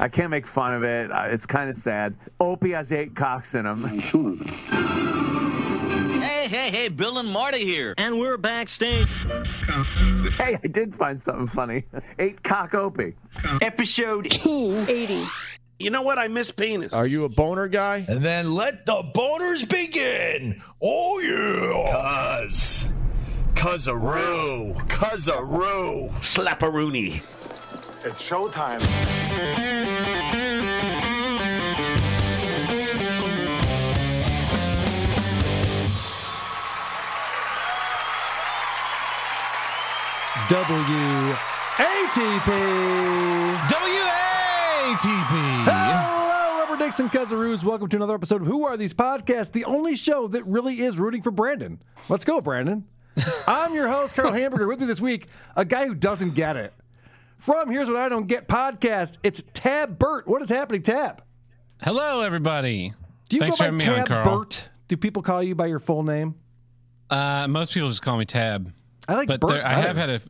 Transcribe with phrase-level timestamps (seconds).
[0.00, 1.10] I can't make fun of it.
[1.12, 2.14] It's kind of sad.
[2.40, 3.84] Opie has eight cocks in him.
[6.20, 7.94] Hey, hey, hey, Bill and Marty here.
[7.96, 9.08] And we're backstage.
[10.36, 11.84] Hey, I did find something funny.
[12.18, 13.14] Eight cock Opie.
[13.62, 15.24] Episode 280.
[15.78, 16.18] You know what?
[16.18, 16.92] I miss penis.
[16.92, 18.04] Are you a boner guy?
[18.08, 20.62] And then let the boners begin.
[20.82, 22.42] Oh, yeah.
[22.46, 22.88] Cuz.
[23.54, 24.74] Cuzaroo.
[24.88, 26.10] Cuzaroo.
[26.20, 27.22] Slapperoonie.
[28.06, 28.80] It's showtime.
[40.50, 40.84] WATP.
[43.70, 45.64] WATP.
[45.64, 47.10] Hello, Rubber Dicks and
[47.64, 50.98] Welcome to another episode of Who Are These Podcasts, the only show that really is
[50.98, 51.80] rooting for Brandon.
[52.10, 52.84] Let's go, Brandon.
[53.46, 54.68] I'm your host, Carl Hamburger.
[54.68, 56.74] With me this week, a guy who doesn't get it.
[57.44, 60.26] From Here's What I Don't Get podcast, it's Tab Burt.
[60.26, 61.22] What is happening, Tab?
[61.82, 62.94] Hello, everybody.
[63.28, 64.38] Do you Thanks go for by having me on, Carl.
[64.38, 64.64] Burt?
[64.88, 66.36] Do people call you by your full name?
[67.10, 68.72] Uh, most people just call me Tab.
[69.06, 70.20] I like but Burt there, I have had a,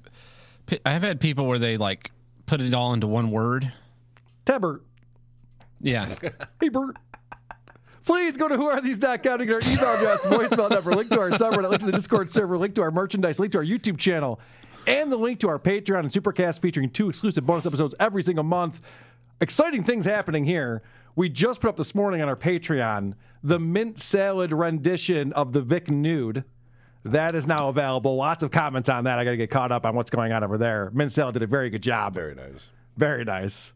[0.85, 2.11] I have had people where they like
[2.47, 3.73] put it all into one word.
[4.45, 4.83] Tab Burt.
[5.81, 6.17] Yeah.
[6.61, 6.97] Hey, Bert.
[8.05, 11.71] Please go to whoarethese.com to get our email address, voicemail number, link to our subreddit,
[11.71, 14.41] link to the Discord server, link to our merchandise, link to our YouTube channel,
[14.87, 18.45] and the link to our Patreon and Supercast featuring two exclusive bonus episodes every single
[18.45, 18.81] month.
[19.41, 20.83] Exciting things happening here.
[21.17, 25.61] We just put up this morning on our Patreon the mint salad rendition of the
[25.61, 26.45] Vic Nude.
[27.05, 28.17] That is now available.
[28.17, 29.19] Lots of comments on that.
[29.19, 30.91] I got to get caught up on what's going on over there.
[30.95, 32.15] Mint Salad did a very good job.
[32.15, 32.71] Very nice.
[32.97, 33.73] Very nice.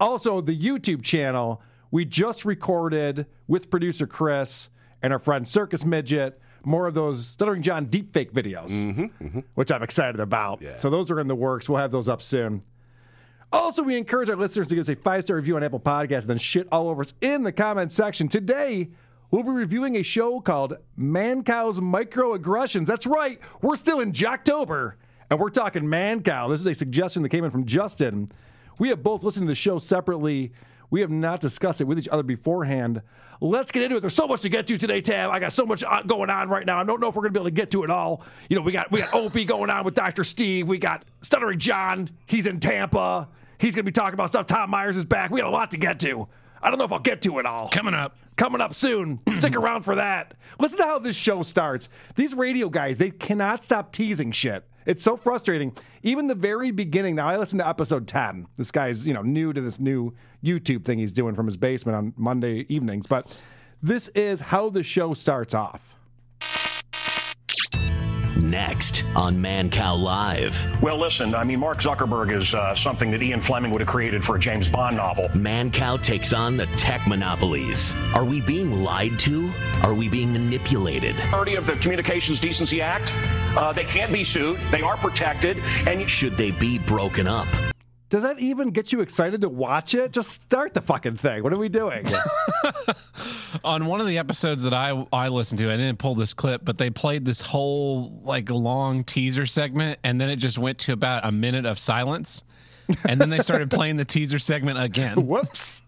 [0.00, 4.70] Also, the YouTube channel, we just recorded with producer Chris
[5.02, 9.40] and our friend Circus Midget more of those Stuttering John deepfake videos, mm-hmm, mm-hmm.
[9.54, 10.62] which I'm excited about.
[10.78, 11.68] So those are in the works.
[11.68, 12.62] We'll have those up soon.
[13.52, 16.22] Also, we encourage our listeners to give us a five star review on Apple Podcasts
[16.22, 18.28] and then shit all over us in the comments section.
[18.28, 18.88] Today,
[19.30, 22.86] we'll be reviewing a show called Man Cow's Microaggressions.
[22.86, 24.94] That's right, we're still in Jocktober,
[25.30, 26.48] and we're talking Man Cow.
[26.48, 28.32] This is a suggestion that came in from Justin.
[28.80, 30.52] We have both listened to the show separately.
[30.94, 33.02] We have not discussed it with each other beforehand.
[33.40, 34.00] Let's get into it.
[34.00, 35.28] There's so much to get to today, Tab.
[35.28, 36.78] I got so much uh, going on right now.
[36.78, 38.22] I don't know if we're gonna be able to get to it all.
[38.48, 40.22] You know, we got we got Opie going on with Dr.
[40.22, 40.68] Steve.
[40.68, 42.10] We got Stuttering John.
[42.26, 43.28] He's in Tampa.
[43.58, 44.46] He's gonna be talking about stuff.
[44.46, 45.32] Tom Myers is back.
[45.32, 46.28] We got a lot to get to.
[46.62, 47.70] I don't know if I'll get to it all.
[47.70, 48.16] Coming up.
[48.36, 49.18] Coming up soon.
[49.34, 50.34] Stick around for that.
[50.60, 51.88] Listen to how this show starts.
[52.14, 54.64] These radio guys, they cannot stop teasing shit.
[54.86, 55.76] It's so frustrating.
[56.02, 57.16] Even the very beginning.
[57.16, 58.46] Now I listened to episode 10.
[58.56, 61.96] This guy's, you know, new to this new YouTube thing he's doing from his basement
[61.96, 63.42] on Monday evenings, but
[63.82, 65.94] this is how the show starts off.
[68.36, 70.66] Next on Man Cow Live.
[70.82, 74.22] Well, listen, I mean, Mark Zuckerberg is uh, something that Ian Fleming would have created
[74.24, 75.28] for a James Bond novel.
[75.34, 77.96] Man Cow takes on the tech monopolies.
[78.12, 79.52] Are we being lied to?
[79.82, 81.16] Are we being manipulated?
[81.30, 83.12] 30 of the Communications Decency Act,
[83.56, 87.48] uh, they can't be sued, they are protected, and Should they be broken up?
[88.10, 90.12] Does that even get you excited to watch it?
[90.12, 91.42] Just start the fucking thing.
[91.42, 92.04] What are we doing?
[93.64, 96.64] On one of the episodes that I I listened to, I didn't pull this clip,
[96.64, 100.92] but they played this whole like long teaser segment, and then it just went to
[100.92, 102.44] about a minute of silence,
[103.04, 105.26] and then they started playing the teaser segment again.
[105.26, 105.82] Whoops.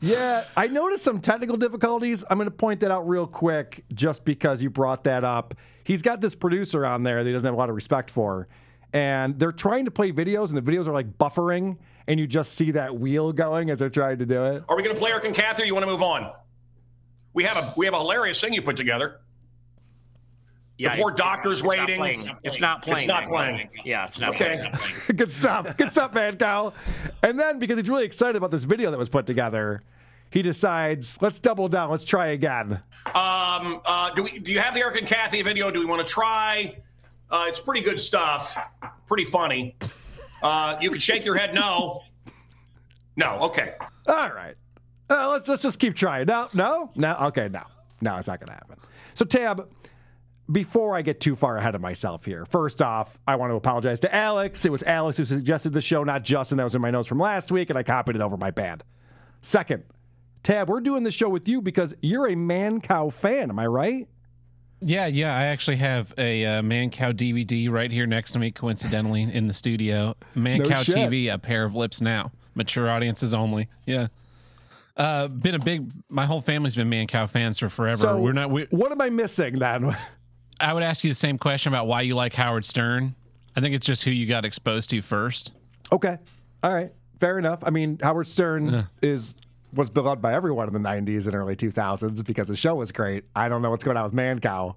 [0.00, 2.24] Yeah, I noticed some technical difficulties.
[2.28, 5.54] I'm going to point that out real quick just because you brought that up.
[5.90, 8.46] He's got this producer on there that he doesn't have a lot of respect for.
[8.92, 12.52] And they're trying to play videos, and the videos are like buffering, and you just
[12.52, 14.62] see that wheel going as they're trying to do it.
[14.68, 16.30] are we going to play Eric and Kathy or you want to move on?
[17.32, 19.20] We have a we have a hilarious thing you put together.
[20.78, 21.96] Yeah, the poor doctor's it's waiting.
[21.98, 22.30] playing.
[22.44, 22.98] It's not playing.
[22.98, 23.68] It's not playing.
[23.84, 24.44] Yeah, it's not Okay.
[24.44, 24.58] playing.
[24.60, 25.16] It's not playing.
[25.16, 25.76] Good stuff.
[25.76, 26.72] Good stuff, man, Cal.
[27.24, 29.82] And then because he's really excited about this video that was put together,
[30.30, 31.90] he decides, let's double down.
[31.90, 32.80] Let's try again.
[33.06, 35.70] Um, uh, do we do you have the Eric and Kathy video?
[35.70, 36.76] Do we want to try?
[37.30, 38.56] Uh, it's pretty good stuff.
[39.06, 39.76] Pretty funny.
[40.42, 42.02] Uh, you can shake your head no.
[43.16, 43.38] No.
[43.40, 43.74] Okay.
[44.06, 44.54] All right.
[45.08, 46.26] Uh, let's, let's just keep trying.
[46.26, 47.16] No, no, no.
[47.22, 47.62] Okay, no.
[48.00, 48.78] No, it's not going to happen.
[49.14, 49.68] So, Tab,
[50.50, 54.00] before I get too far ahead of myself here, first off, I want to apologize
[54.00, 54.64] to Alex.
[54.64, 56.58] It was Alex who suggested the show, not Justin.
[56.58, 58.84] That was in my notes from last week, and I copied it over my bad.
[59.42, 59.82] Second,
[60.42, 63.50] Tab, we're doing this show with you because you're a man cow fan.
[63.50, 64.08] Am I right?
[64.82, 65.36] Yeah, yeah.
[65.36, 69.46] I actually have a uh, Man Cow DVD right here next to me, coincidentally, in
[69.46, 70.16] the studio.
[70.34, 70.94] Man No Cow shit.
[70.96, 72.32] TV, a pair of lips now.
[72.54, 73.68] Mature audiences only.
[73.84, 74.06] Yeah.
[74.96, 75.92] Uh, been a big.
[76.08, 78.02] My whole family's been Man Cow fans for forever.
[78.02, 78.50] So, We're not.
[78.50, 79.94] We, what am I missing then?
[80.60, 83.14] I would ask you the same question about why you like Howard Stern.
[83.56, 85.52] I think it's just who you got exposed to first.
[85.92, 86.16] Okay.
[86.62, 86.92] All right.
[87.18, 87.60] fair enough.
[87.62, 89.34] I mean, Howard Stern is
[89.72, 93.24] was beloved by everyone in the '90s and early 2000s because the show was great.
[93.34, 94.74] I don't know what's going on with Mancow,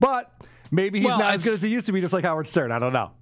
[0.00, 0.32] but
[0.70, 2.72] maybe he's Well, not as good as he used to be, just like Howard Stern.
[2.72, 3.12] I don't know.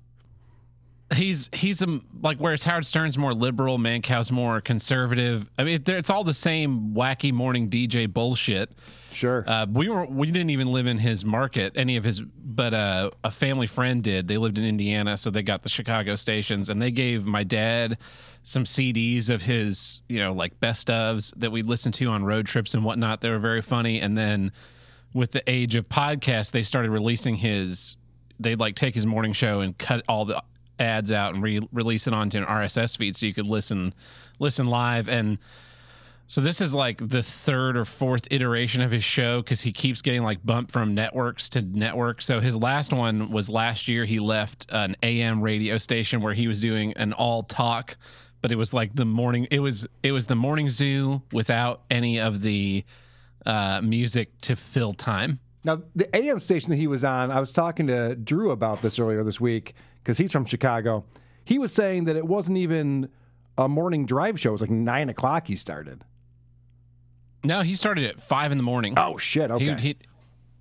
[1.14, 5.50] he's he's a like whereas Howard Stern's more liberal, Mancow's more conservative.
[5.58, 8.70] I mean, it's all the same wacky morning DJ bullshit.
[9.12, 9.44] Sure.
[9.46, 13.10] Uh, we were we didn't even live in his market, any of his, but uh,
[13.22, 14.26] a family friend did.
[14.26, 17.98] They lived in Indiana, so they got the Chicago stations, and they gave my dad
[18.42, 22.46] some CDs of his, you know, like best ofs that we listened to on road
[22.46, 23.20] trips and whatnot.
[23.20, 24.52] They were very funny, and then
[25.14, 27.96] with the age of podcasts, they started releasing his.
[28.40, 30.42] They'd like take his morning show and cut all the
[30.78, 33.94] ads out and re- release it onto an RSS feed so you could listen
[34.38, 35.38] listen live and.
[36.28, 40.00] So this is like the third or fourth iteration of his show because he keeps
[40.00, 42.22] getting like bumped from networks to network.
[42.22, 44.06] So his last one was last year.
[44.06, 47.98] He left an AM radio station where he was doing an all talk,
[48.42, 49.46] but it was like the morning.
[49.50, 52.84] It was it was the morning zoo without any of the
[53.46, 55.38] uh, music to fill time.
[55.64, 58.98] Now, the AM station that he was on, I was talking to Drew about this
[58.98, 61.04] earlier this week because he's from Chicago.
[61.44, 63.08] He was saying that it wasn't even
[63.56, 64.50] a morning drive show.
[64.50, 66.04] It was like nine o'clock he started.
[67.44, 68.94] No, he started at five in the morning.
[68.96, 69.50] Oh, shit.
[69.50, 69.74] Okay.
[69.76, 69.96] He, he,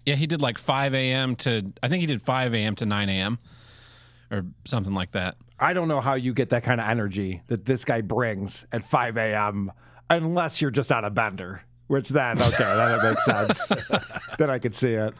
[0.06, 1.36] yeah, he did like five a.m.
[1.38, 2.76] to I think he did five a.m.
[2.76, 3.40] to nine a.m.
[4.32, 5.36] or something like that.
[5.62, 8.84] I don't know how you get that kind of energy that this guy brings at
[8.84, 9.72] 5 a.m.
[10.10, 14.08] unless you're just on a bender, which then, okay, that makes sense.
[14.40, 15.14] then I could see it.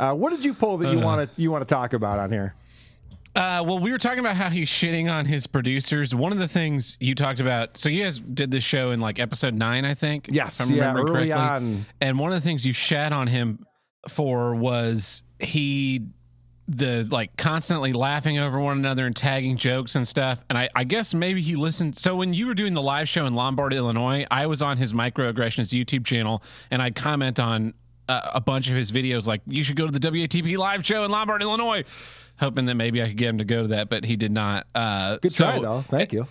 [0.00, 2.32] Uh, what did you pull that you want to you want to talk about on
[2.32, 2.56] here?
[3.36, 6.14] Uh, well, we were talking about how he's shitting on his producers.
[6.14, 9.18] One of the things you talked about, so you guys did this show in like
[9.18, 10.28] episode nine, I think.
[10.30, 11.32] Yes, if I'm yeah, remembering early correctly.
[11.32, 11.86] on.
[12.00, 13.64] And one of the things you shat on him
[14.08, 16.08] for was he
[16.68, 20.42] the like constantly laughing over one another and tagging jokes and stuff.
[20.48, 21.96] And I, I guess maybe he listened.
[21.96, 24.92] So when you were doing the live show in Lombard, Illinois, I was on his
[24.92, 27.74] microaggressions YouTube channel and I'd comment on
[28.08, 31.04] uh, a bunch of his videos like you should go to the WATP live show
[31.04, 31.84] in Lombard, Illinois,
[32.38, 34.66] hoping that maybe I could get him to go to that, but he did not.
[34.74, 35.84] Uh, Good so- try, though.
[35.88, 36.26] Thank you.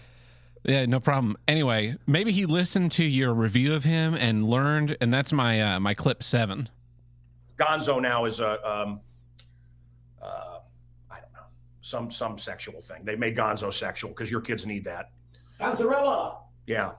[0.63, 1.37] yeah, no problem.
[1.47, 5.79] Anyway, maybe he listened to your review of him and learned, and that's my uh,
[5.79, 6.69] my clip seven.
[7.57, 8.99] Gonzo now is a, um,
[10.21, 10.59] uh,
[11.09, 11.39] I don't know,
[11.91, 13.03] some some sexual thing.
[13.03, 15.11] They made Gonzo sexual because your kids need that.
[15.59, 16.37] Gonzarella.
[16.65, 16.93] Yeah,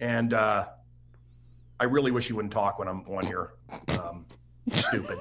[0.00, 0.66] and uh,
[1.80, 3.52] I really wish you wouldn't talk when I'm on here.
[4.00, 4.26] Um,
[4.68, 5.18] stupid.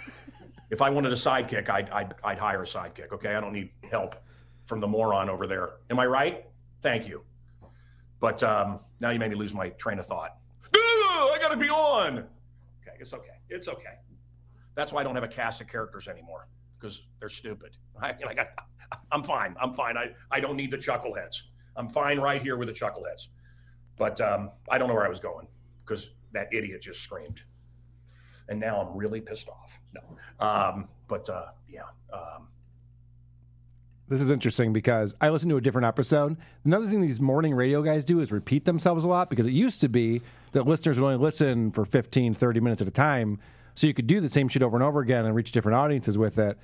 [0.70, 3.12] if I wanted a sidekick, I'd, I'd I'd hire a sidekick.
[3.12, 4.14] Okay, I don't need help
[4.64, 5.70] from the moron over there.
[5.90, 6.46] Am I right?
[6.80, 7.22] Thank you.
[8.20, 10.36] But um, now you made me lose my train of thought.
[10.74, 12.18] I got to be on.
[12.18, 13.28] Okay, it's okay.
[13.50, 13.98] It's okay.
[14.74, 16.46] That's why I don't have a cast of characters anymore
[16.78, 17.76] because they're stupid.
[18.00, 18.48] I, I got,
[19.12, 19.54] I'm fine.
[19.60, 19.96] I'm fine.
[19.96, 21.36] I, I don't need the chuckleheads.
[21.76, 23.28] I'm fine right here with the chuckleheads.
[23.98, 25.48] But um, I don't know where I was going
[25.84, 27.40] because that idiot just screamed.
[28.48, 29.78] And now I'm really pissed off.
[29.94, 30.46] No.
[30.46, 31.82] Um, but uh, yeah.
[32.12, 32.48] Um,
[34.08, 36.36] This is interesting because I listened to a different episode.
[36.64, 39.80] Another thing these morning radio guys do is repeat themselves a lot because it used
[39.80, 40.22] to be
[40.52, 43.40] that listeners would only listen for 15, 30 minutes at a time.
[43.76, 46.18] So you could do the same shit over and over again and reach different audiences
[46.18, 46.58] with it.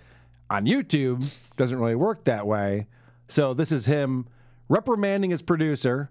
[0.51, 1.23] On YouTube,
[1.57, 2.87] doesn't really work that way.
[3.29, 4.27] So this is him
[4.69, 6.11] reprimanding his producer.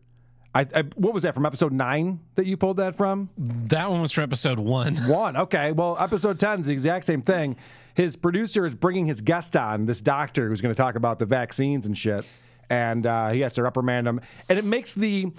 [0.53, 3.29] I, I what was that from episode nine that you pulled that from?
[3.37, 4.95] That one was from episode one.
[5.07, 5.35] One.
[5.37, 5.71] Okay.
[5.71, 7.55] Well, episode 10 is the exact same thing.
[7.95, 11.25] His producer is bringing his guest on, this doctor who's going to talk about the
[11.25, 12.31] vaccines and shit.
[12.69, 14.21] And uh, he has to reprimand him.
[14.49, 15.31] And it makes the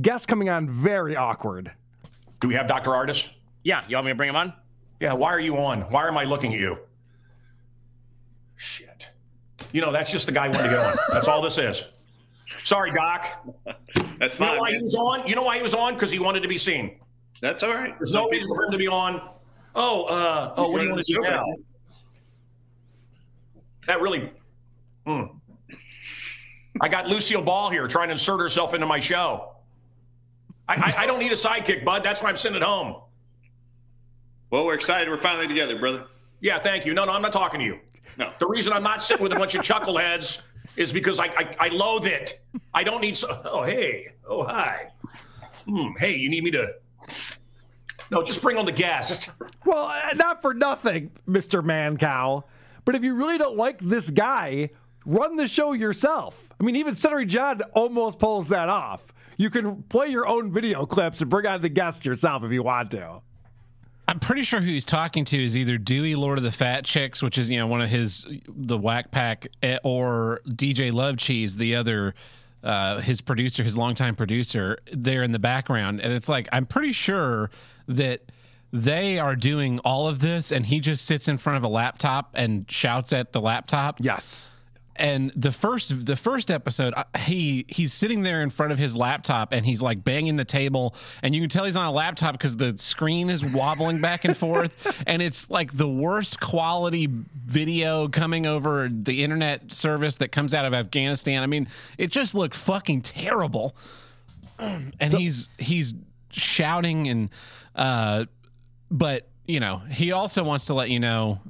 [0.00, 1.72] guest coming on very awkward.
[2.40, 2.94] do we have Dr.
[2.94, 3.28] Artis?
[3.62, 4.52] Yeah, you want me to bring him on?
[5.02, 5.80] Yeah, why are you on?
[5.90, 6.78] Why am I looking at you?
[8.54, 9.08] Shit.
[9.72, 10.96] You know, that's just the guy wanted to get on.
[11.10, 11.82] That's all this is.
[12.62, 13.26] Sorry, Doc.
[14.20, 14.50] That's fine.
[14.50, 15.26] You know why he was on?
[15.26, 15.94] You know why he was on?
[15.94, 17.00] Because he wanted to be seen.
[17.40, 17.98] That's all right.
[17.98, 19.28] There's no reason for him to be on.
[19.74, 21.46] Oh, uh, oh, what do you want to do now?
[23.88, 24.30] That really.
[25.04, 25.34] Mm.
[26.80, 29.56] I got Lucille Ball here trying to insert herself into my show.
[30.68, 32.04] I, I, I don't need a sidekick, bud.
[32.04, 33.02] That's why I'm sitting at home.
[34.52, 35.08] Well, we're excited.
[35.08, 36.04] We're finally together, brother.
[36.40, 36.92] Yeah, thank you.
[36.92, 37.80] No, no, I'm not talking to you.
[38.18, 38.34] No.
[38.38, 40.42] The reason I'm not sitting with a bunch of chuckleheads
[40.76, 42.38] is because I, I, I loathe it.
[42.74, 43.40] I don't need so.
[43.46, 44.12] Oh, hey.
[44.28, 44.88] Oh, hi.
[45.66, 45.92] Hmm.
[45.98, 46.74] Hey, you need me to.
[48.10, 49.30] No, just bring on the guest.
[49.64, 51.64] Well, uh, not for nothing, Mr.
[51.64, 52.42] Mancow.
[52.84, 54.68] But if you really don't like this guy,
[55.06, 56.50] run the show yourself.
[56.60, 59.00] I mean, even Stuttering John almost pulls that off.
[59.38, 62.62] You can play your own video clips and bring on the guest yourself if you
[62.62, 63.22] want to.
[64.08, 67.22] I'm pretty sure who he's talking to is either Dewey, Lord of the Fat Chicks,
[67.22, 71.56] which is you know one of his the Whack Pack, eh, or DJ Love Cheese,
[71.56, 72.14] the other
[72.62, 76.92] uh, his producer, his longtime producer, there in the background, and it's like I'm pretty
[76.92, 77.50] sure
[77.88, 78.22] that
[78.72, 82.30] they are doing all of this, and he just sits in front of a laptop
[82.34, 83.98] and shouts at the laptop.
[84.00, 84.48] Yes.
[84.96, 89.52] And the first the first episode, he he's sitting there in front of his laptop
[89.52, 92.56] and he's like banging the table, and you can tell he's on a laptop because
[92.56, 97.08] the screen is wobbling back and forth, and it's like the worst quality
[97.46, 101.42] video coming over the internet service that comes out of Afghanistan.
[101.42, 103.76] I mean, it just looked fucking terrible.
[104.58, 105.92] And he's he's
[106.30, 107.30] shouting and
[107.74, 108.26] uh
[108.90, 111.40] but you know, he also wants to let you know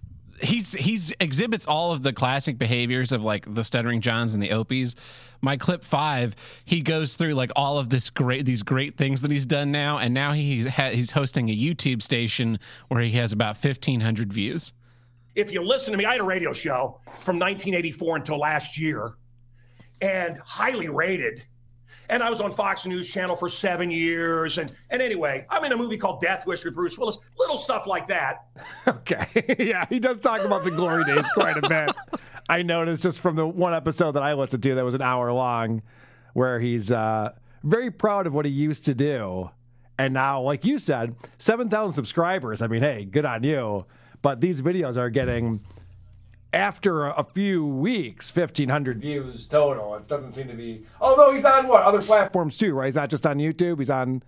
[0.42, 4.50] he's he's exhibits all of the classic behaviors of like the stuttering johns and the
[4.50, 4.96] opies
[5.40, 6.34] my clip five
[6.64, 9.98] he goes through like all of this great these great things that he's done now
[9.98, 12.58] and now he's ha- he's hosting a youtube station
[12.88, 14.72] where he has about 1500 views
[15.34, 19.14] if you listen to me, I had a radio show from 1984 until last year
[20.00, 21.44] and highly rated.
[22.08, 24.58] And I was on Fox News Channel for seven years.
[24.58, 27.86] And, and anyway, I'm in a movie called Death Wish with Bruce Willis, little stuff
[27.86, 28.46] like that.
[28.86, 29.56] Okay.
[29.58, 31.90] yeah, he does talk about the glory days quite a bit.
[32.48, 35.32] I noticed just from the one episode that I listened to that was an hour
[35.32, 35.82] long,
[36.34, 37.30] where he's uh,
[37.62, 39.50] very proud of what he used to do.
[39.98, 42.62] And now, like you said, 7,000 subscribers.
[42.62, 43.86] I mean, hey, good on you.
[44.20, 45.60] But these videos are getting,
[46.52, 49.94] after a, a few weeks, 1,500 views total.
[49.96, 50.84] It doesn't seem to be.
[51.00, 51.82] Although he's on what?
[51.82, 52.86] Other platforms too, right?
[52.86, 54.22] He's not just on YouTube, he's on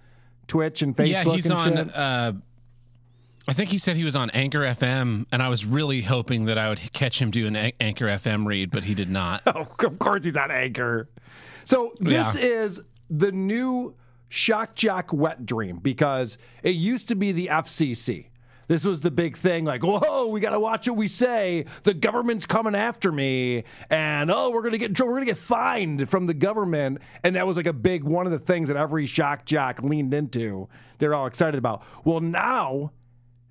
[0.49, 1.09] Twitch and Facebook.
[1.09, 2.33] yeah he's on uh
[3.47, 6.57] I think he said he was on Anchor FM, and I was really hoping that
[6.57, 9.43] I would catch him do an An- Anchor FM read, but he did not.
[9.47, 11.11] Oh, of course he's on Anchor.
[11.67, 12.43] So this Yeah.
[12.43, 13.95] is the new
[14.31, 18.29] Shock Jock Wet Dream because it used to be the FCC.
[18.69, 21.67] This was the big thing, like, whoa, we got to watch what we say.
[21.83, 26.27] The government's coming after me, and oh, we're gonna get we're gonna get fined from
[26.27, 29.45] the government, and that was like a big one of the things that every shock
[29.45, 30.69] jock leaned into.
[30.99, 31.83] They're all excited about.
[32.05, 32.93] Well, now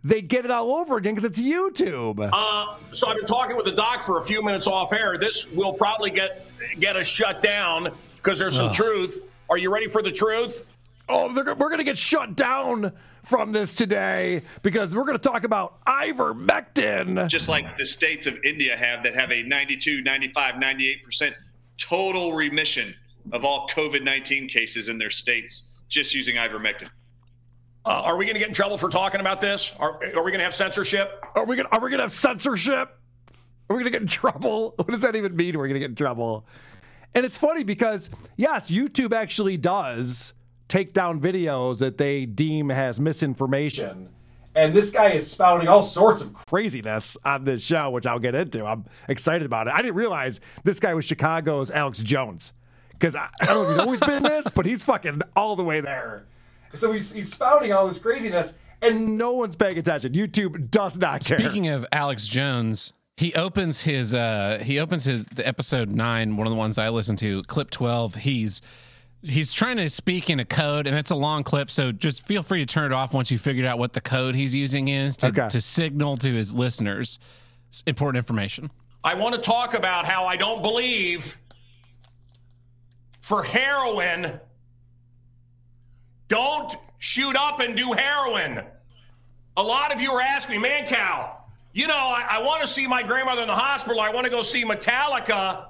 [0.04, 2.30] they get it all over again because it's YouTube.
[2.32, 5.18] Uh, so I've been talking with the doc for a few minutes off air.
[5.18, 6.46] This will probably get
[6.80, 9.30] get us shut down because there's some truth.
[9.50, 10.66] Are you ready for the truth?
[11.10, 12.94] Oh, we're going to get shut down
[13.26, 17.28] from this today because we're going to talk about ivermectin.
[17.28, 21.34] Just like the states of India have that have a 92, 95, 98%
[21.78, 22.94] total remission
[23.32, 26.90] of all COVID 19 cases in their states just using ivermectin.
[27.86, 29.72] Uh, are we going to get in trouble for talking about this?
[29.80, 31.24] Are, are we going to have censorship?
[31.36, 32.98] Are we going are we going to have censorship?
[33.70, 34.76] Are we going to get in trouble?
[34.78, 35.58] What does that even mean?
[35.58, 36.46] We're going to get in trouble.
[37.14, 40.34] And it's funny because yes, YouTube actually does
[40.68, 44.10] take down videos that they deem has misinformation.
[44.56, 48.36] And this guy is spouting all sorts of craziness on this show, which I'll get
[48.36, 48.66] into.
[48.66, 49.74] I'm excited about it.
[49.74, 52.54] I didn't realize this guy was Chicago's Alex Jones.
[52.92, 55.64] Because I, I don't know if he's always been this, but he's fucking all the
[55.64, 56.28] way there.
[56.74, 60.14] So he's, he's spouting all this craziness, and no one's paying attention.
[60.14, 61.40] YouTube does not care.
[61.40, 66.48] Speaking of Alex Jones, he opens his uh he opens his the episode 9, one
[66.48, 68.16] of the ones I listened to, clip 12.
[68.16, 68.62] He's
[69.24, 72.44] he's trying to speak in a code and it's a long clip, so just feel
[72.44, 75.16] free to turn it off once you figured out what the code he's using is
[75.18, 75.48] to Okay.
[75.50, 77.20] to signal to his listeners
[77.72, 78.70] s- important information.
[79.04, 81.38] I want to talk about how I don't believe
[83.22, 84.40] for heroin,
[86.28, 88.64] don't shoot up and do heroin.
[89.56, 91.38] A lot of you are asking me, man, cow
[91.76, 94.00] you know, I, I want to see my grandmother in the hospital.
[94.00, 95.70] I want to go see Metallica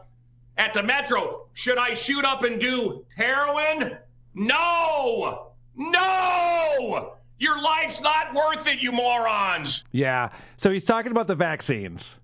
[0.58, 1.48] at the Metro.
[1.54, 3.98] Should I shoot up and do heroin?
[4.34, 5.52] No!
[5.76, 7.14] No!
[7.40, 9.84] Your life's not worth it, you morons!
[9.92, 10.30] Yeah.
[10.58, 12.20] So he's talking about the vaccines.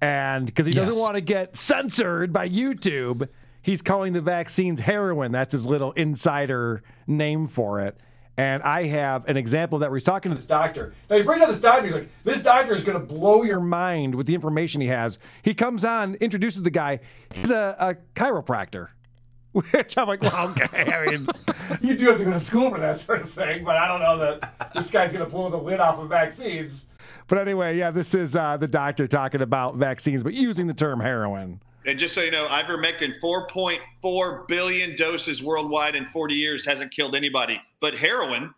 [0.00, 1.00] And because he doesn't Yes.
[1.00, 3.28] want to get censored by YouTube,
[3.62, 5.32] he's calling the vaccines heroin.
[5.32, 7.96] That's his little insider name for it.
[8.38, 10.92] And I have an example of that where he's talking to this doctor.
[11.08, 11.84] Now he brings out this doctor.
[11.84, 15.18] He's like, this doctor is going to blow your mind with the information he has.
[15.42, 17.00] He comes on, introduces the guy.
[17.34, 18.88] He's a, a chiropractor.
[19.52, 20.92] Which I'm like, well, okay.
[20.92, 21.26] I mean,
[21.80, 24.00] you do have to go to school for that sort of thing, but I don't
[24.00, 26.88] know that this guy's going to blow the lid off of vaccines.
[27.26, 31.00] But anyway, yeah, this is uh, the doctor talking about vaccines, but using the term
[31.00, 31.60] heroin.
[31.86, 37.14] And just so you know, ivermectin, 4.4 billion doses worldwide in 40 years, hasn't killed
[37.14, 37.60] anybody.
[37.80, 38.52] But heroin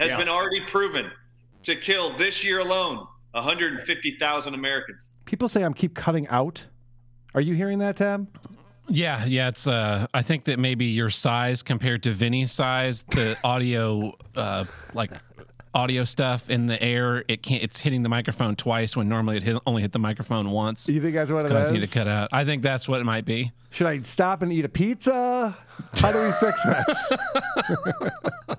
[0.00, 0.16] has Yeah.
[0.18, 1.10] been already proven
[1.62, 5.12] to kill this year alone 150,000 Americans.
[5.24, 6.66] People say I'm keep cutting out.
[7.34, 8.26] Are you hearing that, Tab?
[8.88, 13.38] Yeah, yeah, it's uh I think that maybe your size compared to Vinny's size, the
[13.44, 15.10] audio uh like
[15.78, 17.24] audio stuff in the air.
[17.28, 17.62] It can't.
[17.62, 20.88] It's hitting the microphone twice when normally it hit, only hit the microphone once.
[20.88, 22.30] You think that's what it's it causing you to cut out.
[22.32, 23.52] I think that's what it might be.
[23.70, 25.56] Should I stop and eat a pizza?
[26.00, 27.12] How do we fix this?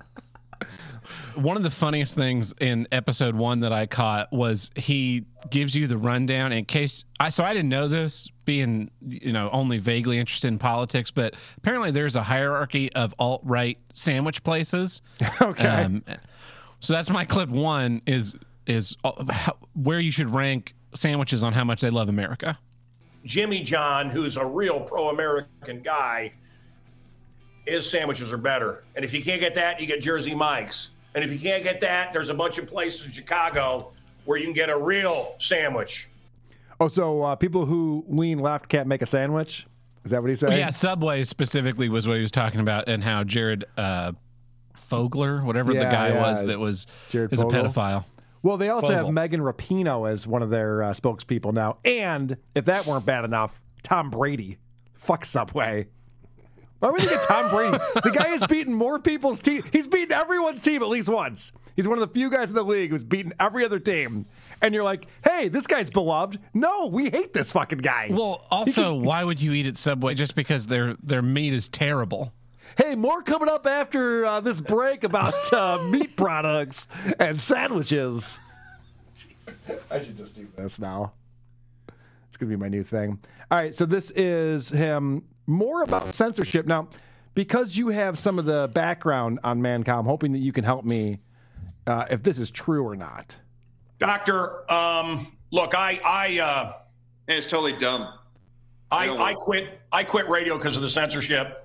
[1.34, 5.86] One of the funniest things in episode one that I caught was he gives you
[5.86, 10.18] the rundown in case I so I didn't know this being you know only vaguely
[10.18, 15.02] interested in politics, but apparently there's a hierarchy of alt right sandwich places.
[15.40, 15.66] Okay.
[15.66, 16.02] Um,
[16.80, 21.52] so that's my clip one is is uh, how, where you should rank sandwiches on
[21.52, 22.58] how much they love America.
[23.24, 26.32] Jimmy John, who's a real pro-American guy,
[27.66, 28.84] his sandwiches are better.
[28.96, 30.90] And if you can't get that, you get Jersey Mike's.
[31.14, 33.92] And if you can't get that, there's a bunch of places in Chicago
[34.24, 36.08] where you can get a real sandwich.
[36.78, 39.66] oh, so uh, people who lean left can't make a sandwich?
[40.04, 40.56] Is that what he said?
[40.56, 44.12] Yeah, Subway specifically was what he was talking about, and how Jared uh,
[44.80, 46.22] Fogler, whatever the guy yeah.
[46.22, 48.04] was that was Jared is a pedophile.
[48.42, 51.78] Well, they also have Megan Rapinoe as one of their uh, spokespeople now.
[51.84, 54.56] And if that weren't bad enough, Tom Brady.
[54.94, 55.88] Fuck Subway.
[56.78, 57.76] Why would you get Tom Brady?
[58.02, 59.62] the guy has beaten more people's team.
[59.70, 61.52] He's beaten everyone's team at least once.
[61.76, 64.26] He's one of the few guys in the league who's beaten every other team.
[64.62, 66.38] And you're like, hey, this guy's beloved.
[66.54, 68.08] No, we hate this fucking guy.
[68.10, 72.32] Well, also, why would you eat at Subway just because their their meat is terrible?
[72.76, 76.86] Hey, more coming up after uh, this break about uh, meat products
[77.18, 78.38] and sandwiches.
[79.14, 79.78] Jesus.
[79.90, 81.12] I should just do this now.
[82.28, 83.18] It's going to be my new thing.
[83.50, 86.66] All right, so this is him more about censorship.
[86.66, 86.88] Now,
[87.34, 91.18] because you have some of the background on Mancow, hoping that you can help me
[91.86, 93.36] uh, if this is true or not.
[93.98, 96.72] Doctor, um, look, I, I, uh,
[97.28, 98.14] And it's totally dumb.
[98.90, 99.80] I, don't I quit.
[99.92, 101.59] I quit radio because of the censorship.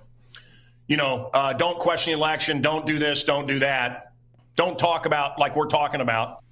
[0.87, 2.61] You know, uh, don't question the election.
[2.61, 3.23] Don't do this.
[3.23, 4.11] Don't do that.
[4.55, 6.43] Don't talk about like we're talking about.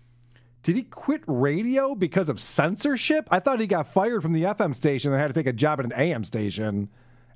[0.64, 3.28] Did he quit radio because of censorship?
[3.30, 5.80] I thought he got fired from the FM station and had to take a job
[5.80, 6.90] at an AM station,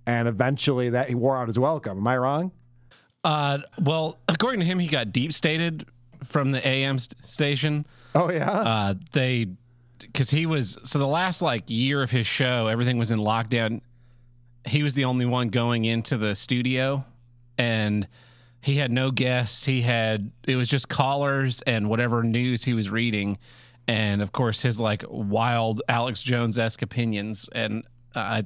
[0.06, 1.98] and eventually that he wore out his welcome.
[1.98, 2.52] Am I wrong?
[3.24, 5.86] Uh, well, according to him, he got deep stated
[6.24, 7.86] from the AM st- station.
[8.16, 8.50] Oh yeah.
[8.50, 9.48] Uh, they
[10.00, 13.82] because he was so the last like year of his show, everything was in lockdown.
[14.68, 17.06] He was the only one going into the studio,
[17.58, 18.08] and
[18.62, 19.66] he had no guests.
[19.66, 23.38] He had it was just callers and whatever news he was reading,
[23.88, 27.50] and of course his like wild Alex Jones esque opinions.
[27.54, 28.44] And I,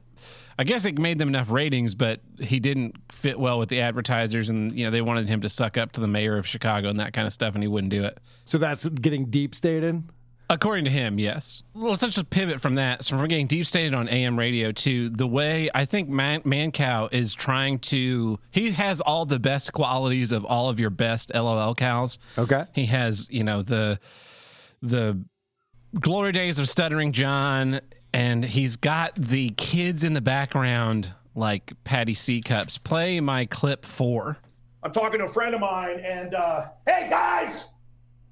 [0.59, 4.49] I guess it made them enough ratings, but he didn't fit well with the advertisers,
[4.49, 6.99] and you know they wanted him to suck up to the mayor of Chicago and
[6.99, 8.19] that kind of stuff, and he wouldn't do it.
[8.45, 10.03] So that's getting deep stated.
[10.51, 11.63] According to him, yes.
[11.73, 13.05] Well, let's just pivot from that.
[13.05, 17.07] So, from getting deep stated on AM radio to the way I think Man- Cow
[17.09, 21.73] is trying to, he has all the best qualities of all of your best LOL
[21.73, 22.17] cows.
[22.37, 22.65] Okay.
[22.73, 23.97] He has, you know, the
[24.81, 25.23] the
[25.97, 27.79] glory days of Stuttering John,
[28.13, 32.77] and he's got the kids in the background like Patty C cups.
[32.77, 34.37] Play my clip four.
[34.83, 37.69] I'm talking to a friend of mine, and uh, hey guys,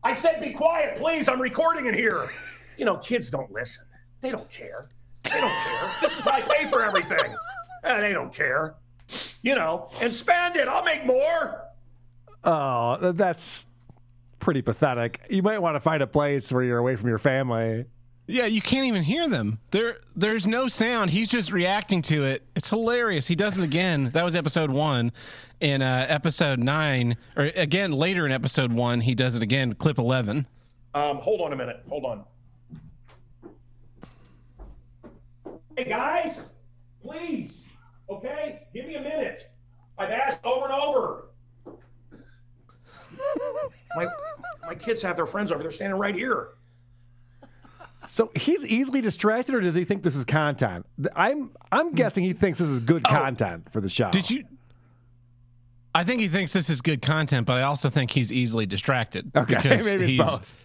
[0.03, 1.27] I said be quiet, please.
[1.27, 2.29] I'm recording in here.
[2.77, 3.83] You know, kids don't listen.
[4.21, 4.87] They don't care.
[5.23, 5.91] They don't care.
[6.01, 7.35] This is how I pay for everything.
[7.83, 8.75] And they don't care.
[9.41, 10.67] You know, and spend it.
[10.67, 11.65] I'll make more.
[12.43, 13.65] Oh, that's
[14.39, 15.21] pretty pathetic.
[15.29, 17.85] You might want to find a place where you're away from your family.
[18.29, 19.57] Yeah, you can't even hear them.
[19.71, 21.09] There, there's no sound.
[21.09, 22.43] He's just reacting to it.
[22.55, 23.25] It's hilarious.
[23.25, 24.11] He does it again.
[24.11, 25.11] That was episode one.
[25.59, 29.73] In uh, episode nine, or again later in episode one, he does it again.
[29.73, 30.45] Clip eleven.
[30.93, 31.83] Um, hold on a minute.
[31.89, 32.23] Hold on.
[35.75, 36.39] Hey guys,
[37.01, 37.63] please.
[38.09, 39.49] Okay, give me a minute.
[39.97, 41.29] I've asked over and over.
[43.95, 44.07] my
[44.67, 45.63] my kids have their friends over.
[45.63, 46.49] They're standing right here.
[48.11, 50.83] So he's easily distracted, or does he think this is content?
[51.15, 54.09] I'm I'm guessing he thinks this is good content for the show.
[54.09, 54.45] Did you?
[55.93, 59.31] I think he thinks this is good content, but I also think he's easily distracted
[59.35, 60.19] Okay, because maybe he's.
[60.19, 60.55] both.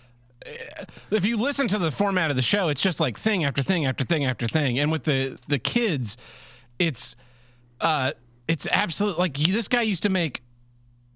[1.10, 3.84] If you listen to the format of the show, it's just like thing after thing
[3.84, 6.16] after thing after thing, and with the the kids,
[6.78, 7.14] it's
[7.82, 8.12] uh,
[8.48, 10.40] it's absolute like you, this guy used to make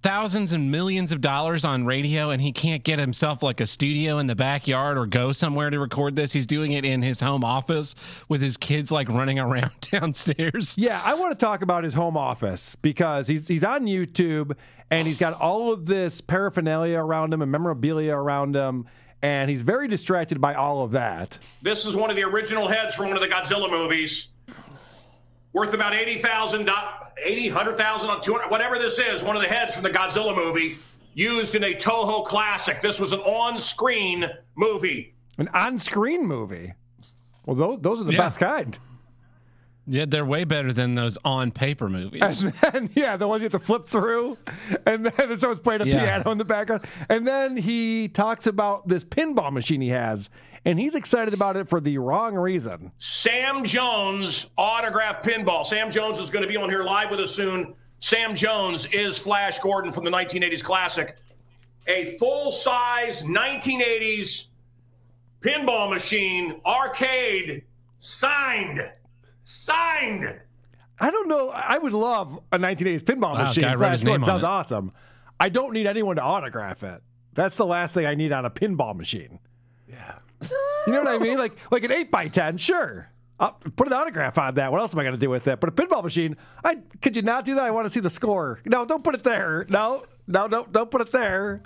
[0.03, 4.19] thousands and millions of dollars on radio and he can't get himself like a studio
[4.19, 7.45] in the backyard or go somewhere to record this he's doing it in his home
[7.45, 7.95] office
[8.29, 12.17] with his kids like running around downstairs Yeah, I want to talk about his home
[12.17, 14.57] office because he's he's on YouTube
[14.91, 18.87] and he's got all of this paraphernalia around him and memorabilia around him,
[19.21, 21.39] and he's very distracted by all of that.
[21.61, 24.29] This is one of the original heads from one of the Godzilla movies.
[25.53, 26.69] Worth about 80,000,
[27.25, 30.77] 80, 100,000, 200, whatever this is, one of the heads from the Godzilla movie.
[31.15, 32.81] used in a Toho classic.
[32.81, 35.15] This was an on-screen movie.
[35.39, 36.75] An on-screen movie.
[37.45, 38.19] Well, those those are the Yeah.
[38.19, 38.79] best kind.
[39.89, 42.43] Yeah, they're way better than those on paper movies.
[42.43, 44.37] And then, yeah, the ones you have to flip through,
[44.87, 46.05] and then someone's playing a Yeah.
[46.05, 46.85] piano in the background.
[47.09, 50.29] And then he talks about this pinball machine he has,
[50.65, 52.93] and he's excited about it for the wrong reason.
[52.99, 55.65] Sam Jones autographed pinball.
[55.65, 57.75] Sam Jones is going to be on here live with us soon.
[58.01, 61.17] Sam Jones is Flash Gordon from the 1980s classic.
[61.87, 64.49] A full size 1980s
[65.41, 67.65] pinball machine arcade
[68.01, 68.91] signed.
[69.51, 70.41] Signed.
[71.01, 71.49] I don't know.
[71.49, 73.65] I would love a 1980s pinball Wow, machine.
[73.65, 74.47] guy wrote his Flash Gordon name on sounds it.
[74.47, 74.93] awesome.
[75.41, 77.03] I don't need anyone to autograph it.
[77.33, 79.39] That's the last thing I need on a pinball machine.
[79.89, 80.17] Yeah.
[80.87, 81.39] You know what I mean?
[81.39, 83.09] Like like an 8 by 10 sure.
[83.41, 84.71] I'll put an autograph on that.
[84.71, 85.61] What else am I going to do with it?
[85.61, 87.65] But a pinball machine, I could you not do that?
[87.65, 88.61] I want to see the score.
[88.67, 89.65] No, don't put it there.
[89.71, 91.63] No, no, don't don't put it there.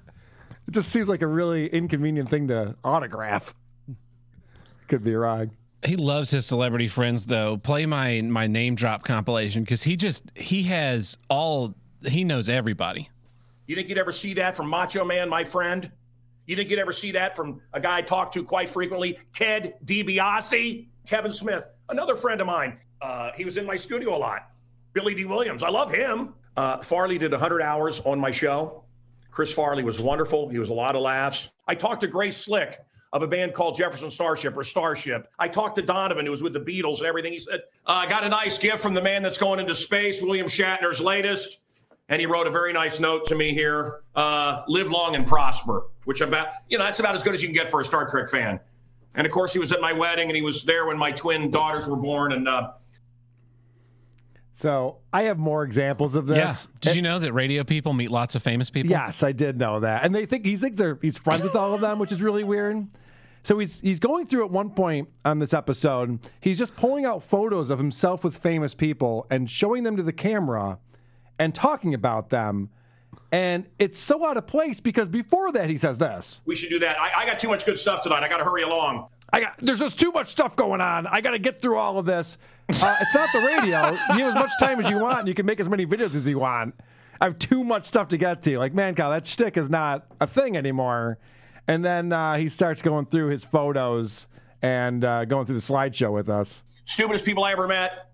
[0.69, 3.55] It just seems like a really inconvenient thing to autograph.
[4.87, 5.51] Could be wrong.
[5.85, 7.57] He loves his celebrity friends though.
[7.57, 11.75] Play my my name drop compilation because he just he has all
[12.07, 13.11] he knows everybody.
[13.67, 15.91] You think you'd ever see that from Macho Man, my friend?
[16.47, 19.75] You think you'd ever see that from a guy I talk to quite frequently, Ted
[19.85, 20.89] DiBiase?
[21.07, 22.79] Kevin Smith, another friend of mine.
[23.01, 24.51] Uh, he was in my studio a lot.
[24.93, 26.35] Billy Dee Williams, I love him.
[26.57, 28.85] Uh, Farley did 100 hours on my show.
[29.31, 30.49] Chris Farley was wonderful.
[30.49, 31.51] He was a lot of laughs.
[31.67, 32.79] I talked to Grace Slick
[33.13, 35.29] of a band called Jefferson Starship or Starship.
[35.39, 37.33] I talked to Donovan, who was with the Beatles and everything.
[37.33, 40.23] He said, uh, I got a nice gift from the man that's going into space,
[40.23, 41.59] William Shatner's latest.
[42.09, 45.85] And he wrote a very nice note to me here uh, live long and prosper,
[46.05, 48.09] which about, you know, that's about as good as you can get for a Star
[48.09, 48.59] Trek fan.
[49.15, 51.51] And of course, he was at my wedding and he was there when my twin
[51.51, 52.33] daughters were born.
[52.33, 52.73] And uh,
[54.55, 56.47] So I have more examples of Yeah.
[56.47, 56.69] this.
[56.81, 58.91] Did you know that radio people meet lots of famous people?
[58.91, 60.05] Yes, I did know that.
[60.05, 62.45] And they think he thinks they're he's friends with all of them, which is really
[62.45, 62.87] weird.
[63.43, 67.23] So he's he's going through at one point on this episode, he's just pulling out
[67.23, 70.79] photos of himself with famous people and showing them to the camera
[71.39, 72.71] and talking about them.
[73.33, 76.43] And it's so out of place because before that he says this.
[76.45, 76.99] we should do that.
[77.01, 78.23] I, I got too much good stuff tonight.
[78.23, 79.09] I got to hurry along.
[79.33, 81.07] I got there's just too much stuff going on.
[81.07, 82.39] I got to get through all of this.
[82.69, 83.91] Uh, it's not the radio.
[84.17, 85.21] You have as much time as you want.
[85.21, 86.75] And you can make as many videos as you want.
[87.21, 88.59] I have too much stuff to get to.
[88.59, 91.19] Like, man, Kyle, that shtick is not a thing anymore.
[91.69, 94.27] And then uh, he starts going through his photos
[94.63, 96.63] and uh, going through the slideshow with us.
[96.85, 98.11] Stupidest people I ever met.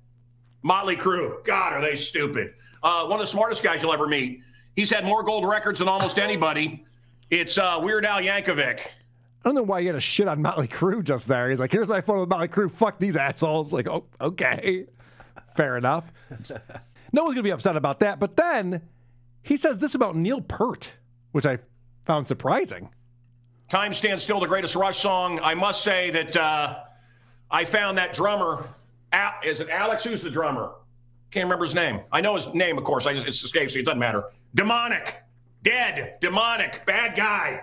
[0.62, 1.44] Motley Crue.
[1.44, 2.54] God, are they stupid?
[2.82, 4.42] Uh, one of the smartest guys you'll ever meet.
[4.74, 6.84] He's had more gold records than almost anybody.
[7.30, 8.80] It's uh, Weird Al Yankovic.
[8.80, 11.48] I don't know why you had to shit on Motley Crue just there.
[11.48, 12.70] He's like, here's my photo of Motley Crue.
[12.70, 13.72] Fuck these assholes.
[13.72, 14.86] Like, oh, okay.
[15.56, 16.04] Fair enough.
[17.12, 18.18] no one's going to be upset about that.
[18.18, 18.82] But then
[19.42, 20.92] he says this about Neil Peart,
[21.32, 21.58] which I
[22.04, 22.90] found surprising.
[23.68, 25.40] Time Stands Still, the greatest Rush song.
[25.42, 26.78] I must say that uh,
[27.50, 28.66] I found that drummer.
[29.12, 30.04] Al, is it Alex?
[30.04, 30.72] Who's the drummer?
[31.30, 32.00] Can't remember his name.
[32.10, 33.06] I know his name, of course.
[33.06, 33.82] I just it escapes me.
[33.82, 34.24] It doesn't matter.
[34.54, 35.22] Demonic,
[35.62, 37.62] dead, demonic, bad guy,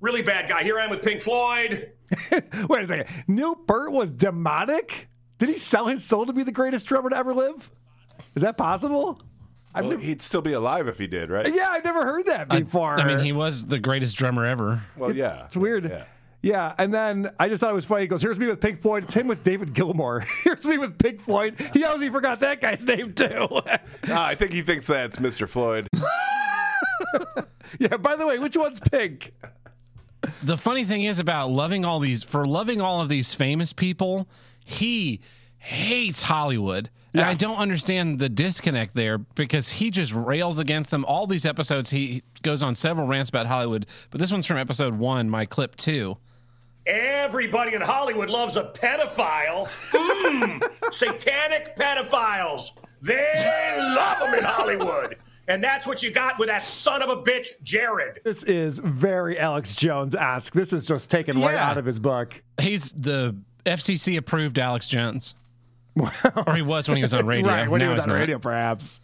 [0.00, 0.64] really bad guy.
[0.64, 1.92] Here I am with Pink Floyd.
[2.68, 3.06] Wait a second.
[3.28, 5.08] Neil Peart was demonic?
[5.38, 7.70] Did he sell his soul to be the greatest drummer to ever live?
[8.34, 9.20] Is that possible?
[9.76, 11.52] I've Well, never- he'd still be alive if he did, right?
[11.54, 12.94] yeah, I've never heard that before.
[12.98, 14.82] I, mean, he was the greatest drummer ever.
[14.96, 15.44] Well, yeah.
[15.46, 15.88] It's weird.
[15.88, 16.04] Yeah.
[16.42, 18.02] Yeah, and then I just thought it was funny.
[18.02, 19.04] He goes, "Here's me with Pink Floyd.
[19.04, 20.20] It's him with David Gilmour.
[20.44, 21.56] Here's me with Pink Floyd.
[21.72, 23.48] He obviously forgot that guy's name too."
[24.08, 25.48] Ah, I think he thinks that's Mr.
[25.48, 25.88] Floyd.
[27.78, 27.96] yeah.
[27.96, 29.32] By the way, which one's Pink?
[30.42, 34.28] The funny thing is about loving all these for loving all of these famous people,
[34.64, 35.20] he
[35.58, 36.90] hates Hollywood.
[37.20, 41.04] And I don't understand the disconnect there because he just rails against them.
[41.04, 44.94] All these episodes, he goes on several rants about Hollywood, but this one's from episode
[44.98, 46.18] one, my clip two.
[46.86, 49.68] Everybody in Hollywood loves a pedophile.
[49.90, 52.70] Mm, satanic pedophiles.
[53.02, 55.16] They love them in Hollywood.
[55.48, 58.20] And that's what you got with that son of a bitch, Jared.
[58.24, 60.52] This is very Alex Jones esque.
[60.52, 62.40] This is just taken right out of his book.
[62.60, 65.34] He's the FCC approved Alex Jones.
[66.46, 67.46] Or he was when he was on radio.
[67.50, 68.20] right when now he was he's on not.
[68.20, 69.00] radio, perhaps.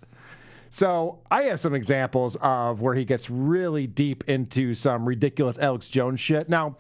[0.71, 5.89] So I have some examples of where he gets really deep into some ridiculous Alex
[5.89, 6.49] Jones shit.
[6.49, 6.77] Now,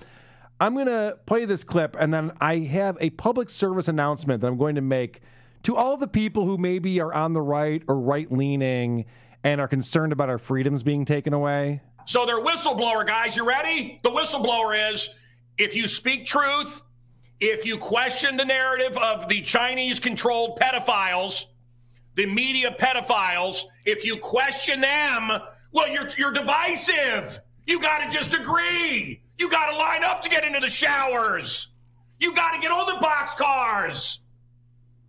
[0.61, 4.57] I'm gonna play this clip, and then I have a public service announcement that I'm
[4.59, 5.21] going to make
[5.65, 9.05] to all the people who maybe are on the right or right leaning
[9.45, 11.83] and are concerned about our freedoms being taken away.
[12.07, 13.37] So they're whistleblower guys.
[13.37, 14.01] You ready?
[14.03, 15.11] The whistleblower is
[15.59, 16.83] if you speak truth,
[17.43, 21.47] if you question the narrative of the Chinese controlled pedophiles,
[22.15, 25.29] the media pedophiles, if you question them,
[25.73, 27.41] Well, you're you're divisive.
[27.67, 29.23] You got to just agree.
[29.39, 31.67] You got to line up to get into the showers.
[32.21, 34.21] You got to get on the box cars.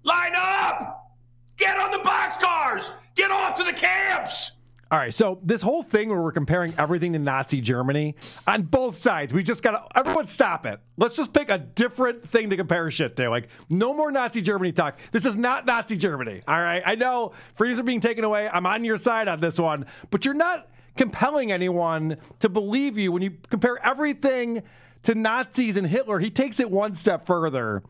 [0.01, 1.11] Line up.
[1.57, 2.89] Get on the box cars.
[3.15, 4.53] Get off to the camps.
[4.93, 8.13] All right, so this whole thing where we're comparing everything to Nazi Germany
[8.45, 10.79] on both sides, we just got to, everyone stop it.
[10.97, 13.27] Let's just pick a different thing to compare shit to.
[13.27, 14.99] Like, no more Nazi Germany talk.
[15.11, 16.83] This is not Nazi Germany, all right?
[16.85, 18.47] I know freedoms are being taken away.
[18.47, 23.11] I'm on your side on this one, but you're not compelling anyone to believe you
[23.11, 24.61] when you compare everything
[25.01, 26.19] to Nazis and Hitler.
[26.19, 27.81] He takes it one step further,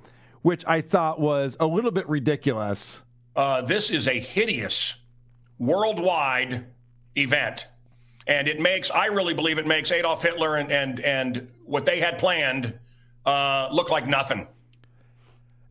[0.42, 3.02] which I thought was a little bit ridiculous.
[3.36, 4.96] Uh, this is a hideous
[5.60, 6.68] worldwide
[7.16, 7.68] event.
[8.28, 12.00] And it makes, I really believe it makes Adolf Hitler and, and, and what they
[12.00, 12.74] had planned
[13.26, 14.48] uh, look like nothing.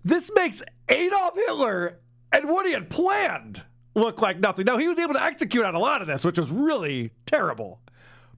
[0.05, 1.99] This makes Adolf Hitler
[2.33, 3.63] and what he had planned
[3.95, 4.65] look like nothing.
[4.65, 7.81] Now, he was able to execute on a lot of this, which was really terrible.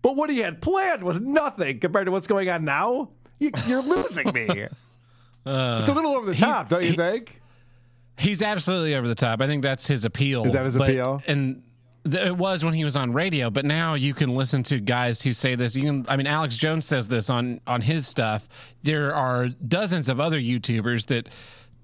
[0.03, 3.11] But what he had planned was nothing compared to what's going on now.
[3.39, 4.49] You, are losing me.
[5.47, 7.41] Uh, it's a little over the top, don't you he, think?
[8.19, 9.41] He's absolutely over the top.
[9.41, 10.45] I think that's his appeal.
[10.47, 11.23] Is that his but, appeal?
[11.27, 11.65] And th-
[12.05, 15.33] it was when he was on radio, but now you can listen to guys who
[15.33, 15.75] say this.
[15.75, 18.47] You can, I mean, Alex Jones says this on on his stuff.
[18.83, 21.29] There are dozens of other YouTubers that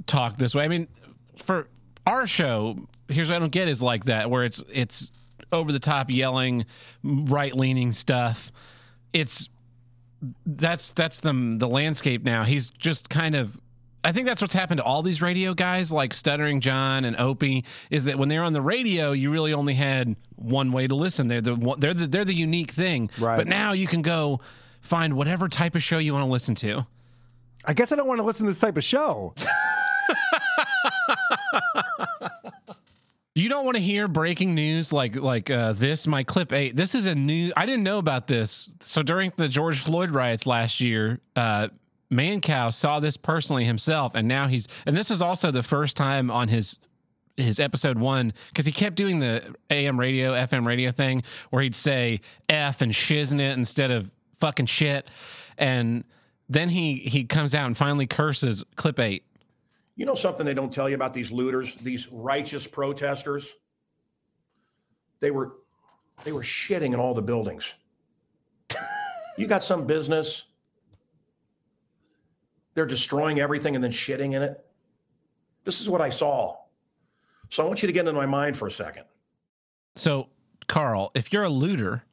[0.06, 0.64] talk this way.
[0.64, 0.88] I mean,
[1.37, 1.68] for
[2.06, 5.11] our show, here's what I don't get is like that, where it's it's
[5.52, 6.66] over the top yelling,
[7.02, 8.52] right leaning stuff.
[9.12, 9.48] It's
[10.44, 12.44] that's that's the the landscape now.
[12.44, 13.59] He's just kind of
[14.02, 17.64] I think that's what's happened to all these radio guys, like Stuttering John and Opie,
[17.90, 21.28] is that when they're on the radio, you really only had one way to listen.
[21.28, 23.10] They're the they're the, they're the unique thing.
[23.18, 23.36] Right.
[23.36, 24.40] But now you can go
[24.80, 26.86] find whatever type of show you want to listen to.
[27.64, 29.34] I guess I don't want to listen to this type of show.
[33.36, 36.08] You don't want to hear breaking news like like uh, this.
[36.08, 36.74] My clip eight.
[36.74, 37.52] This is a new.
[37.56, 38.70] I didn't know about this.
[38.80, 41.68] So during the George Floyd riots last year, uh,
[42.12, 44.66] Mancow saw this personally himself, and now he's.
[44.87, 46.79] And this is also the first time on his
[47.37, 51.75] his episode one because he kept doing the AM radio, FM radio thing where he'd
[51.75, 55.09] say "f" and shiznit instead of fucking shit,
[55.57, 56.05] and
[56.49, 58.64] then he he comes out and finally curses.
[58.77, 59.25] Clip eight.
[59.96, 63.55] You know something they don't tell you about these looters, these righteous protesters?
[65.20, 65.53] They were
[66.25, 67.73] they were shitting in all the buildings.
[69.38, 70.46] you got some business,
[72.74, 74.64] they're destroying everything and then shitting in it.
[75.64, 76.56] This is what I saw.
[77.50, 79.04] So I want you to get into my mind for a second.
[79.96, 80.28] So,
[80.68, 82.04] Carl, if you're a looter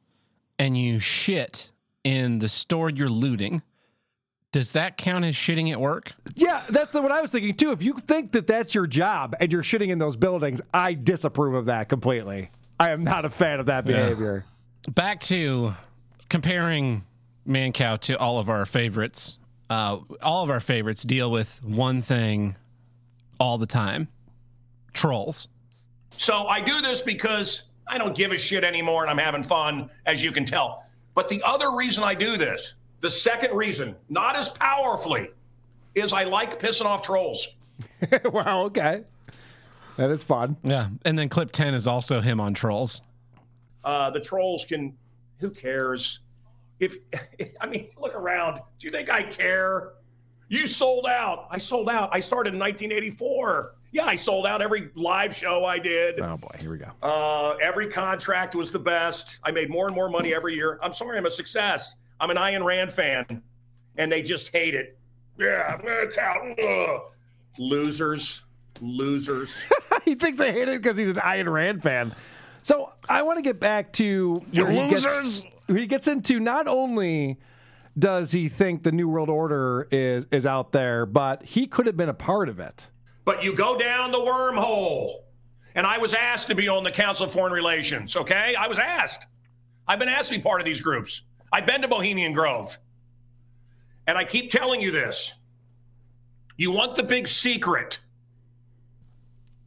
[0.58, 1.70] and you shit
[2.02, 3.62] in the store you're looting,
[4.50, 6.12] does that count as shitting at work?
[6.34, 7.70] Yeah, that's what I was thinking too.
[7.70, 11.54] If you think that that's your job and you're shitting in those buildings, I disapprove
[11.54, 12.50] of that completely.
[12.80, 14.44] I am not a fan of that behavior.
[14.86, 14.92] Yeah.
[14.92, 15.74] Back to
[16.28, 17.04] comparing
[17.46, 19.38] Mancow to all of our favorites.
[19.70, 22.56] Uh, all of our favorites deal with one thing
[23.38, 24.08] all the time
[24.94, 25.48] trolls.
[26.10, 29.90] So I do this because I don't give a shit anymore and I'm having fun,
[30.06, 30.84] as you can tell.
[31.14, 35.30] But the other reason I do this, the second reason, not as powerfully,
[35.94, 37.48] is I like pissing off trolls.
[38.24, 39.04] wow, okay.
[39.96, 40.56] That is fun.
[40.62, 40.88] Yeah.
[41.04, 43.02] And then clip 10 is also him on trolls.
[43.84, 44.96] Uh, the trolls can,
[45.38, 46.20] who cares?
[46.80, 46.96] If,
[47.60, 48.60] I mean, look around.
[48.78, 49.92] Do you think I care?
[50.48, 51.46] You sold out.
[51.50, 52.10] I sold out.
[52.12, 53.74] I started in 1984.
[53.90, 56.20] Yeah, I sold out every live show I did.
[56.20, 56.90] Oh boy, here we go.
[57.02, 59.38] Uh, every contract was the best.
[59.42, 60.78] I made more and more money every year.
[60.82, 61.96] I'm sorry, I'm a success.
[62.20, 63.42] I'm an Ayn Rand fan,
[63.96, 64.98] and they just hate it.
[65.38, 65.78] Yeah,
[66.62, 67.02] ugh.
[67.58, 68.42] losers,
[68.82, 69.64] losers.
[70.04, 72.14] he thinks I hate it because he's an Ayn Rand fan.
[72.62, 75.42] So I want to get back to you losers.
[75.42, 77.38] gets, he gets into not only
[77.98, 81.96] does he think the New World Order is is out there, but he could have
[81.96, 82.88] been a part of it.
[83.24, 85.20] But you go down the wormhole.
[85.74, 88.56] And I was asked to be on the Council of Foreign Relations, okay?
[88.56, 89.26] I was asked.
[89.86, 91.22] I've been asked to be part of these groups.
[91.52, 92.76] I've been to Bohemian Grove.
[94.08, 95.34] And I keep telling you this.
[96.56, 98.00] You want the big secret.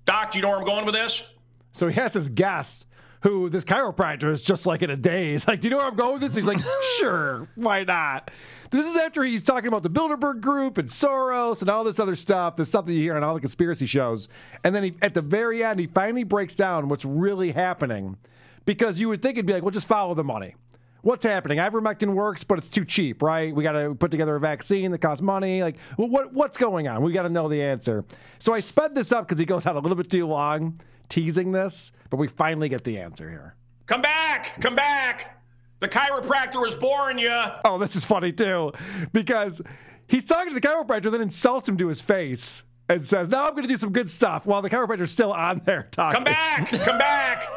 [0.06, 1.24] Doc, do you know where I'm going with this?
[1.72, 2.86] So he has his guest
[3.22, 5.48] who this chiropractor is just like in a daze.
[5.48, 6.36] Like, do you know where I'm going with this?
[6.36, 6.60] He's like,
[7.00, 8.32] sure, why not?
[8.72, 12.16] This is after he's talking about the Bilderberg Group and Soros and all this other
[12.16, 14.30] stuff, the stuff that you hear on all the conspiracy shows.
[14.64, 18.18] And then he, at the very end, he finally breaks down what's really happening
[18.66, 20.56] because you would think it'd be like, well, just follow the money.
[21.02, 21.58] What's happening?
[21.58, 23.54] Ivermectin works, but it's too cheap, right?
[23.54, 25.64] We got to put together a vaccine that costs money.
[25.64, 27.02] Like, well, what what's going on?
[27.02, 28.06] We got to know the answer.
[28.38, 30.80] So I sped this up because he goes out a little bit too long
[31.12, 33.56] teasing this, but we finally get the answer here.
[33.86, 34.60] Come back.
[34.62, 35.44] Come back.
[35.80, 37.44] The chiropractor was boring you.
[37.66, 38.72] Oh, this is funny too,
[39.14, 39.62] because
[40.08, 43.52] he's talking to the chiropractor, then insults him to his face and says, "Now I'm
[43.52, 46.16] going to do some good stuff," while the chiropractor's still on there talking.
[46.16, 46.70] Come back.
[46.70, 47.48] Come back.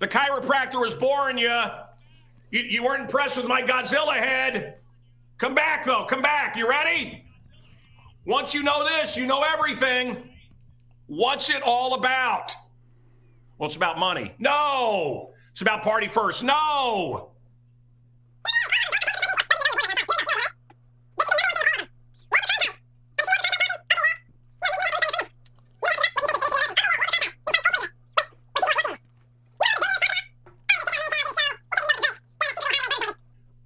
[0.00, 1.62] The chiropractor was boring you.
[2.50, 4.76] You, you weren't impressed with my Godzilla head.
[5.38, 6.04] Come back, though.
[6.04, 6.56] Come back.
[6.56, 7.24] You ready?
[8.24, 10.30] Once you know this, you know everything.
[11.06, 12.54] What's it all about?
[13.58, 14.34] Well, it's about money.
[14.38, 15.34] No.
[15.50, 16.44] It's about party first.
[16.44, 17.30] No.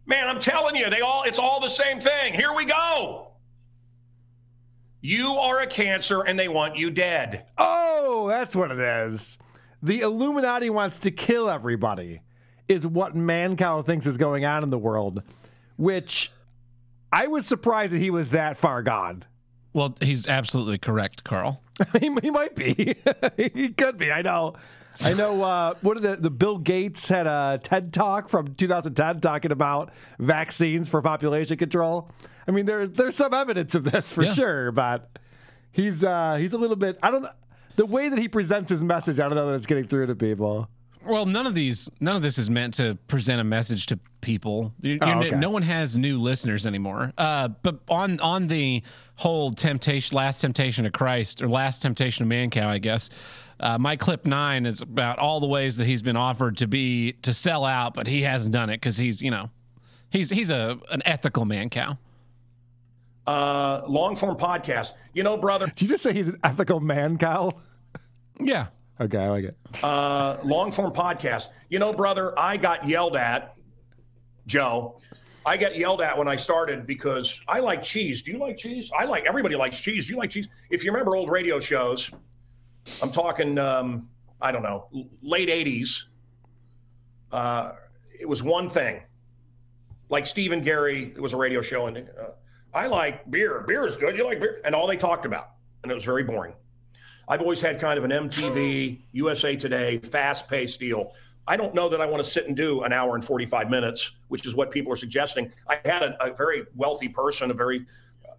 [0.04, 2.34] Man, I'm telling you, they all it's all the same thing.
[2.34, 3.28] Here we go.
[5.00, 7.46] You are a cancer and they want you dead.
[7.58, 9.36] Oh, that's what it is.
[9.82, 12.20] The Illuminati wants to kill everybody,
[12.68, 15.22] is what Mancow thinks is going on in the world,
[15.76, 16.30] which
[17.12, 19.24] I was surprised that he was that far gone.
[19.72, 21.62] Well, he's absolutely correct, Carl.
[22.00, 22.94] he, he might be.
[23.36, 24.12] he could be.
[24.12, 24.54] I know.
[25.02, 25.42] I know.
[25.42, 30.88] Uh, what the, the Bill Gates had a TED talk from 2010 talking about vaccines
[30.88, 32.10] for population control.
[32.46, 34.34] I mean, there, there's some evidence of this for Yeah.
[34.34, 35.08] sure, but
[35.72, 36.98] he's uh, he's a little bit.
[37.02, 37.26] I don't.
[37.76, 40.14] The way that he presents his message, I don't know that it's getting through to
[40.14, 40.68] people.
[41.04, 44.72] Well, none of these, none of this is meant to present a message to people.
[44.80, 45.36] You- Oh, you're- okay.
[45.36, 47.12] No one has new listeners anymore.
[47.18, 48.82] Uh, but on on the
[49.16, 53.10] whole temptation, last temptation of Christ, or last temptation of man cow, I guess.
[53.58, 57.12] Uh, my clip nine is about all the ways that he's been offered to be
[57.22, 59.50] to sell out, but he hasn't done it because he's you know
[60.10, 61.98] he's he's a an ethical man cow.
[63.26, 64.92] Uh, long form podcast.
[65.14, 65.66] You know, brother.
[65.66, 67.60] Did you just say he's an ethical man, Kyle?
[68.40, 68.68] Yeah.
[69.00, 69.56] Okay, I like it.
[69.82, 71.48] Uh, long form podcast.
[71.68, 73.56] You know, brother, I got yelled at,
[74.46, 75.00] Joe.
[75.44, 78.22] I got yelled at when I started because I like cheese.
[78.22, 78.90] Do you like cheese?
[78.96, 80.06] I like everybody likes cheese.
[80.06, 80.48] Do you like cheese?
[80.70, 82.10] If you remember old radio shows,
[83.02, 84.08] I'm talking, um,
[84.40, 84.88] I don't know,
[85.20, 86.04] late 80s.
[87.32, 87.72] Uh,
[88.18, 89.02] it was one thing.
[90.10, 92.32] Like Steve and Garry, it was a radio show, and uh,
[92.74, 93.64] I like beer.
[93.66, 94.16] Beer is good.
[94.16, 94.60] You like beer?
[94.64, 95.50] And all they talked about,
[95.82, 96.54] and it was very boring.
[97.28, 101.12] I've always had kind of an MTV, USA Today, fast paced deal.
[101.46, 104.12] I don't know that I want to sit and do an hour and 45 minutes,
[104.28, 105.52] which is what people are suggesting.
[105.68, 107.84] I had a, a very wealthy person, a very,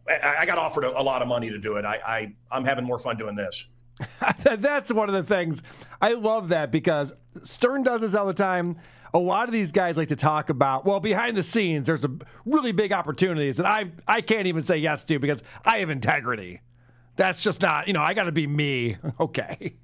[0.08, 1.86] I, I got offered a, a lot of money to do it.
[1.86, 3.66] I, I, I'm having more fun doing this.
[4.44, 5.64] That's one of the things.
[6.02, 8.78] I love that because Stern does this all the time.
[9.14, 12.12] A lot of these guys like to talk about, well, behind the scenes, there's a
[12.46, 16.62] really big opportunities that I I can't even say yes to because I have integrity.
[17.16, 18.98] That's just not, you know, I got to be me.
[19.20, 19.76] Okay.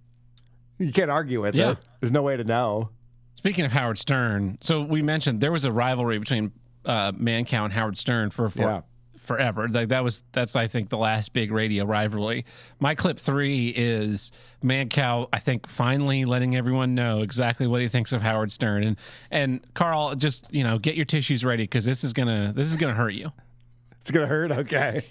[0.79, 1.71] You can't argue with Yeah.
[1.71, 1.77] it.
[1.99, 2.89] There's no way to know.
[3.33, 6.51] Speaking of Howard Stern, so we mentioned there was a rivalry between
[6.85, 8.81] uh, Mancow and Howard Stern for, a for Yeah.
[9.29, 9.69] Forever.
[9.69, 12.45] Like that was that's I think the last big radio rivalry.
[12.79, 14.31] My clip three is
[14.63, 15.29] Mancow.
[15.31, 18.97] I think finally letting everyone know exactly what he thinks of Howard Stern and
[19.29, 20.15] and Carl.
[20.15, 23.13] Just you know, get your tissues ready because this is gonna this is gonna hurt
[23.13, 23.31] you.
[24.01, 24.51] It's going to hurt.
[24.51, 25.01] Okay.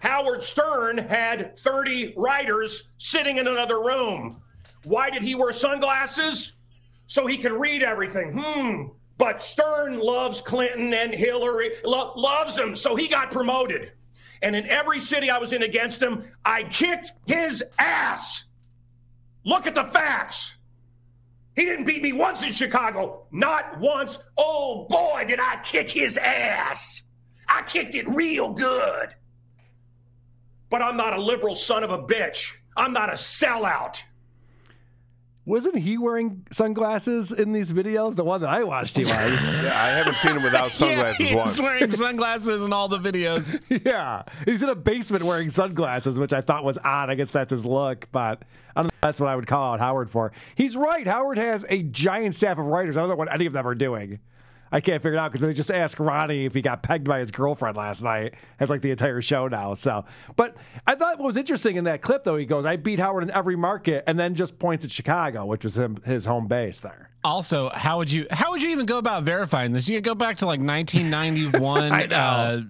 [0.00, 4.42] Howard Stern had 30 writers sitting in another room.
[4.82, 6.52] Why did he wear sunglasses?
[7.06, 8.36] So he could read everything.
[8.36, 8.82] Hmm.
[9.16, 12.74] But Stern loves Clinton and Hillary, lo- loves him.
[12.74, 13.92] So he got promoted.
[14.42, 18.44] And in every city I was in against him, I kicked his ass.
[19.44, 20.56] Look at the facts.
[21.54, 23.26] He didn't beat me once in Chicago.
[23.30, 24.18] Not once.
[24.36, 27.04] Oh boy, did I kick his ass.
[27.48, 29.14] I kicked it real good
[30.74, 32.56] but I'm not a liberal son of a bitch.
[32.76, 34.02] I'm not a sellout.
[35.46, 38.16] Wasn't he wearing sunglasses in these videos?
[38.16, 39.10] The one that I watched, he was.
[39.64, 41.56] Yeah, I haven't seen him without sunglasses yeah, once.
[41.56, 43.60] he's wearing sunglasses in all the videos.
[43.84, 44.22] yeah.
[44.46, 47.10] He's in a basement wearing sunglasses, which I thought was odd.
[47.10, 48.42] I guess that's his look, but
[48.74, 50.32] I don't know that's what I would call out Howard for.
[50.54, 51.06] He's right.
[51.06, 52.96] Howard has a giant staff of writers.
[52.96, 54.20] I don't know what any of them are doing.
[54.74, 57.20] I can't figure it out because they just asked Ronnie if he got pegged by
[57.20, 58.34] his girlfriend last night.
[58.58, 59.74] Has like the entire show now.
[59.74, 62.98] So, but I thought what was interesting in that clip though, he goes, "I beat
[62.98, 66.48] Howard in every market," and then just points at Chicago, which was him, his home
[66.48, 67.10] base there.
[67.22, 69.88] Also, how would you how would you even go about verifying this?
[69.88, 72.16] You could go back to like 1991 I know.
[72.16, 72.60] uh,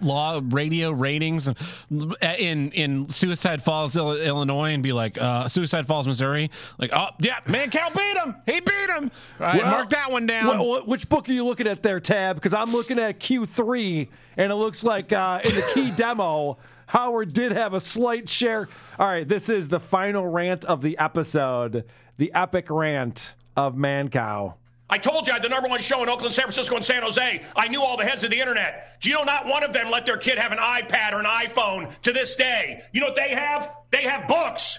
[0.00, 1.48] law radio ratings
[1.90, 6.50] in in Suicide Falls, Illinois, and be like uh, Suicide Falls, Missouri.
[6.78, 8.34] Like, oh yeah, Mancow beat him.
[8.46, 9.10] He beat him.
[9.40, 10.58] All right, Well, mark that one down.
[10.58, 12.36] wh- wh- which book are you looking at there, Tab?
[12.36, 17.32] Because I'm looking at Q3, and it looks like uh, in the key demo, Howard
[17.32, 18.68] did have a slight share.
[18.98, 21.84] All right, this is the final rant of the episode,
[22.16, 24.54] the epic rant of Mancow.
[24.90, 27.02] I told you I had the number one show in Oakland, San Francisco, and San
[27.02, 27.44] Jose.
[27.54, 29.00] I knew all the heads of the internet.
[29.00, 31.26] Do you know not one of them let their kid have an iPad or an
[31.26, 32.82] iPhone to this day?
[32.92, 33.74] You know what they have?
[33.90, 34.78] They have books.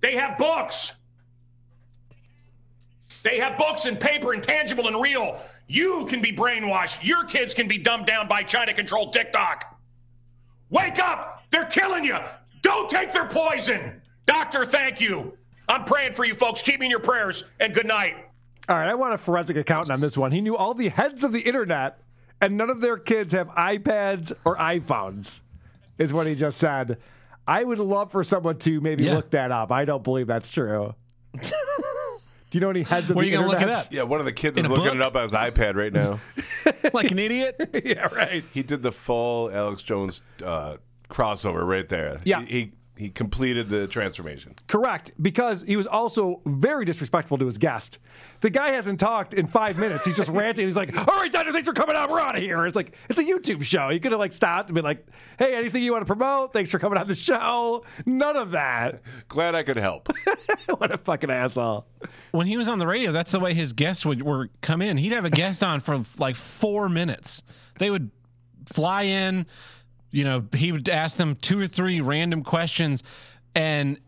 [0.00, 0.92] They have books.
[3.22, 5.40] They have books and paper and tangible and real.
[5.68, 7.04] You can be brainwashed.
[7.04, 9.80] Your kids can be dumbed down by China controlled TikTok.
[10.70, 11.44] Wake up!
[11.50, 12.18] They're killing you.
[12.62, 14.00] Don't take their poison.
[14.26, 15.36] Doctor, thank you.
[15.68, 16.62] I'm praying for you folks.
[16.62, 18.25] Keep me in your prayers and good night.
[18.68, 20.32] All right, I want a forensic accountant on this one.
[20.32, 21.98] He knew all the heads of the internet,
[22.40, 25.40] and none of their kids have iPads or iPhones,
[25.98, 26.98] is what he just said.
[27.46, 29.14] I would love for someone to maybe Yeah.
[29.14, 29.70] look that up.
[29.70, 30.94] I don't believe that's true.
[31.40, 33.78] Do you know any heads of Where the are you gonna look internet?
[33.84, 33.92] it up?
[33.92, 34.94] Yeah, one of the kids In is looking book?
[34.96, 36.20] it up on his iPad right now.
[36.92, 37.70] like an idiot.
[37.84, 38.42] yeah, right.
[38.52, 40.76] he did the full Alex Jones uh,
[41.10, 42.20] crossover right there.
[42.24, 42.42] Yeah.
[42.42, 44.54] He, he he completed the transformation.
[44.68, 47.98] Correct, because he was also very disrespectful to his guest.
[48.40, 50.04] The guy hasn't talked in five minutes.
[50.04, 50.66] He's just ranting.
[50.66, 52.10] He's like, "All right, Dodger, thanks for coming out.
[52.10, 53.88] We're out of here." It's like it's a YouTube show.
[53.90, 55.06] You could have like stopped and been like,
[55.38, 56.52] "Hey, anything you want to promote?
[56.52, 59.02] Thanks for coming on the show." None of that.
[59.28, 60.12] Glad I could help.
[60.78, 61.86] what a fucking asshole.
[62.32, 64.96] when he was on the radio, that's the way his guests would were come in.
[64.96, 67.42] He'd have a guest on for like four minutes.
[67.78, 68.10] They would
[68.72, 69.46] fly in,
[70.16, 73.02] you know, he would ask them two or three random questions,
[73.54, 73.98] and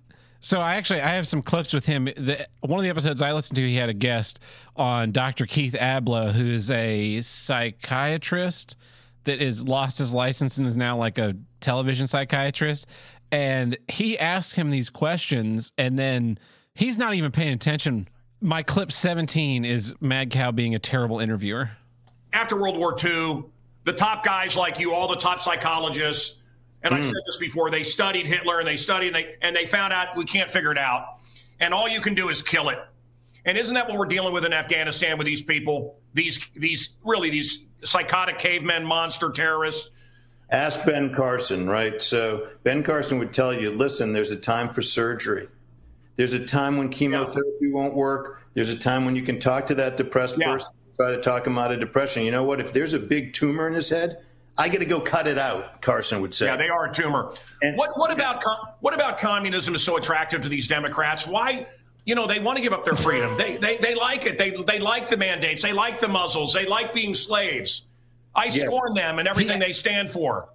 [0.41, 2.07] so I actually I have some clips with him.
[2.07, 4.41] The, one of the episodes I listened to, he had a guest
[4.75, 5.45] on Dr.
[5.45, 8.77] Keith Ablow, who is a psychiatrist
[9.25, 12.87] that is lost his license and is now like a television psychiatrist.
[13.31, 16.39] And he asked him these questions, and then
[16.75, 18.09] he's not even paying attention.
[18.41, 21.73] My clip 17 is Mad Cow being a terrible interviewer.
[22.33, 23.45] after World War II,
[23.89, 26.36] the top guys like you, all the top psychologists,
[26.82, 27.01] and Hmm.
[27.01, 29.95] I've said this before, they studied Hitler and they studied and they, and they found
[29.95, 31.05] out we can't figure it out.
[31.59, 32.78] And all you can do is kill it.
[33.47, 35.99] And isn't that what we're dealing with in Afghanistan with these people?
[36.12, 39.91] These these really these psychotic cavemen, monster terrorists.
[40.51, 42.01] Ask Ben Carson, right?
[42.03, 45.49] So Ben Carson would tell you, listen, there's a time for surgery.
[46.16, 48.43] There's a time when chemotherapy won't work.
[48.55, 50.53] There's a time when you can talk to that depressed Yeah.
[50.53, 52.24] person, try to talk him out of depression.
[52.24, 52.61] You know what?
[52.61, 54.24] If there's a big tumor in his head,
[54.57, 55.80] I got to go cut it out.
[55.80, 56.46] Carson would say.
[56.46, 57.32] Yeah, they are a tumor.
[57.62, 58.42] And, what what about
[58.80, 61.26] what about communism is so attractive to these Democrats?
[61.26, 61.66] Why?
[62.05, 63.30] You know, they want to give up their freedom.
[63.38, 64.38] they, they they like it.
[64.38, 65.62] They they like the mandates.
[65.62, 66.53] They like the muzzles.
[66.53, 67.84] They like being slaves.
[68.34, 68.66] I Yeah.
[68.66, 70.49] scorn them and everything they stand for.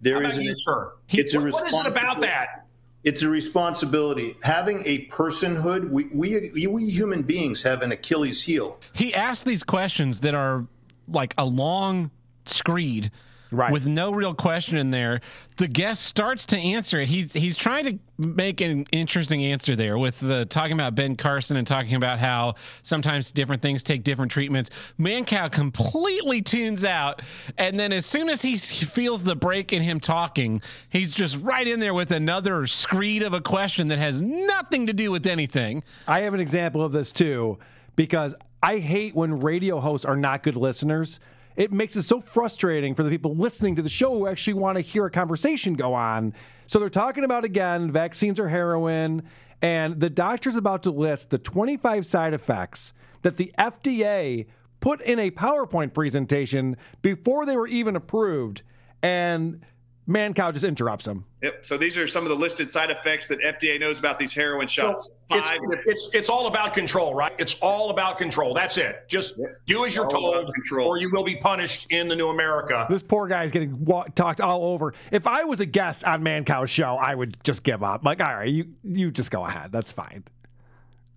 [0.00, 0.92] There is an- you, sir?
[1.08, 2.66] It's a What- what is it about that?
[3.04, 4.36] It's a responsibility.
[4.42, 8.78] Having a personhood, we, we, we human beings have an Achilles heel.
[8.92, 10.66] He asked these questions that are
[11.06, 12.10] like a long
[12.44, 13.10] screed
[13.50, 13.72] Right.
[13.72, 15.20] with no real question in there.
[15.56, 17.08] The guest starts to answer it.
[17.08, 21.56] He's he's trying to make an interesting answer there with the talking about Ben Carson
[21.56, 24.70] and talking about how sometimes different things take different treatments.
[25.00, 27.22] Mancow completely tunes out,
[27.56, 31.66] and then as soon as he feels the break in him talking, he's just right
[31.66, 35.82] in there with another screed of a question that has nothing to do with anything.
[36.06, 37.58] I have an example of this too,
[37.96, 41.18] because I hate when radio hosts are not good listeners.
[41.58, 44.76] It makes it so frustrating for the people listening to the show who actually want
[44.76, 46.32] to hear a conversation go on.
[46.68, 49.24] So they're talking about again, vaccines are heroin,
[49.60, 52.92] and the doctor's about to list the 25 side effects
[53.22, 54.46] that the FDA
[54.78, 58.62] put in a PowerPoint presentation before they were even approved.
[59.02, 59.60] And
[60.08, 61.26] Mancow just interrupts him.
[61.42, 61.66] Yep.
[61.66, 64.66] So these are some of the listed side effects that FDA knows about these heroin
[64.66, 65.10] shots.
[65.30, 65.50] It's,
[65.86, 67.32] it's it's all about control, right?
[67.38, 68.54] It's all about control.
[68.54, 69.06] That's it.
[69.06, 70.88] Just do as you're All told, control.
[70.88, 72.86] or you will be punished in the new America.
[72.88, 74.94] This poor guy is getting wa- talked all over.
[75.12, 78.02] If I was a guest on Mancow's show, I would just give up.
[78.02, 79.70] Like, all right, you you just go ahead.
[79.72, 80.24] That's fine.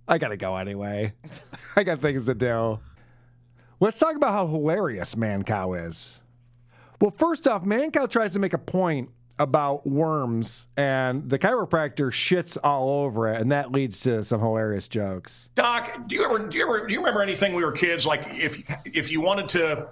[0.08, 1.14] I gotta go anyway.
[1.78, 2.80] I got things to do.
[3.80, 6.20] Let's talk about how hilarious Mancow is.
[7.02, 12.60] Well, first off, Mancow tries to make a point about worms, and the chiropractor shits
[12.64, 15.50] all over it, and that leads to some hilarious jokes.
[15.56, 18.06] Doc, do you ever do you ever do you remember anything when we were kids?
[18.06, 19.90] Like if if you wanted to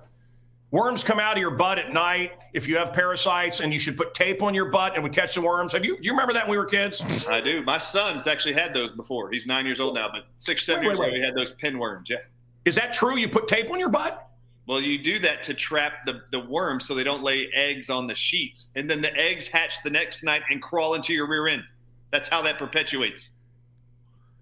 [0.70, 3.97] worms come out of your butt at night, if you have parasites and you should
[3.97, 5.74] put tape on your butt and would catch the worms.
[5.74, 7.28] Have you do you remember that when we were kids?
[7.28, 7.64] I do.
[7.64, 9.32] My son's actually had those before.
[9.32, 11.20] He's nine years old now, but six, seven Wait, years wait, ago, wait.
[11.22, 12.07] he had those pinworms.
[12.07, 12.18] Yeah.
[12.66, 13.18] Is that true?
[13.18, 14.28] You put tape on your butt?
[14.68, 18.05] Well, you do that to trap the, the worms so they don't lay eggs on
[18.05, 18.68] the sheets.
[18.76, 21.64] And then the eggs hatch the next night and crawl into your rear end.
[22.12, 23.30] That's how that perpetuates.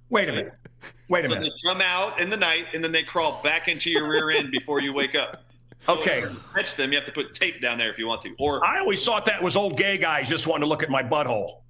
[0.09, 0.53] Wait a minute.
[1.09, 1.29] Wait a minute.
[1.29, 1.53] so minute.
[1.63, 4.51] they come out in the night and then they crawl back into your rear end
[4.51, 5.43] before you wake up.
[5.89, 6.21] Okay.
[6.21, 8.35] So to catch them, you have to put tape down there if you want to.
[8.39, 11.03] Or I always thought that was old gay guys just wanting to look at my
[11.03, 11.61] butthole.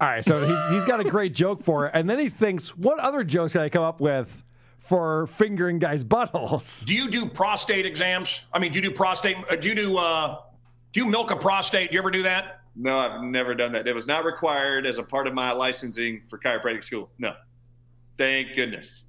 [0.00, 1.92] All right, so he's, he's got a great joke for it.
[1.94, 4.44] And then he thinks, what other jokes can I come up with
[4.80, 6.84] for fingering guys' buttholes?
[6.84, 8.40] Do you do prostate exams?
[8.52, 9.36] I mean, do you do prostate?
[9.50, 9.96] uh, Do you do?
[9.98, 10.38] Uh,
[10.92, 11.90] do you milk a prostate?
[11.90, 12.60] Do you ever do that?
[12.74, 13.86] No, I've never done that.
[13.86, 17.10] It was not required as a part of my licensing for chiropractic school.
[17.18, 17.34] No.
[18.18, 19.02] Thank goodness.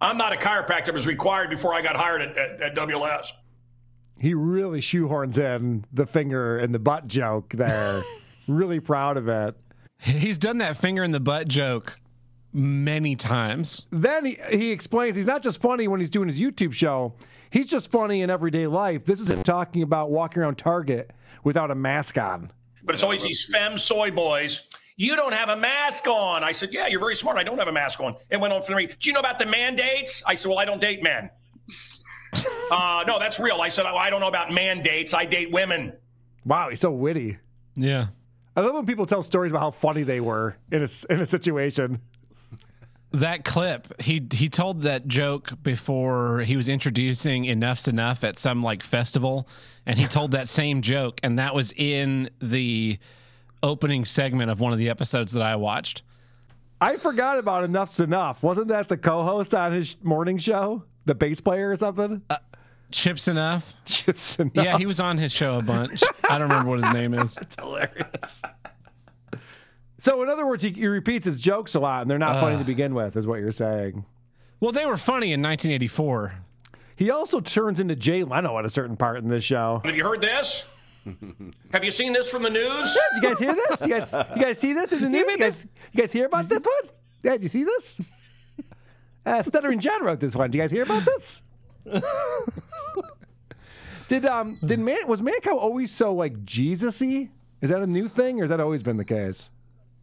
[0.00, 0.88] I'm not a chiropractor.
[0.88, 3.28] It was required before I got hired at, at, at WLS.
[4.18, 8.02] He really shoehorns in the finger and the butt joke there.
[8.48, 9.56] really proud of it.
[9.98, 11.98] He's done that finger in the butt joke
[12.52, 13.84] many times.
[13.90, 17.14] Then he, he explains he's not just funny when he's doing his YouTube show,
[17.50, 19.04] he's just funny in everyday life.
[19.04, 21.10] This is him talking about walking around Target
[21.44, 22.50] without a mask on.
[22.84, 24.62] But it's always these femme soy boys.
[24.96, 26.44] You don't have a mask on.
[26.44, 27.38] I said, Yeah, you're very smart.
[27.38, 28.16] I don't have a mask on.
[28.30, 28.86] It went on for me.
[28.86, 30.22] Do you know about the mandates?
[30.26, 31.30] I said, Well, I don't date men.
[32.70, 33.60] uh, no, that's real.
[33.60, 35.14] I said, oh, I don't know about mandates.
[35.14, 35.92] I date women.
[36.44, 37.38] Wow, he's so witty.
[37.74, 38.06] Yeah.
[38.56, 41.26] I love when people tell stories about how funny they were in a, in a
[41.26, 42.00] situation.
[43.12, 48.62] That clip, he he told that joke before he was introducing Enough's Enough at some
[48.62, 49.46] like festival,
[49.84, 52.98] and he told that same joke, and that was in the
[53.62, 56.02] opening segment of one of the episodes that I watched.
[56.80, 58.42] I forgot about Enough's Enough.
[58.42, 60.84] Wasn't that the co host on his morning show?
[61.04, 62.22] The bass player or something?
[62.30, 62.38] Uh,
[62.90, 63.76] Chips Enough.
[63.84, 64.52] Chips Enough.
[64.54, 66.02] Yeah, he was on his show a bunch.
[66.28, 67.38] I don't remember what his name is.
[67.42, 68.42] It's hilarious.
[70.02, 72.56] So, in other words, he, he repeats his jokes a lot, and they're not funny
[72.56, 72.58] Uh.
[72.58, 74.04] to begin with, is what you're saying.
[74.58, 76.34] Well, they were funny in 1984.
[76.96, 79.80] He also turns into Jay Leno at a certain part in this show.
[79.84, 80.68] Have you heard this?
[81.72, 82.66] Have you seen this from the news?
[82.66, 83.80] Yeah, you guys hear this?
[83.80, 85.24] You guys, you guys see this in the news?
[85.30, 86.90] You guys, you guys hear about this one?
[87.22, 88.00] Yeah, did you see this?
[89.24, 90.50] Uh, Stuttering John wrote this one.
[90.50, 91.42] Do you guys hear about this?
[94.08, 97.30] did um did man was Mancow always so like Jesus-y?
[97.60, 99.48] Is that a new thing, or has that always been the case?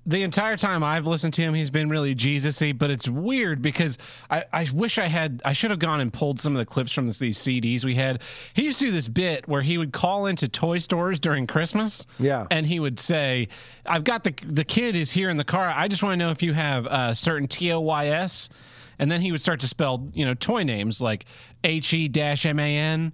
[0.06, 3.98] The entire time I've listened to him, he's been really Jesus-y, but it's weird because
[4.30, 6.92] I, I wish I had, I should have gone and pulled some of the clips
[6.92, 8.22] from this, these CDs we had.
[8.54, 12.06] He used to do this bit where he would call into toy stores during Christmas.
[12.18, 12.48] Yeah.
[12.50, 13.50] And he would say,
[13.86, 15.72] I've got the, the kid is here in the car.
[15.76, 18.50] I just want to know if you have a certain T-O-Y-S.
[18.98, 21.26] And then he would start to spell, you know, toy names like
[21.64, 23.14] H-E-M-A-N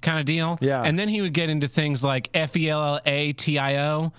[0.00, 0.58] kind of deal.
[0.60, 0.82] Yeah.
[0.82, 3.78] And then he would get into things like F E L L A T I
[3.88, 4.12] O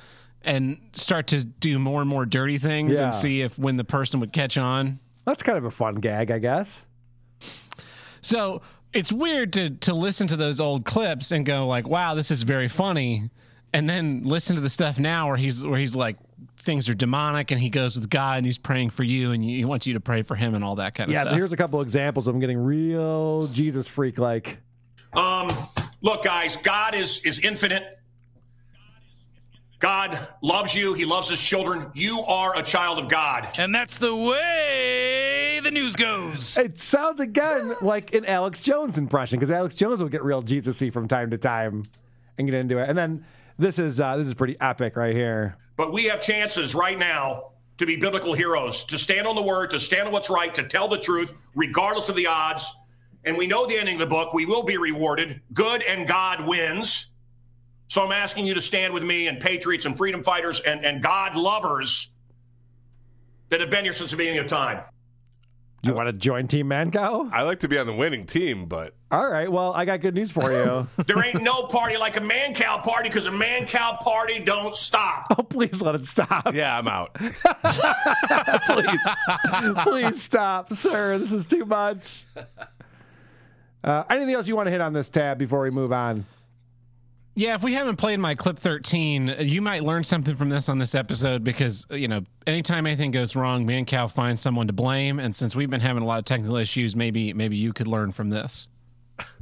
[0.47, 3.03] and start to do more and more dirty things Yeah.
[3.05, 4.99] and see if when the person would catch on.
[5.25, 6.83] That's kind of a fun gag, I guess.
[8.21, 8.61] So
[8.93, 12.41] it's weird to to listen to those old clips and go like, "Wow, this is
[12.43, 13.29] very funny,"
[13.73, 16.17] and then listen to the stuff now where he's where he's like,
[16.57, 19.63] things are demonic, and he goes with God and he's praying for you, and he
[19.65, 21.31] wants you to pray for him and all that kind of Yeah, stuff.
[21.31, 21.35] Yeah.
[21.35, 24.57] So here's a couple examples of him getting real Jesus freak like.
[25.13, 25.49] Um,
[26.01, 27.96] look, guys, God is is infinite.
[29.80, 30.93] God loves you.
[30.93, 31.91] He loves his children.
[31.93, 33.47] You are a child of God.
[33.59, 36.57] And that's the way the news goes.
[36.57, 40.89] It sounds again like an Alex Jones impression because Alex Jones will get real Jesus-y
[40.89, 41.84] from time to time
[42.38, 42.89] and get into it.
[42.89, 43.25] And then
[43.59, 45.55] this is uh, this is pretty epic right here.
[45.75, 49.69] But we have chances right now to be biblical heroes, to stand on the word,
[49.69, 52.75] to stand on what's right, to tell the truth, regardless of the odds.
[53.25, 54.34] And we know the ending of the book.
[54.34, 55.41] We will be rewarded.
[55.53, 57.11] Good and God wins.
[57.88, 61.01] So I'm asking you to stand with me and patriots and freedom fighters and, and
[61.01, 62.09] God lovers
[63.49, 64.83] that have been here since the beginning of time.
[65.83, 67.31] You want to join Team Mancow?
[67.31, 69.49] I like to be on the winning team, but All right.
[69.49, 70.85] Well, I got good news for you.
[71.05, 74.75] There ain't no party like a man cow party because a man cow party don't
[74.75, 75.27] stop.
[75.38, 76.53] oh, please let it stop.
[76.53, 77.13] yeah, I'm out.
[78.65, 78.99] please,
[79.83, 81.19] please stop, sir.
[81.19, 82.25] This is too much.
[83.83, 86.25] Uh, anything else you want to hit on this tab before we move on?
[87.38, 90.79] Yeah, if we haven't played my clip 13, you might learn something from this on
[90.79, 95.19] this episode because, you know, anytime anything goes wrong, Mancow finds someone to blame.
[95.19, 98.11] And since we've been having a lot of technical issues, maybe maybe you could learn
[98.11, 98.69] from this.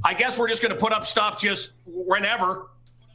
[0.04, 2.66] I guess we're just going to put up stuff just whenever.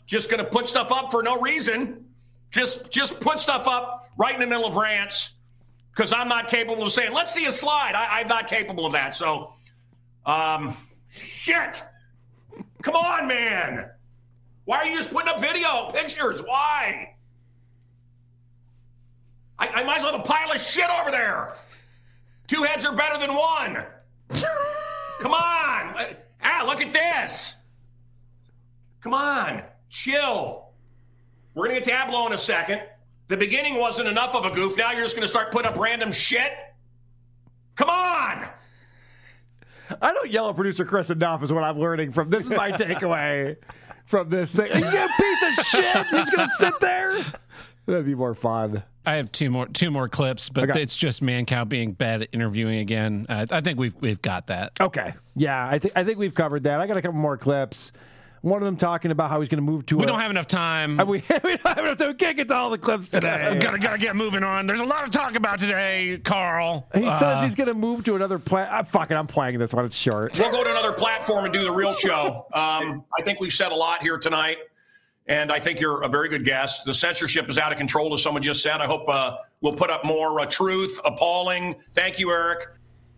[0.07, 2.03] Just going to put stuff up for no reason.
[2.49, 5.33] Just just put stuff up right in the middle of rants
[5.91, 7.93] because I'm not capable of saying, let's see a slide.
[7.93, 9.15] I, I'm not capable of that.
[9.15, 9.53] So,
[10.25, 10.75] um,
[11.11, 11.83] shit.
[12.81, 13.91] Come on, man.
[14.65, 16.41] Why are you just putting up video, pictures?
[16.41, 17.15] Why?
[19.57, 21.55] I, I might as well have a pile of shit over there.
[22.47, 23.85] Two heads are better than one.
[25.19, 26.15] Come on.
[26.43, 27.55] Ah, look at this.
[29.01, 29.63] Come on.
[29.89, 30.65] Chill.
[31.53, 32.81] We're going to get Tableau in a second.
[33.27, 34.77] The beginning wasn't enough of a goof.
[34.77, 36.51] Now you're just going to start putting up random shit?
[37.75, 38.47] Come on.
[40.01, 42.43] I don't yell at producer Chris enough, is what I'm learning from this.
[42.43, 43.57] Is my takeaway
[44.11, 44.67] from this thing.
[44.67, 44.81] You
[45.17, 46.07] piece of shit.
[46.07, 47.17] He's gonna sit there.
[47.87, 48.83] That'd be more fun.
[49.05, 50.83] I have two more two more clips, but Okay.
[50.83, 53.25] it's just Mancow being bad at interviewing again.
[53.27, 54.73] Uh, I think we've we've got that.
[54.79, 55.13] Okay.
[55.35, 56.79] Yeah, I think I think we've covered that.
[56.79, 57.91] I got a couple more clips.
[58.41, 59.97] One of them talking about how he's going to move to.
[59.97, 60.99] We a- don't have enough time.
[60.99, 62.07] Uh, we, we don't have enough time.
[62.09, 63.59] We can't get to all the clips today.
[63.61, 64.65] gotta gotta get moving on.
[64.65, 66.87] There's a lot to talk about today, Carl.
[66.95, 68.69] He Uh, says he's going to move to another plat.
[68.71, 69.85] Ah, fuck it, I'm playing this one.
[69.85, 70.37] It's short.
[70.39, 72.47] We'll go to another platform and do the real show.
[72.53, 74.57] Um, I think we've said a lot here tonight,
[75.27, 76.85] and I think you're a very good guest.
[76.85, 78.81] The censorship is out of control, as someone just said.
[78.81, 81.75] I hope uh, we'll put up more uh, truth, appalling.
[81.93, 82.69] Thank you, Eric.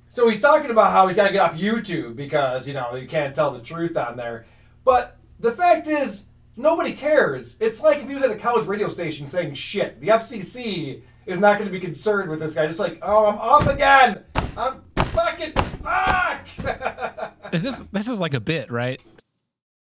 [0.09, 3.07] So he's talking about how he's got to get off YouTube because, you know, you
[3.07, 4.45] can't tell the truth on there.
[4.83, 6.25] But the fact is,
[6.55, 7.57] nobody cares.
[7.59, 9.99] It's like if he was at a college radio station saying shit.
[10.01, 12.67] The FCC is not going to be concerned with this guy.
[12.67, 14.23] Just like, oh, I'm off again.
[14.57, 15.53] I'm fucking
[15.83, 17.33] fuck.
[17.53, 18.99] Is this this is like a bit, right?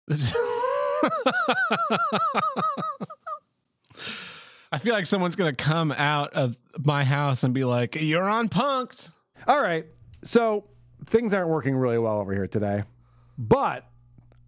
[0.09, 0.35] This
[4.73, 8.49] I feel like someone's gonna come out of my house and be like, "You're on
[8.49, 9.13] punked."
[9.47, 9.87] All right.
[10.25, 10.65] So
[11.07, 12.85] things aren't working really well over here today.
[13.39, 13.90] But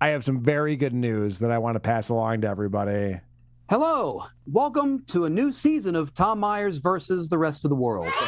[0.03, 3.21] I have some very good news that I want to pass along to everybody.
[3.71, 8.13] Hello, welcome to a new season of Tom Myers versus the rest of the world.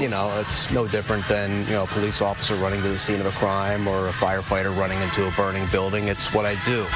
[0.00, 3.20] You know, it's no different than, you know, a police officer running to the scene
[3.20, 6.08] of a crime or a firefighter running into a burning building.
[6.08, 6.82] It's what I do.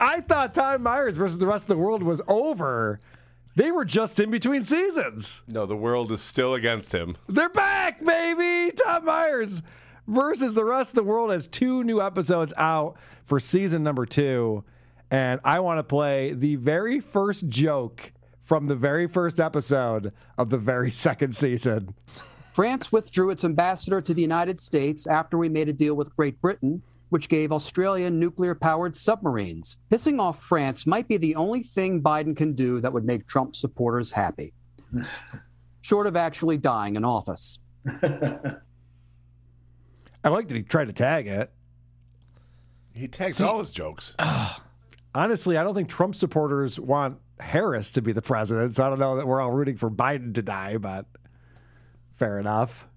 [0.00, 3.02] I thought Tom Myers versus the rest of the world was over.
[3.56, 5.42] They were just in between seasons.
[5.46, 7.16] No, the world is still against him.
[7.28, 8.72] They're back, baby!
[8.72, 9.62] Tom Myers
[10.06, 14.64] versus the rest of the world has two new episodes out for season number two.
[15.10, 20.50] And I want to play the very first joke from the very first episode of
[20.50, 21.94] the very second season.
[22.52, 26.40] France withdrew its ambassador to the United States after we made a deal with Great
[26.40, 26.82] Britain,
[27.14, 29.76] which gave Australia nuclear powered submarines.
[29.88, 33.54] Pissing off France might be the only thing Biden can do that would make Trump
[33.54, 34.52] supporters happy,
[35.80, 37.60] short of actually dying in office.
[38.02, 38.58] I
[40.24, 41.52] like that he tried to tag it.
[42.94, 44.16] He tags all his jokes.
[45.14, 48.74] Honestly, I don't think Trump supporters want Harris to be the president.
[48.74, 51.06] So I don't know that we're all rooting for Biden to die, but
[52.16, 52.88] fair enough.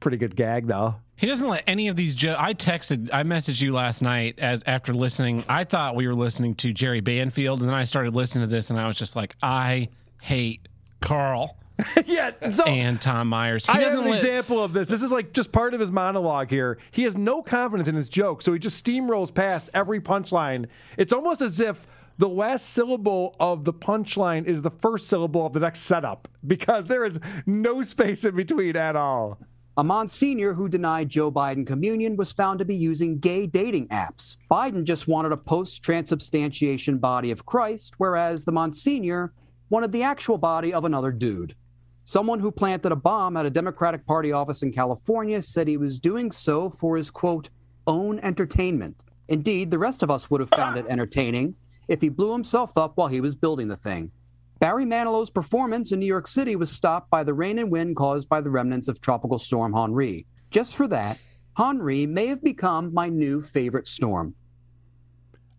[0.00, 0.96] Pretty good gag, though.
[1.16, 2.38] He doesn't let any of these jokes.
[2.38, 5.44] I texted, I messaged you last night as after listening.
[5.48, 8.70] I thought we were listening to Jerry Banfield, and then I started listening to this,
[8.70, 9.88] and I was just like, I
[10.20, 10.68] hate
[11.00, 11.56] Carl
[12.06, 13.66] yeah, so and Tom Myers.
[13.66, 14.88] He I have an let, example of this.
[14.88, 16.78] This is like just part of his monologue here.
[16.90, 20.66] He has no confidence in his joke, so he just steamrolls past every punchline.
[20.96, 21.86] It's almost as if
[22.18, 26.86] the last syllable of the punchline is the first syllable of the next setup because
[26.86, 29.38] there is no space in between at all.
[29.78, 34.38] A Monsignor who denied Joe Biden communion was found to be using gay dating apps.
[34.50, 39.34] Biden just wanted a post transubstantiation body of Christ, whereas the Monsignor
[39.68, 41.54] wanted the actual body of another dude.
[42.04, 45.98] Someone who planted a bomb at a Democratic Party office in California said he was
[45.98, 47.50] doing so for his quote,
[47.86, 49.04] own entertainment.
[49.28, 51.54] Indeed, the rest of us would have found it entertaining
[51.88, 54.10] if he blew himself up while he was building the thing.
[54.58, 58.28] Barry Manilow's performance in New York City was stopped by the rain and wind caused
[58.28, 60.26] by the remnants of Tropical Storm Henri.
[60.50, 61.20] Just for that,
[61.56, 64.34] Henri may have become my new favorite storm.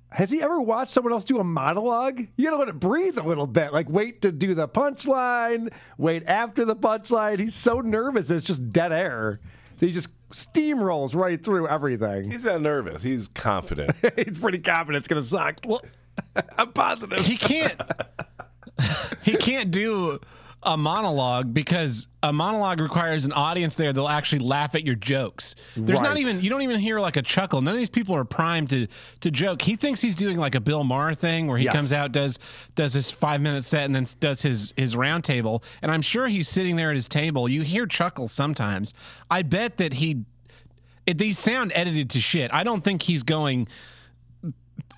[0.09, 2.21] Has he ever watched someone else do a monologue?
[2.37, 3.73] You gotta let it breathe a little bit.
[3.73, 7.39] Like wait to do the punchline, wait after the punchline.
[7.39, 9.41] He's so nervous it's just dead air.
[9.79, 12.31] He just steamrolls right through everything.
[12.31, 13.03] He's not nervous.
[13.03, 13.95] He's confident.
[14.15, 15.59] He's pretty confident it's gonna suck.
[15.65, 15.81] Well,
[16.57, 17.19] I'm positive.
[17.25, 17.79] he can't.
[19.23, 20.19] he can't do
[20.63, 25.55] a monologue because a monologue requires an audience there that'll actually laugh at your jokes.
[25.78, 27.61] There's not even you don't even hear like a chuckle.
[27.61, 28.88] None of these people are primed to
[29.21, 29.61] to joke.
[29.61, 31.73] He thinks he's doing like a Bill Maher thing where he Yes.
[31.75, 32.39] comes out does
[32.75, 36.28] does his 5 minute set and then does his his round table and I'm sure
[36.28, 37.47] he's sitting there at his table.
[37.47, 38.93] You hear chuckles sometimes.
[39.30, 40.25] I bet that he
[41.05, 42.51] it, these sound edited to shit.
[42.51, 43.67] I don't think he's going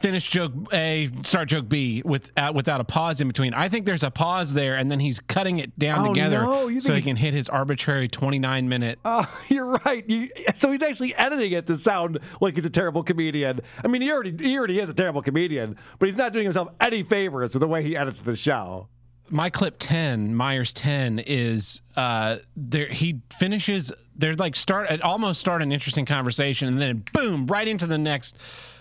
[0.01, 3.53] finish joke A, start joke B without without a pause in between.
[3.53, 6.79] I think there's a pause there, and then he's cutting it down Oh, together no,
[6.79, 8.99] so he can hit his arbitrary 29 minute.
[9.05, 10.07] Oh, you're right.
[10.09, 13.61] You, so he's actually editing it to sound like he's a terrible comedian.
[13.83, 16.69] I mean, he already he already is a terrible comedian, but he's not doing himself
[16.79, 18.87] any favors with the way he edits the show.
[19.31, 22.87] My clip 10, Myers 10, is uh there.
[22.87, 23.91] He finishes.
[24.15, 28.37] They're like start almost start an interesting conversation, and then boom, right into the next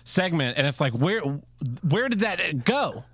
[0.08, 3.04] segment, and it's like where where did that go?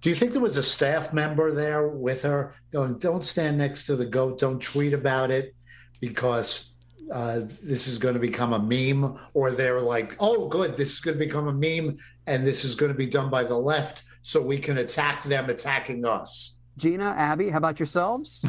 [0.00, 3.86] Do you think there was a staff member there with her going, don't stand next
[3.86, 5.54] to the goat, don't tweet about it
[6.00, 6.72] because
[7.12, 11.00] uh, this is going to become a meme, or they're like, oh, good, this is
[11.00, 14.02] going to become a meme, and this is going to be done by the left,
[14.22, 16.56] so we can attack them attacking us.
[16.78, 18.44] Gina, Abby, how about yourselves?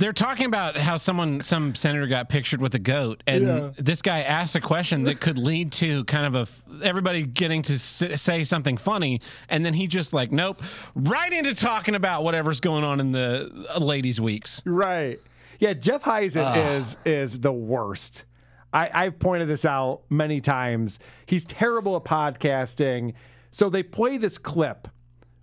[0.00, 3.70] They're talking about how someone, some senator got pictured with a goat, and Yeah.
[3.76, 7.78] this guy asked a question that could lead to kind of a everybody getting to
[7.78, 9.20] say something funny,
[9.50, 10.58] and then he just like, nope,
[10.94, 14.62] right into talking about whatever's going on in the uh, ladies' weeks.
[14.64, 15.20] Right.
[15.58, 16.56] Yeah, Jeff Heisen Ugh.
[16.80, 18.24] is is the worst.
[18.72, 20.98] I, I've pointed this out many times.
[21.26, 23.12] He's terrible at podcasting.
[23.50, 24.88] So they play this clip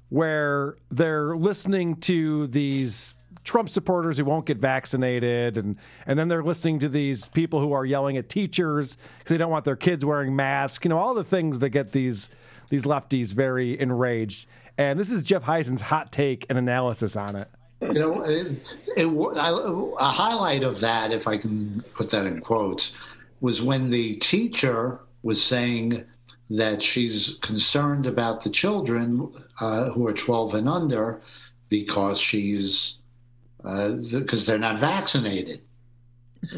[0.09, 3.13] where they're listening to these
[3.47, 7.71] Trump supporters who won't get vaccinated, and and then they're listening to these people who
[7.71, 10.83] are yelling at teachers because they don't want their kids wearing masks.
[10.83, 12.29] You know, all the things that get these
[12.69, 14.47] these lefties very enraged.
[14.77, 17.47] And this is Jeff Heisen's hot take and analysis on it.
[17.81, 18.47] You know, it,
[18.97, 19.49] it, I,
[19.99, 22.95] a highlight of that, if I can put that in quotes,
[23.39, 26.03] was when the teacher was saying
[26.49, 31.21] that she's concerned about the children uh, who are 12 and under
[31.69, 32.97] because she's
[33.63, 35.61] because they're not vaccinated.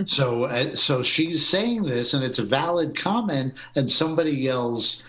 [0.06, 5.04] So, uh, so she's saying this, and it's a valid comment, and somebody yells,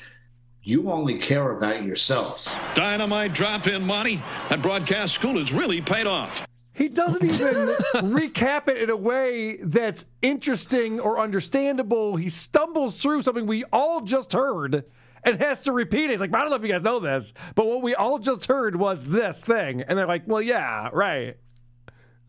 [0.63, 4.23] "You only care about yourself." Dynamite drop in, Monty.
[4.49, 6.47] That broadcast school has really paid off.
[6.73, 12.17] He doesn't even recap it in a way that's interesting or understandable.
[12.17, 14.85] He stumbles through something we all just heard
[15.23, 16.13] and has to repeat it.
[16.13, 18.47] He's like, I don't know if you guys know this, but what we all just
[18.47, 19.83] heard was this thing.
[19.83, 21.37] And they're like, well, yeah, right.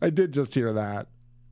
[0.02, 1.06] I did just hear that.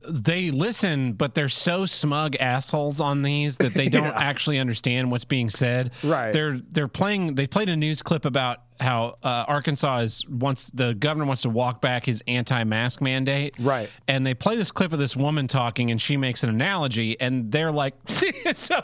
[0.09, 4.13] They listen, but they're so smug assholes on these that they don't Yeah.
[4.19, 5.91] actually understand what's being said.
[6.03, 6.33] Right.
[6.33, 7.35] They're they're playing.
[7.35, 11.51] They played a news clip about how uh, Arkansas is wants the governor wants to
[11.51, 13.53] walk back his anti-mask mandate.
[13.59, 13.91] Right.
[14.07, 17.51] And they play this clip of this woman talking, and she makes an analogy, and
[17.51, 18.77] they're like, so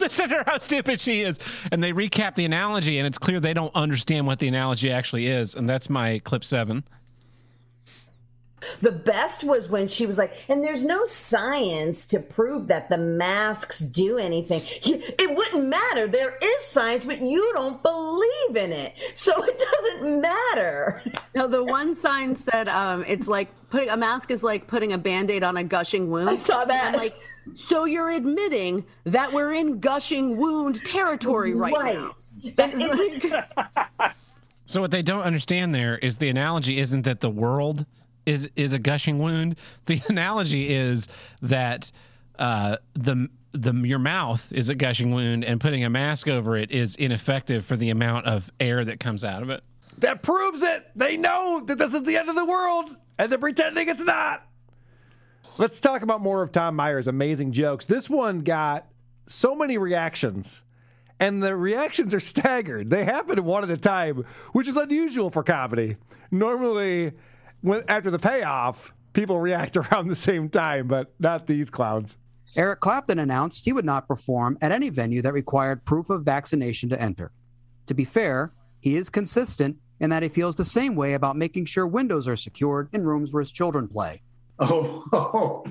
[0.00, 1.38] "Listen to how stupid she is,"
[1.70, 5.26] and they recap the analogy, and it's clear they don't understand what the analogy actually
[5.26, 6.82] is, and that's my clip seven.
[8.80, 12.98] The best was when she was like, and there's no science to prove that the
[12.98, 14.60] masks do anything.
[14.84, 16.06] It wouldn't matter.
[16.06, 18.92] There is science, but you don't believe in it.
[19.14, 21.02] So it doesn't matter.
[21.34, 24.98] No, the one sign said um, it's like putting a mask is like putting a
[24.98, 26.28] band aid on a gushing wound.
[26.28, 26.96] I saw that.
[26.96, 27.16] Like,
[27.54, 31.94] so you're admitting that we're in gushing wound territory right, Right.
[31.94, 32.14] now.
[32.56, 32.82] That is
[33.30, 34.12] like,
[34.66, 37.86] So what they don't understand there is the analogy isn't that the world
[38.26, 39.56] is is a gushing wound.
[39.86, 41.08] The analogy is
[41.42, 41.90] that
[42.38, 46.70] uh, the the your mouth is a gushing wound, and putting a mask over it
[46.70, 49.62] is ineffective for the amount of air that comes out of it.
[49.98, 50.90] That proves it.
[50.94, 54.46] They know that this is the end of the world, and they're pretending it's not.
[55.58, 57.84] Let's talk about more of Tom Meyer's amazing jokes.
[57.86, 58.86] This one got
[59.26, 60.62] so many reactions,
[61.18, 62.90] and the reactions are staggered.
[62.90, 65.96] They happen one at a time, which is unusual for comedy.
[66.30, 67.12] Normally,
[67.62, 72.16] when after the payoff, people react around the same time, but not these clowns.
[72.56, 76.88] Eric Clapton announced he would not perform at any venue that required proof of vaccination
[76.88, 77.30] to enter.
[77.86, 81.66] To be fair, he is consistent in that he feels the same way about making
[81.66, 84.22] sure windows are secured in rooms where his children play.
[84.62, 85.64] Oh, oh,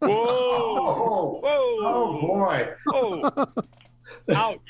[0.00, 1.40] Whoa!
[1.44, 2.68] oh, oh boy.
[2.92, 3.46] Oh!
[4.34, 4.60] Ouch!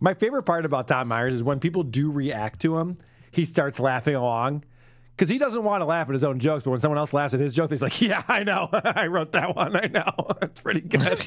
[0.00, 2.98] My favorite part about Tom Myers is when people do react to him,
[3.30, 4.64] he starts laughing along.
[5.16, 7.32] Because he doesn't want to laugh at his own jokes, but when someone else laughs
[7.32, 8.68] at his joke, he's like, Yeah, I know.
[8.72, 9.74] I wrote that one.
[9.76, 10.12] I know.
[10.42, 11.18] It's pretty good.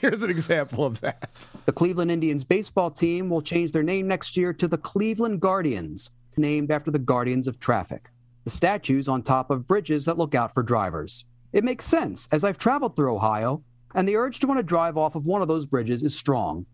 [0.00, 1.30] Here's an example of that.
[1.66, 6.10] The Cleveland Indians baseball team will change their name next year to the Cleveland Guardians,
[6.36, 8.10] named after the guardians of traffic.
[8.44, 11.24] The statues on top of bridges that look out for drivers.
[11.52, 13.62] It makes sense, as I've traveled through Ohio,
[13.94, 16.64] and the urge to want to drive off of one of those bridges is strong.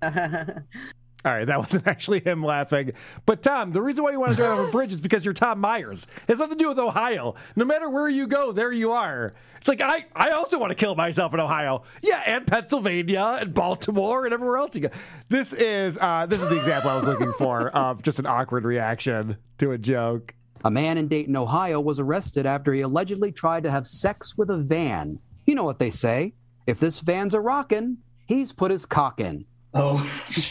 [1.27, 2.93] All right, that wasn't actually him laughing.
[3.27, 5.35] But Tom, the reason why you want to drive over a bridge is because you're
[5.35, 6.07] Tom Myers.
[6.22, 7.35] It has nothing to do with Ohio.
[7.57, 9.35] No matter where you go, there you are.
[9.57, 11.83] It's like I, I also want to kill myself in Ohio.
[12.01, 14.91] Yeah, and Pennsylvania and Baltimore and everywhere else you go.
[15.29, 18.64] This is uh, this is the example I was looking for of just an awkward
[18.64, 20.33] reaction to a joke.
[20.64, 24.51] A man in Dayton, Ohio was arrested after he allegedly tried to have sex with
[24.51, 25.18] a van.
[25.45, 26.35] You know what they say
[26.68, 29.45] if this van's a rockin', he's put his cock in.
[29.74, 30.09] Oh.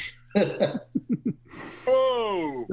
[1.87, 2.67] Whoa!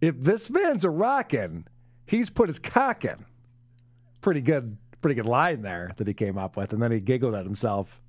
[0.00, 1.66] If this man's a rockin',
[2.06, 3.24] he's put his cock in.
[4.20, 7.34] Pretty good, pretty good line there that he came up with, and then he giggled
[7.34, 8.00] at himself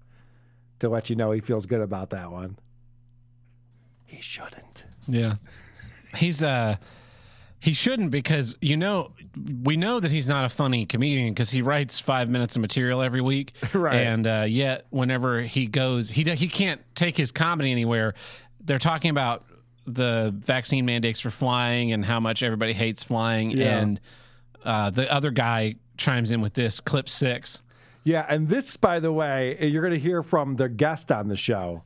[0.80, 2.58] to let you know he feels good about that one.
[4.06, 4.86] He shouldn't.
[5.08, 5.36] Yeah.
[6.16, 6.78] He's uh
[7.66, 9.12] He shouldn't because you know
[9.64, 13.02] we know that he's not a funny comedian because he writes five minutes of material
[13.02, 13.96] every week, Right.
[13.96, 18.14] And uh, yet, whenever he goes, he he can't take his comedy anywhere.
[18.64, 19.46] They're talking about
[19.88, 23.80] the vaccine mandates for flying and how much everybody hates flying, Yeah.
[23.80, 24.00] and
[24.64, 27.64] uh, the other guy chimes in with this clip six.
[28.04, 31.36] Yeah, and this, by the way, you're going to hear from the guest on the
[31.36, 31.82] show,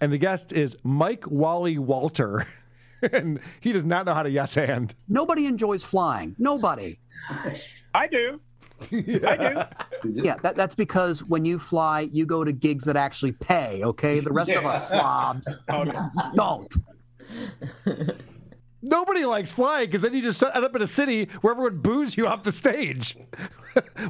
[0.00, 2.48] and the guest is Mike Wally Walter,
[3.12, 4.94] and he does not know how to yes and.
[5.08, 6.34] Nobody enjoys flying.
[6.38, 6.98] Nobody.
[7.94, 8.40] I do.
[8.92, 9.62] I do.
[10.12, 13.82] Yeah, that, that's because when you fly, you go to gigs that actually pay.
[13.84, 15.84] Okay, the rest of us slobs oh,
[16.34, 16.74] don't.
[18.80, 22.16] Nobody likes flying because then you just end up in a city where everyone boos
[22.16, 23.14] you off the stage.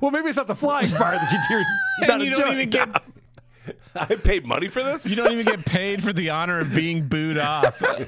[0.01, 2.12] well, maybe it's not the flying part that you do.
[2.12, 2.88] And you don't even get
[3.94, 5.06] I paid money for this.
[5.06, 7.80] you don't even get paid for the honor of being booed off.
[7.80, 8.00] well,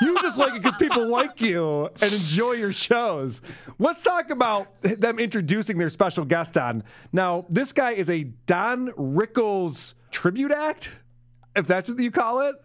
[0.00, 3.42] you just like it because people like you and enjoy your shows.
[3.78, 6.82] Let's talk about them introducing their special guest on.
[7.12, 10.94] Now, this guy is a Don Rickles tribute act,
[11.54, 12.56] if that's what you call it.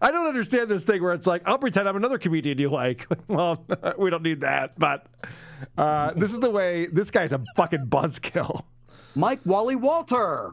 [0.00, 3.06] I don't understand this thing where it's like, I'll pretend I'm another comedian you like.
[3.28, 3.66] well,
[3.98, 5.06] we don't need that, but
[5.76, 8.64] uh, this is the way this guy's a fucking buzzkill.
[9.18, 10.52] Mike Wally Walter.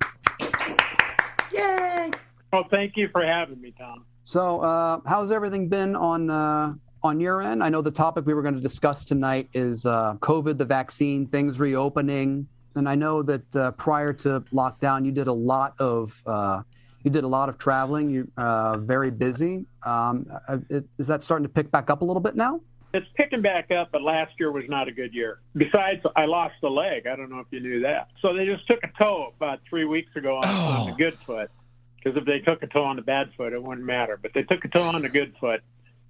[1.53, 2.09] Yay!
[2.51, 4.05] Well, thank you for having me, Tom.
[4.23, 7.63] So, uh, how's everything been on uh, on your end?
[7.63, 11.27] I know the topic we were going to discuss tonight is uh, COVID, the vaccine,
[11.27, 16.19] things reopening, and I know that uh, prior to lockdown, you did a lot of
[16.25, 16.63] uh,
[17.03, 18.09] you did a lot of traveling.
[18.09, 19.67] You're uh, very busy.
[19.85, 20.25] Um,
[20.71, 22.61] it- is that starting to pick back up a little bit now?
[22.95, 25.39] It's picking back up, but last year was not a good year.
[25.53, 27.07] Besides, I lost a leg.
[27.07, 28.07] I don't know if you knew that.
[28.21, 31.51] So they just took a toe about three weeks ago on, on the good foot.
[31.97, 34.17] Because if they took a toe on the bad foot, it wouldn't matter.
[34.21, 35.61] But they took a toe on the good foot,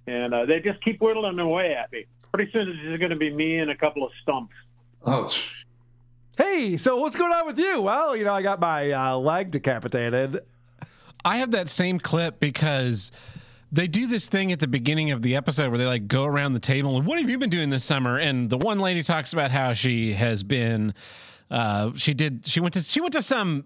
[0.06, 2.06] and uh, they just keep whittling away at me.
[2.32, 4.54] Pretty soon it's just going to be me and a couple of stumps.
[5.04, 5.28] Oh,
[6.38, 7.80] Hey, so what's going on with you?
[7.80, 10.40] Well, you know, I got my uh, leg decapitated.
[11.24, 13.10] I have that same clip because
[13.76, 16.54] they do this thing at the beginning of the episode where they like go around
[16.54, 18.18] the table and what have you been doing this summer?
[18.18, 20.94] And the one lady talks about how she has been
[21.50, 23.64] uh she did she went to she went to some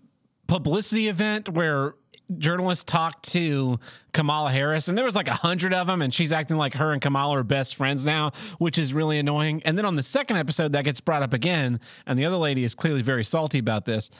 [0.48, 1.94] publicity event where
[2.38, 3.78] journalists talked to
[4.12, 6.92] Kamala Harris and there was like a hundred of them and she's acting like her
[6.92, 9.62] and Kamala are best friends now, which is really annoying.
[9.64, 12.64] And then on the second episode that gets brought up again and the other lady
[12.64, 14.10] is clearly very salty about this.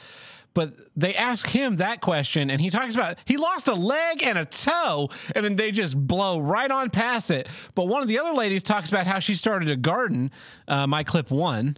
[0.53, 4.37] But they ask him that question, and he talks about he lost a leg and
[4.37, 7.47] a toe, and then they just blow right on past it.
[7.73, 10.31] But one of the other ladies talks about how she started a garden.
[10.67, 11.77] Uh, my clip one.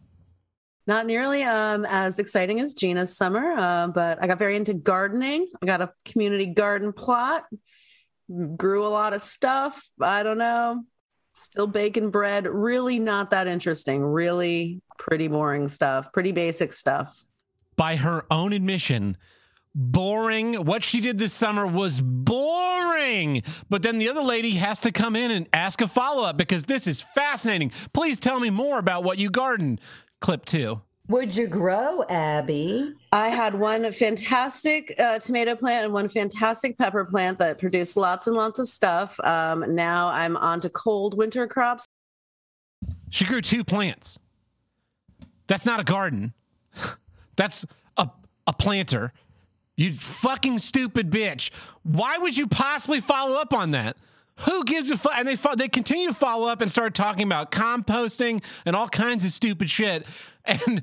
[0.85, 5.47] Not nearly um, as exciting as Gina's summer, uh, but I got very into gardening.
[5.61, 7.45] I got a community garden plot,
[8.57, 9.81] grew a lot of stuff.
[10.01, 10.83] I don't know,
[11.35, 12.47] still baking bread.
[12.47, 14.03] Really not that interesting.
[14.03, 17.23] Really pretty boring stuff, pretty basic stuff.
[17.75, 19.17] By her own admission,
[19.75, 20.65] boring.
[20.65, 23.43] What she did this summer was boring.
[23.69, 26.65] But then the other lady has to come in and ask a follow up because
[26.65, 27.71] this is fascinating.
[27.93, 29.79] Please tell me more about what you garden.
[30.21, 30.81] Clip two.
[31.09, 32.93] Would you grow, Abby?
[33.11, 38.27] I had one fantastic uh, tomato plant and one fantastic pepper plant that produced lots
[38.27, 39.19] and lots of stuff.
[39.19, 41.85] Um, now I'm on to cold winter crops.
[43.09, 44.17] She grew two plants.
[45.47, 46.33] That's not a garden.
[47.35, 47.65] That's
[47.97, 48.09] a
[48.47, 49.13] a planter.
[49.75, 51.49] You fucking stupid bitch.
[51.83, 53.97] Why would you possibly follow up on that?
[54.41, 55.13] Who gives a fuck?
[55.15, 58.87] And they fo- they continue to follow up and start talking about composting and all
[58.87, 60.05] kinds of stupid shit.
[60.45, 60.81] And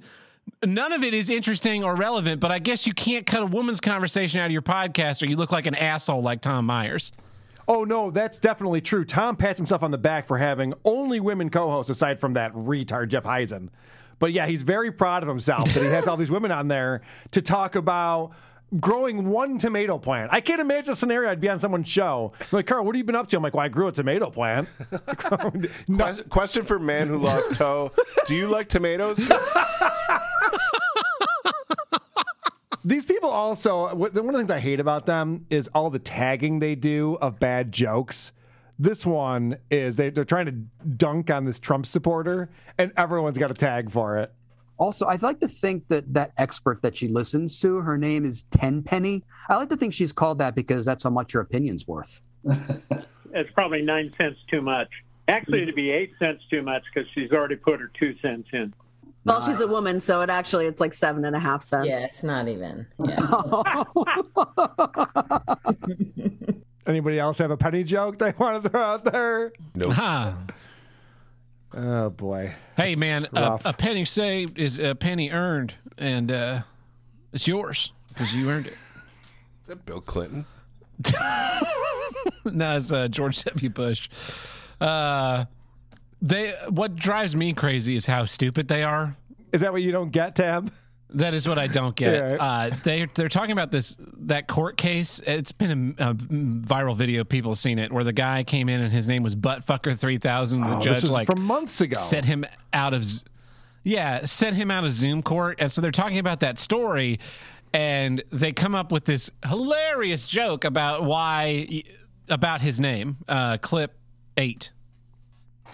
[0.64, 2.40] none of it is interesting or relevant.
[2.40, 5.36] But I guess you can't cut a woman's conversation out of your podcast, or you
[5.36, 7.12] look like an asshole like Tom Myers.
[7.68, 9.04] Oh no, that's definitely true.
[9.04, 13.08] Tom pats himself on the back for having only women co-hosts aside from that retard
[13.08, 13.68] Jeff Heisen.
[14.20, 17.00] But yeah, he's very proud of himself that he has all these women on there
[17.32, 18.30] to talk about
[18.78, 20.30] growing one tomato plant.
[20.32, 22.32] I can't imagine a scenario I'd be on someone's show.
[22.38, 23.36] They're like, Carl, what have you been up to?
[23.36, 24.68] I'm like, well, I grew a tomato plant.
[25.96, 27.90] Question, question for man who lost toe.
[28.28, 29.18] Do you like tomatoes?
[32.84, 36.60] These people also, one of the things I hate about them is all the tagging
[36.60, 38.32] they do of bad jokes.
[38.80, 40.52] This one is they, they're trying to
[40.96, 44.32] dunk on this Trump supporter, and everyone's got a tag for it.
[44.78, 48.42] Also, I'd like to think that that expert that she listens to, her name is
[48.44, 49.22] Tenpenny.
[49.50, 52.22] I like to think she's called that because that's how much her opinion's worth.
[53.32, 54.88] It's probably nine cents too much.
[55.28, 58.74] Actually, it'd be eight cents too much because she's already put her two cents in.
[59.24, 61.86] Well, she's a woman, so it actually it's like seven and a half cents.
[61.86, 62.88] Yeah, it's not even.
[66.86, 69.52] Anybody else have a penny joke they want to throw out there?
[69.74, 69.92] Nope.
[69.92, 70.32] Huh.
[71.72, 72.54] Oh boy.
[72.76, 76.62] Hey man, a, a penny saved is a penny earned, and uh,
[77.32, 78.72] it's yours because you earned it.
[78.72, 80.46] Is that Bill Clinton?
[82.44, 83.70] no, it's uh, George W.
[83.70, 84.08] Bush.
[84.80, 85.44] Uh,
[86.20, 89.16] they what drives me crazy is how stupid they are.
[89.52, 90.72] Is that what you don't get, Tab?
[91.14, 92.14] That is what I don't get.
[92.14, 92.36] Yeah.
[92.42, 95.20] Uh, they they're talking about this that court case.
[95.26, 97.24] It's been a, a viral video.
[97.24, 100.18] People have seen it where the guy came in and his name was Buttfucker three
[100.18, 100.60] thousand.
[100.60, 101.98] The Oh, this judge was like from months ago.
[101.98, 103.04] set him out of
[103.82, 107.18] yeah sent him out of Zoom court, and so they're talking about that story,
[107.72, 111.82] and they come up with this hilarious joke about why
[112.28, 113.16] about his name.
[113.28, 113.94] Uh, clip
[114.36, 114.70] eight.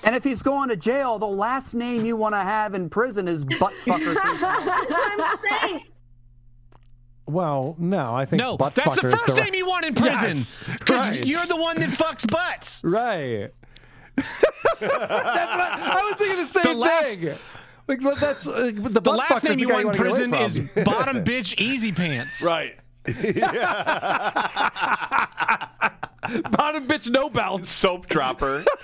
[0.05, 3.27] And if he's going to jail, the last name you want to have in prison
[3.29, 4.15] is buttfucker.
[4.15, 5.83] That's what I'm saying.
[7.27, 9.95] Well, no, I think No, butt that's the fucker is first name you want in
[9.97, 11.27] prison Yes, because right.
[11.27, 12.83] you're the one that fucks butts.
[12.85, 13.51] Right.
[14.15, 17.35] that's what I, I was thinking the same The last- thing.
[17.89, 21.59] Like, but that's uh, the, The last name you want in prison is bottom bitch
[21.61, 22.43] easy pants.
[22.43, 22.77] Right.
[26.51, 27.71] bottom bitch no bounce.
[27.71, 28.65] Soap dropper.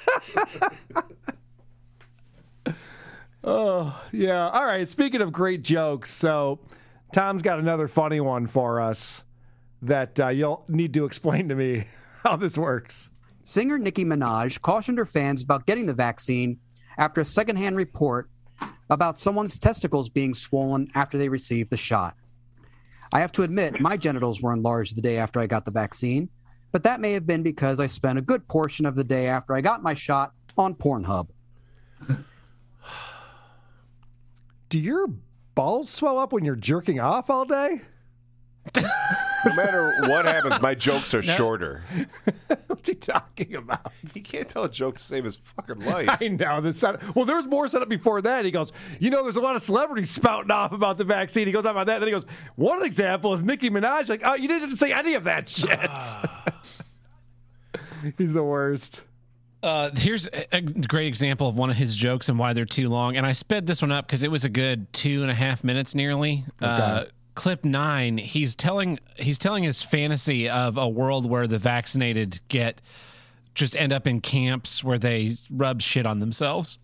[3.44, 4.48] Oh, yeah.
[4.50, 4.88] All right.
[4.88, 6.60] Speaking of great jokes, so
[7.12, 9.24] Tom's got another funny one for us
[9.82, 11.86] that uh, you'll need to explain to me
[12.22, 13.10] how this works.
[13.44, 16.58] Singer Nicki Minaj cautioned her fans about getting the vaccine
[16.98, 18.30] after a secondhand report
[18.90, 22.14] about someone's testicles being swollen after they received the shot.
[23.12, 26.30] I have to admit, my genitals were enlarged the day after I got the vaccine,
[26.70, 29.54] but that may have been because I spent a good portion of the day after
[29.54, 31.28] I got my shot on Pornhub.
[34.70, 35.08] Do your
[35.54, 37.82] balls swell up when you're jerking off all day?
[39.44, 41.82] No matter what happens, my jokes are shorter.
[42.68, 43.92] What's he talking about?
[44.14, 46.08] He can't tell a joke to save his fucking life.
[46.20, 47.14] I know the set.
[47.16, 48.44] Well, there was more set up before that.
[48.44, 51.46] He goes, you know, there's a lot of celebrities spouting off about the vaccine.
[51.46, 51.98] He goes on about that.
[51.98, 54.08] Then he goes, one example is Nicki Minaj.
[54.08, 55.78] Like, oh, you didn't say any of that shit.
[58.18, 59.02] He's the worst.
[59.62, 62.88] Uh, here's a a great example of one of his jokes and why they're too
[62.88, 63.16] long.
[63.16, 65.62] And I sped this one up because it was a good two and a half
[65.62, 66.44] minutes nearly.
[66.60, 67.04] Uh,
[67.34, 72.80] clip nine, he's telling he's telling his fantasy of a world where the vaccinated get
[73.54, 76.78] just end up in camps where they rub shit on themselves.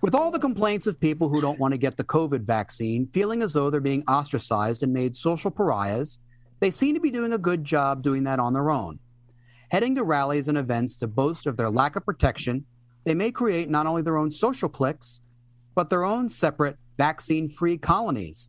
[0.00, 3.42] With all the complaints of people who don't want to get the COVID vaccine, feeling
[3.42, 6.18] as though they're being ostracized and made social pariahs,
[6.58, 8.98] they seem to be doing a good job doing that on their own.
[9.70, 12.64] Heading to rallies and events to boast of their lack of protection,
[13.04, 15.20] they may create not only their own social cliques,
[15.74, 18.48] but their own separate vaccine free colonies.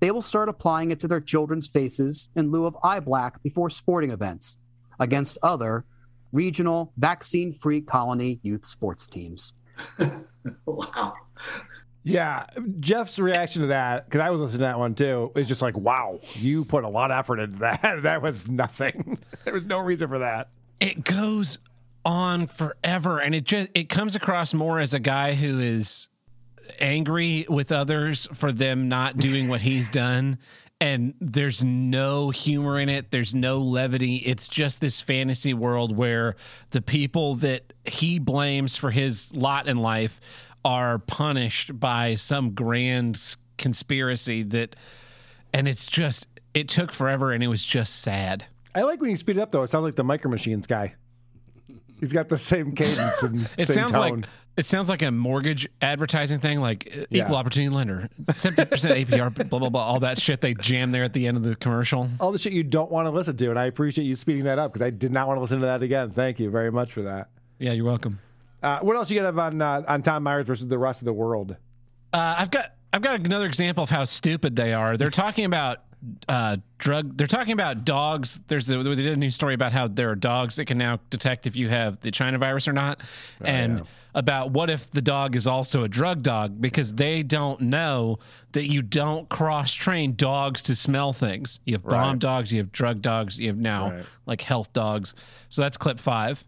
[0.00, 3.70] They will start applying it to their children's faces in lieu of eye black before
[3.70, 4.58] sporting events
[5.00, 5.84] against other
[6.32, 9.52] regional vaccine-free colony youth sports teams.
[10.66, 11.14] wow.
[12.02, 12.44] Yeah,
[12.80, 15.76] Jeff's reaction to that, because I was listening to that one too, is just like,
[15.76, 17.80] wow, you put a lot of effort into that.
[18.02, 19.18] That was nothing.
[19.44, 20.50] there was no reason for that.
[20.80, 21.58] It goes
[22.04, 26.08] on forever and it just it comes across more as a guy who is
[26.78, 30.38] angry with others for them not doing what he's done
[30.80, 36.34] and there's no humor in it there's no levity it's just this fantasy world where
[36.70, 40.20] the people that he blames for his lot in life
[40.64, 44.74] are punished by some grand conspiracy that
[45.52, 48.44] and it's just it took forever and it was just sad
[48.76, 49.62] I like when you speed it up though.
[49.62, 50.96] It sounds like the Micro Machines guy.
[52.00, 54.00] He's got the same cadence and It same sounds tone.
[54.18, 54.24] like
[54.56, 57.24] it sounds like a mortgage advertising thing, like uh, Yeah.
[57.24, 61.04] equal opportunity lender, seventy percent APR, blah blah blah, all that shit they jam there
[61.04, 62.08] at the end of the commercial.
[62.20, 64.58] all the shit you don't want to listen to, and I appreciate you speeding that
[64.58, 66.10] up because I did not want to listen to that again.
[66.10, 67.28] Thank you very much for that.
[67.58, 68.18] Yeah, you're welcome.
[68.62, 71.12] Uh, what else you got on uh, on Tom Myers versus the rest of the
[71.12, 71.56] world?
[72.12, 74.96] Uh, I've got I've got another example of how stupid they are.
[74.96, 75.82] They're talking about
[76.28, 77.16] uh, drug.
[77.16, 78.40] They're talking about dogs.
[78.46, 81.00] There's the, they did a new story about how there are dogs that can now
[81.10, 83.00] detect if you have the China virus or not,
[83.42, 83.82] and
[84.14, 88.18] about what if the dog is also a drug dog because they don't know
[88.52, 91.58] that you don't cross train dogs to smell things.
[91.64, 92.18] You have bomb Right.
[92.18, 94.04] dogs, you have drug dogs, you have now Right.
[94.26, 95.14] like health dogs.
[95.48, 96.44] So that's clip five.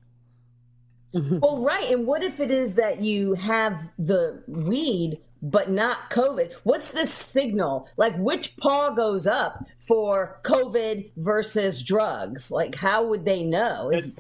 [1.13, 1.91] well, right.
[1.91, 6.53] And what if it is that you have the weed but not COVID?
[6.65, 7.89] What's the signal?
[7.97, 12.51] Like, which paw goes up for COVID versus drugs?
[12.51, 13.91] Like, how would they know?
[13.91, 14.11] Is,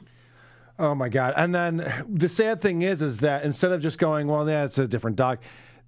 [0.78, 1.34] Oh my god!
[1.36, 4.78] And then the sad thing is, is that instead of just going, "Well, yeah, it's
[4.78, 5.38] a different dog,"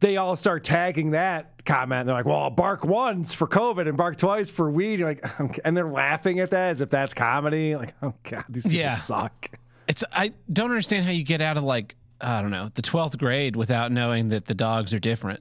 [0.01, 2.07] they all start tagging that comment.
[2.07, 5.41] They're like, "Well, I'll bark once for COVID and bark twice for weed." You're like,
[5.41, 5.61] okay.
[5.65, 7.77] and they're laughing at that as if that's comedy.
[7.77, 8.97] Like, oh god, these people Yeah.
[8.99, 9.51] suck.
[9.89, 13.19] It's I don't understand how you get out of like I don't know the twelfth
[13.19, 15.41] grade without knowing that the dogs are different.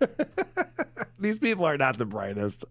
[1.18, 2.64] These people are not the brightest.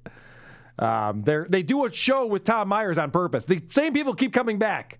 [0.77, 3.45] Um, they they do a show with Tom Myers on purpose.
[3.45, 4.99] The same people keep coming back.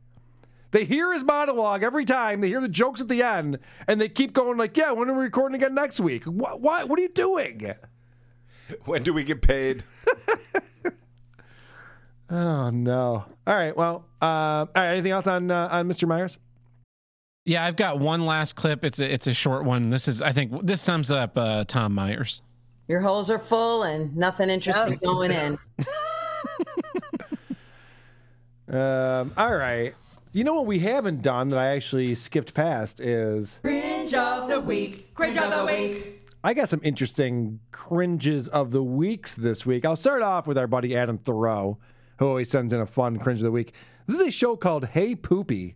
[0.74, 2.42] They hear his monologue every time.
[2.42, 5.14] They hear the jokes at the end, and they keep going like, "Yeah, when are
[5.14, 6.26] we recording again next week?
[6.26, 6.62] What?
[6.62, 6.90] What?
[6.90, 7.74] What are you doing?"
[8.86, 9.84] When do we get paid?
[12.30, 13.26] Oh no!
[13.46, 13.76] All right.
[13.78, 14.94] Well, uh, all right.
[14.94, 16.08] Anything else on uh, on Mr.
[16.08, 16.40] Myers?
[17.46, 18.84] Yeah, I've got one last clip.
[18.84, 19.92] It's a it's a short one.
[19.92, 22.42] This is I think this sums up uh, Tom Myers.
[22.88, 25.60] your holes are full and nothing interesting going in.
[28.70, 29.94] Um, all right.
[30.36, 34.60] You know what we haven't done that I actually skipped past is Cringe of the
[34.60, 35.14] week.
[35.14, 36.28] Cringe of the week.
[36.44, 39.86] I got some interesting cringes of the weeks this week.
[39.86, 41.78] I'll start off with our buddy Adam Thoreau,
[42.18, 43.74] who always sends in a fun cringe of the week.
[44.08, 45.76] This is a show called Hey Poopy,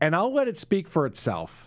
[0.00, 1.65] and I'll let it speak for itself.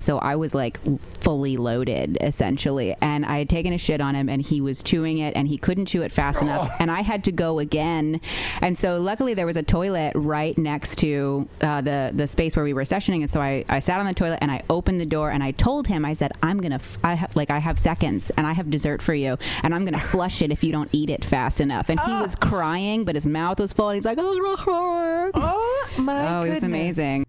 [0.00, 0.80] So I was like
[1.20, 2.96] fully loaded essentially.
[3.00, 5.58] And I had taken a shit on him and he was chewing it and he
[5.58, 6.68] couldn't chew it fast enough.
[6.80, 8.20] And I had to go again.
[8.62, 12.64] And so luckily there was a toilet right next to uh, the, the space where
[12.64, 13.20] we were sessioning.
[13.20, 15.50] And so I, I sat on the toilet and I opened the door and I
[15.52, 18.46] told him, I said, I'm going to, f- I have like, I have seconds and
[18.46, 21.10] I have dessert for you and I'm going to flush it if you don't eat
[21.10, 21.90] it fast enough.
[21.90, 26.38] And he was crying, but his mouth was full and he's like, oh, oh my
[26.38, 27.26] Oh, it was amazing.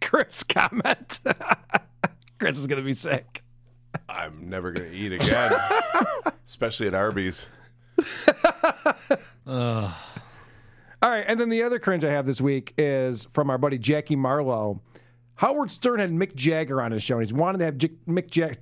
[0.00, 1.20] Chris comment.
[2.38, 3.42] Chris is gonna be sick.
[4.08, 5.52] I'm never gonna eat again,
[6.46, 7.46] especially at Arby's.
[9.46, 9.92] All
[11.02, 14.16] right, and then the other cringe I have this week is from our buddy Jackie
[14.16, 14.80] Marlowe.
[15.36, 18.30] Howard Stern had Mick Jagger on his show, and he's wanted to have J- Mick
[18.30, 18.58] Jagger.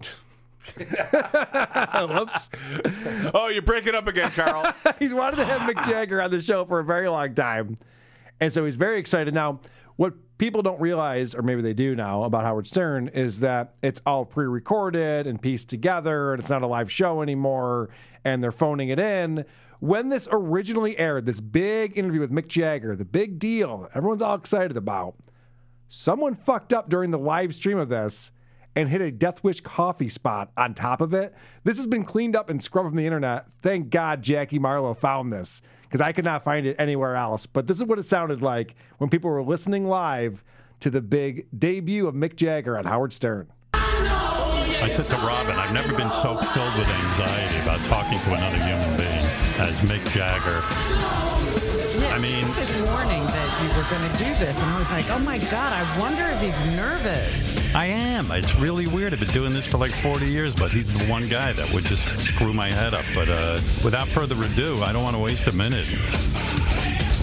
[2.15, 2.51] Whoops.
[3.35, 4.73] Oh, you're breaking up again, Carl.
[4.99, 7.77] he's wanted to have Mick Jagger on the show for a very long time.
[8.41, 9.35] And so he's very excited.
[9.35, 9.61] Now,
[9.99, 14.01] what people don't realize, or maybe they do now, about Howard Stern is that it's
[14.07, 17.91] all pre recorded and pieced together, and it's not a live show anymore,
[18.25, 19.45] and they're phoning it in.
[19.81, 24.37] When this originally aired, this big interview with Mick Jagger, the big deal everyone's all
[24.37, 25.17] excited about,
[25.89, 28.31] someone fucked up during the live stream of this
[28.77, 31.35] and hit a Death Wish coffee spot on top of it.
[31.65, 33.47] This has been cleaned up and scrubbed from the internet.
[33.63, 37.47] Thank God Jackie Marlowe found this because I could not find it anywhere else.
[37.47, 40.45] But this is what it sounded like when people were listening live
[40.81, 43.49] to the big debut of Mick Jagger on Howard Stern.
[43.75, 48.59] I said to Robin, I've never been so filled with anxiety about talking to another
[48.59, 49.25] human being
[49.59, 50.98] as Mick Jagger.
[52.19, 55.09] I mean, this warning that you were going to do this, and I was like,
[55.09, 57.73] oh my god, I wonder if he's nervous.
[57.77, 58.33] I am.
[58.33, 59.13] It's really weird.
[59.13, 61.85] I've been doing this for like 40 years, but he's the one guy that would
[61.85, 63.05] just screw my head up.
[63.15, 65.87] But uh, without further ado, I don't want to waste a minute.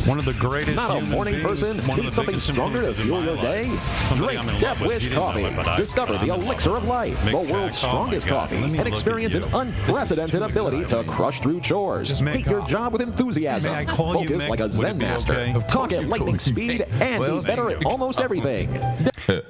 [0.06, 0.76] One of the greatest.
[0.76, 1.78] Not a morning beings, person?
[1.98, 3.42] Need something stronger to fuel your life.
[3.42, 3.64] day?
[4.10, 4.82] Somebody Drink I'm Death.
[4.82, 5.72] Wish He didn't know coffee.
[5.72, 8.88] it, Discover the I'm in elixir of life, Mick the world's Oh strongest coffee, and
[8.88, 12.22] experience an unprecedented ability to crush through chores.
[12.22, 13.72] Make your job with enthusiasm.
[13.72, 15.52] May I call you Focus like a Zen master.
[15.56, 18.80] Of Talk at lightning speed and be better at almost everything.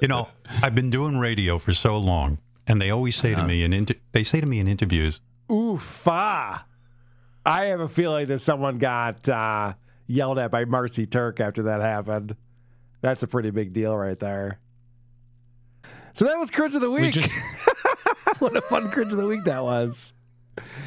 [0.00, 0.28] You know,
[0.62, 3.94] I've been doing radio for so long, and they always say to me in inter-
[4.12, 6.62] they say to me in interviews, Oofa.
[7.44, 9.74] I have a feeling that someone got uh,
[10.06, 12.36] yelled at by Marcy Turk after that happened.
[13.00, 14.58] That's a pretty big deal right there.
[16.14, 17.12] So that was cringe of the week.
[17.12, 17.34] just-
[18.38, 20.12] what a fun cringe of the week that was.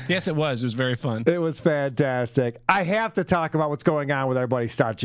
[0.08, 0.64] Yes, it was.
[0.64, 1.24] It was very fun.
[1.28, 2.60] It was fantastic.
[2.68, 4.98] I have to talk about what's going on with our buddy Stott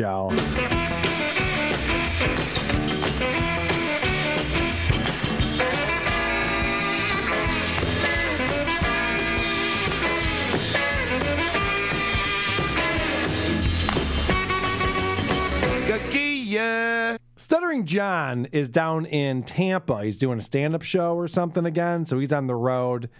[17.44, 20.02] Stuttering John is down in Tampa.
[20.02, 22.06] He's doing a stand up show or something again.
[22.06, 23.10] So he's on the road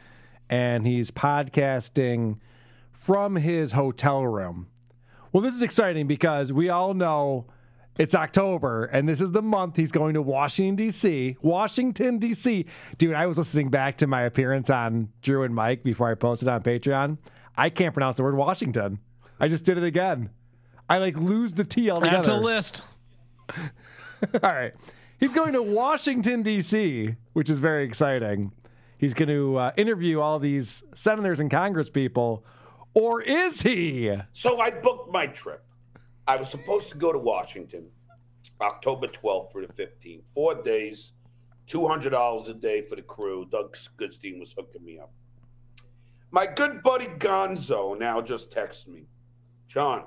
[0.48, 2.38] and he's podcasting
[2.90, 4.68] from his hotel room.
[5.30, 7.48] Well, this is exciting because we all know
[7.98, 11.36] it's October and this is the month he's going to Washington, D.C.
[11.42, 12.64] Washington, D.C.
[12.96, 16.48] Dude, I was listening back to my appearance on Drew and Mike before I posted
[16.48, 17.18] on Patreon.
[17.58, 19.00] I can't pronounce the word Washington.
[19.38, 20.30] I just did it again.
[20.88, 22.16] I like lose the T altogether.
[22.16, 22.84] That's a list.
[24.42, 24.74] All right.
[25.18, 28.52] He's going to Washington, D.C., which is very exciting.
[28.98, 32.44] He's going to uh, interview all these senators and Congress people.
[32.94, 34.16] Or is he?
[34.32, 35.64] So I booked my trip.
[36.26, 37.88] I was supposed to go to Washington
[38.60, 40.22] October 12th through the 15th.
[40.32, 41.12] Four days,
[41.68, 43.46] $200 a day for the crew.
[43.50, 45.12] Doug Goodstein was hooking me up.
[46.30, 49.04] My good buddy Gonzo now just texted me
[49.68, 50.04] John,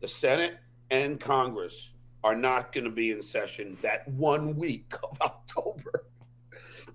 [0.00, 0.58] the Senate
[0.90, 1.90] and Congress
[2.24, 6.06] are not going to be in session that one week of October.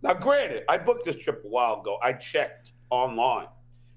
[0.01, 1.97] Now, granted, I booked this trip a while ago.
[2.01, 3.47] I checked online.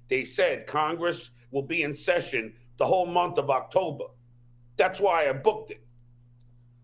[0.08, 4.04] They said Congress will be in session the whole month of October.
[4.76, 5.82] That's why I booked it.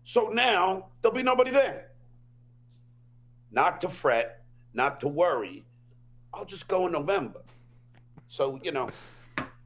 [0.03, 1.91] So now there'll be nobody there.
[3.51, 5.65] Not to fret, not to worry.
[6.33, 7.41] I'll just go in November.
[8.27, 8.89] So, you know,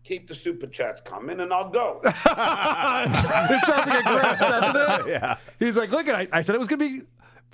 [0.03, 2.01] keep the super chats coming and I'll go.
[2.03, 5.11] This sounds like a grasp, doesn't it?
[5.11, 5.37] Yeah.
[5.59, 7.05] He's like, look at I, I said it was going to be.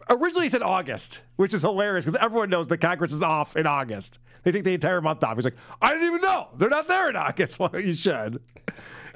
[0.09, 3.67] Originally, he said August, which is hilarious because everyone knows the Congress is off in
[3.67, 4.19] August.
[4.43, 5.35] They take the entire month off.
[5.35, 6.47] He's like, I didn't even know.
[6.57, 7.59] They're not there in August.
[7.59, 8.41] Well, you should.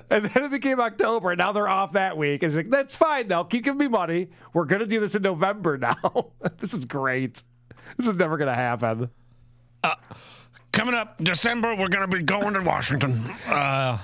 [0.09, 2.43] And then it became October, and now they're off that week.
[2.43, 3.45] And he's like, that's fine, though.
[3.45, 4.29] Keep giving me money.
[4.53, 6.31] We're going to do this in November now.
[6.59, 7.41] this is great.
[7.97, 9.09] This is never going to happen.
[9.83, 9.95] Uh,
[10.73, 13.23] Coming up December, we're going to be going to Washington.
[13.47, 13.97] Uh,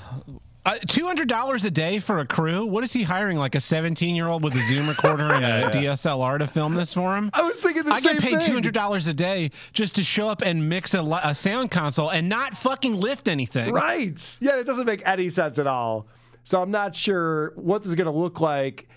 [0.65, 2.63] uh, Two hundred dollars a day for a crew.
[2.65, 3.37] What is he hiring?
[3.37, 7.31] Like a seventeen-year-old with a Zoom recorder and a DSLR to film this for him?
[7.33, 8.39] I was thinking the I get paid thing.
[8.41, 12.11] two hundred dollars a day just to show up and mix a, a sound console
[12.11, 13.73] and not fucking lift anything.
[13.73, 14.37] Right.
[14.39, 16.07] Yeah, it doesn't make any sense at all.
[16.43, 18.87] So I'm not sure what this is going to look like.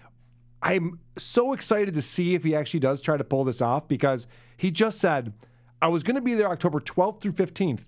[0.63, 4.27] I'm so excited to see if he actually does try to pull this off because
[4.57, 5.33] he just said,
[5.83, 7.81] I was going to be there October 12th through 15th.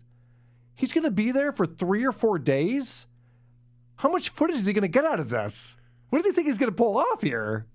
[0.75, 3.07] He's going to be there for three or four days?
[3.97, 5.77] How much footage is he going to get out of this?
[6.11, 7.67] What does he think he's going to pull off here?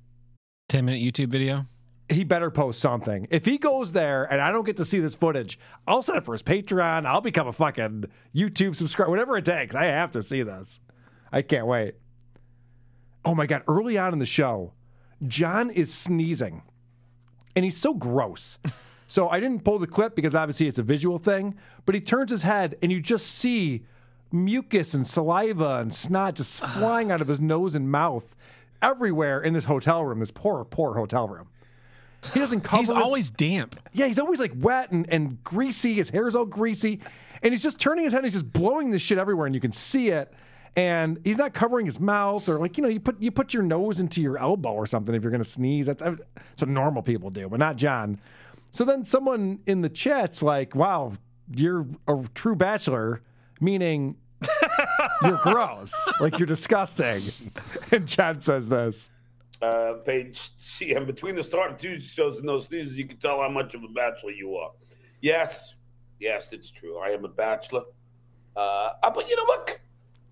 [0.68, 1.66] Ten-minute YouTube video.
[2.10, 3.28] He better post something.
[3.30, 6.26] If he goes there and I don't get to see this footage, I'll sign up
[6.26, 7.06] for his Patreon.
[7.06, 8.06] I'll become a fucking
[8.36, 9.74] YouTube subscriber, whatever it takes.
[9.74, 10.82] I have to see this.
[11.32, 11.96] I can't wait.
[13.24, 13.64] Oh my God.
[13.68, 14.74] Early on in the show,
[15.26, 16.64] John is sneezing
[17.56, 18.58] and he's so gross.
[19.10, 21.56] so I didn't pull the clip because obviously it's a visual thing,
[21.86, 23.84] but he turns his head and you just see
[24.32, 28.36] mucus and saliva and snot just flying out of his nose and mouth
[28.82, 31.48] everywhere in this hotel room, this poor, poor hotel room.
[32.34, 32.82] He doesn't cover.
[32.82, 33.80] He's his- always damp.
[33.94, 35.96] yeah, he's always like wet and, and greasy.
[35.96, 37.00] His hair's all greasy.
[37.42, 39.62] And he's just turning his head and he's just blowing this shit everywhere and you
[39.62, 40.32] can see it.
[40.76, 43.64] And he's not covering his mouth or like, you know, you put you put your
[43.64, 45.88] nose into your elbow or something if you're gonna sneeze.
[45.88, 46.22] That's, that's
[46.60, 48.20] what normal people do, but not John.
[48.72, 51.14] So then someone in the chat's like, Wow,
[51.54, 53.22] you're a true bachelor,
[53.60, 54.16] meaning
[55.24, 55.94] you're gross.
[56.20, 57.22] like you're disgusting.
[57.92, 59.10] And Chad says this.
[59.62, 60.50] uh, page
[60.96, 63.74] and Between the start of Tuesday shows and those news, you can tell how much
[63.74, 64.72] of a bachelor you are.
[65.22, 65.74] Yes,
[66.20, 67.00] yes, it's true.
[67.00, 67.84] I am a bachelor.
[68.56, 68.60] Uh,
[69.04, 69.82] uh, but you know, look,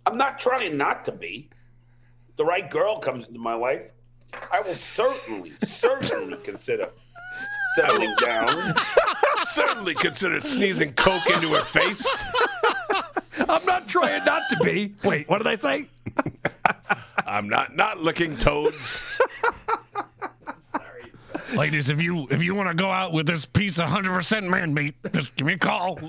[0.05, 1.49] I'm not trying not to be.
[2.29, 3.89] If the right girl comes into my life,
[4.51, 6.89] I will certainly, certainly consider
[7.77, 8.75] settling down.
[9.49, 12.23] Certainly consider sneezing coke into her face.
[13.49, 14.95] I'm not trying not to be.
[15.03, 15.87] Wait, what did I say?
[17.25, 19.01] I'm not not licking toads.
[21.53, 24.49] Ladies, if you if you want to go out with this piece of hundred percent
[24.49, 25.99] man meat, just give me a call.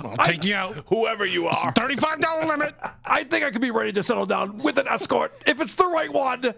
[0.00, 0.84] I'll take you out.
[0.86, 1.72] Whoever you are.
[1.72, 2.74] Thirty-five dollar limit.
[3.04, 5.86] I think I could be ready to settle down with an escort if it's the
[5.86, 6.54] right one.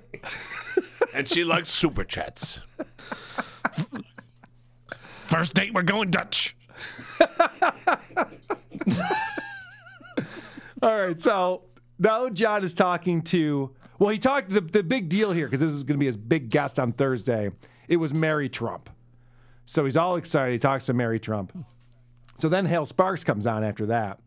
[1.15, 2.61] And she likes super chats.
[5.31, 6.57] First date, we're going Dutch.
[10.83, 11.63] All right, so
[12.01, 13.71] now John is talking to.
[14.01, 16.17] Well, he talked the the big deal here because this is going to be his
[16.17, 17.51] big guest on Thursday.
[17.87, 18.91] It was Mary Trump,
[19.67, 20.51] so he's all excited.
[20.53, 21.57] He talks to Mary Trump.
[22.39, 24.19] So then Hal Sparks comes on after that,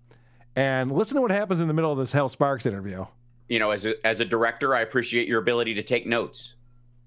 [0.56, 3.06] and listen to what happens in the middle of this Hal Sparks interview.
[3.50, 6.56] You know, as a, as a director, I appreciate your ability to take notes.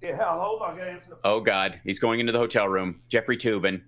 [0.02, 3.00] Yeah, hold on, gotta answer the Oh God, he's going into the hotel room.
[3.08, 3.82] Jeffrey Toobin.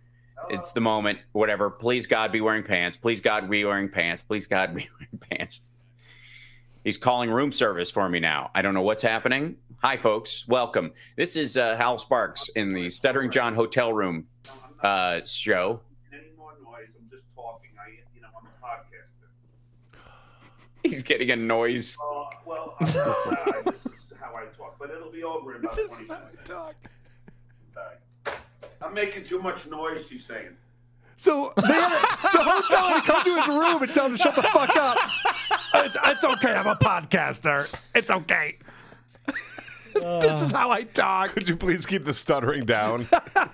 [0.51, 1.18] It's the moment.
[1.32, 1.68] Whatever.
[1.68, 2.97] Please God, be wearing pants.
[2.97, 4.22] Please God, be wearing pants.
[4.22, 5.60] Please God, be wearing pants.
[6.85, 8.51] He's calling room service for me now.
[8.55, 9.56] I don't know what's happening.
[9.82, 10.47] Hi, folks.
[10.48, 10.93] Welcome.
[11.16, 14.26] This is uh, Hal Sparks in the Stuttering John Hotel Room
[14.82, 15.80] uh, show.
[16.12, 16.89] any more noise.
[16.98, 17.70] I'm just talking.
[17.78, 19.28] I, you know, I'm a podcaster.
[20.82, 21.97] He's getting a noise.
[22.02, 25.74] Uh, well, I'm not, this is how I talk, but it'll be over in about
[25.74, 26.19] 20 minutes.
[26.45, 26.74] talk.
[28.81, 30.57] I'm making too much noise, she's saying.
[31.16, 34.12] So they had a, the hotel had to come to his room and tell him
[34.12, 34.97] to shut the fuck up.
[35.74, 36.55] It's, it's okay.
[36.55, 37.74] I'm a podcaster.
[37.95, 38.57] It's okay.
[39.95, 41.31] this is how I talk.
[41.32, 43.09] Could you please keep the stuttering down?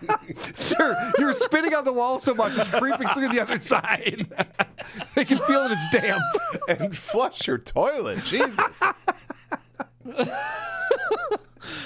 [0.57, 4.27] Sir, you're spinning on the wall so much it's creeping through the other side.
[5.15, 6.81] they can feel that it's damp.
[6.81, 8.23] and flush your toilet.
[8.25, 8.83] Jesus.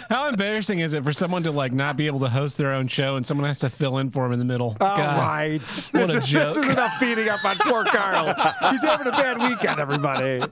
[0.09, 2.89] How embarrassing is it for someone to like not be able to host their own
[2.89, 4.77] show and someone has to fill in for him in the middle?
[4.81, 5.61] All God, right.
[5.61, 6.55] What this, a is, joke.
[6.55, 8.27] this is enough beating up on poor Carl.
[8.71, 10.43] He's having a bad weekend, everybody.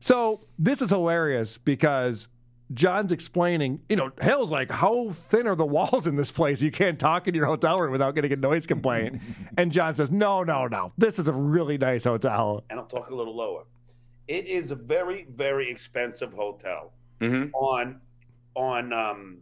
[0.00, 2.28] So this is hilarious because
[2.72, 6.62] John's explaining, you know, Hal's like, how thin are the walls in this place?
[6.62, 9.20] You can't talk in your hotel room without getting a noise complaint.
[9.56, 10.92] and John says, no, no, no.
[10.98, 12.64] This is a really nice hotel.
[12.70, 13.64] and I'll talk a little lower.
[14.26, 17.50] It is a very, very expensive hotel Mhm.
[17.54, 18.00] on
[18.56, 19.38] on um,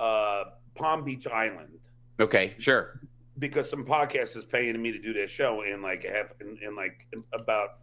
[0.00, 0.44] uh,
[0.74, 1.78] Palm Beach Island
[2.20, 3.00] Okay, sure.
[3.38, 6.58] because some podcast is paying me to do this show in like a half in,
[6.62, 7.78] in like about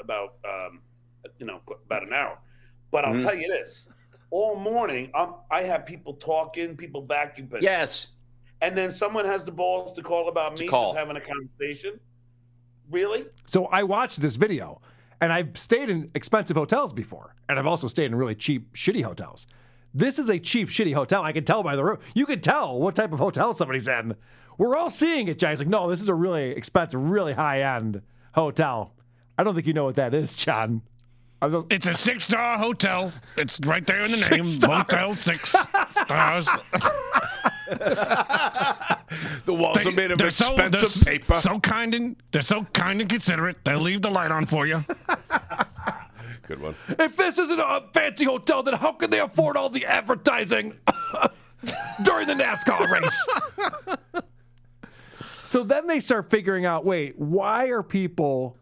[0.00, 0.80] about um,
[1.38, 2.38] you know about an hour.
[2.90, 3.22] But I'll Mhm.
[3.24, 3.88] tell you this:
[4.30, 7.62] all morning, I'm, I have people talking, people vacuuming.
[7.62, 8.08] Yes.
[8.60, 10.92] and then someone has the balls to call about To me call.
[10.94, 11.98] just having a conversation.
[12.90, 13.26] Really?
[13.46, 14.80] So I watched this video
[15.20, 17.34] and I've stayed in expensive hotels before.
[17.48, 19.46] And I've also stayed in really cheap, shitty hotels.
[19.92, 21.22] This is a cheap, shitty hotel.
[21.22, 21.98] I can tell by the room.
[22.14, 24.16] You can tell what type of hotel somebody's in.
[24.58, 28.02] We're all seeing it, John's like, no, this is a really expensive, really high end
[28.34, 28.92] hotel.
[29.36, 30.82] I don't think you know what that is, John.
[31.42, 33.12] It's a six star hotel.
[33.36, 34.44] It's right there in the Six name.
[34.44, 34.78] stars.
[34.78, 35.54] Motel Six
[35.90, 36.48] Stars.
[39.44, 41.36] The walls They- are made of they're so- they're expensive paper.
[41.36, 43.58] So kind and they're so kind and considerate.
[43.64, 44.84] They'll leave the light on for you.
[46.46, 46.74] Good one.
[46.88, 50.74] If this isn't a fancy hotel, then how can they afford all the advertising
[52.04, 53.26] during the NASCAR race?
[55.44, 58.58] so then they start figuring out wait, why are people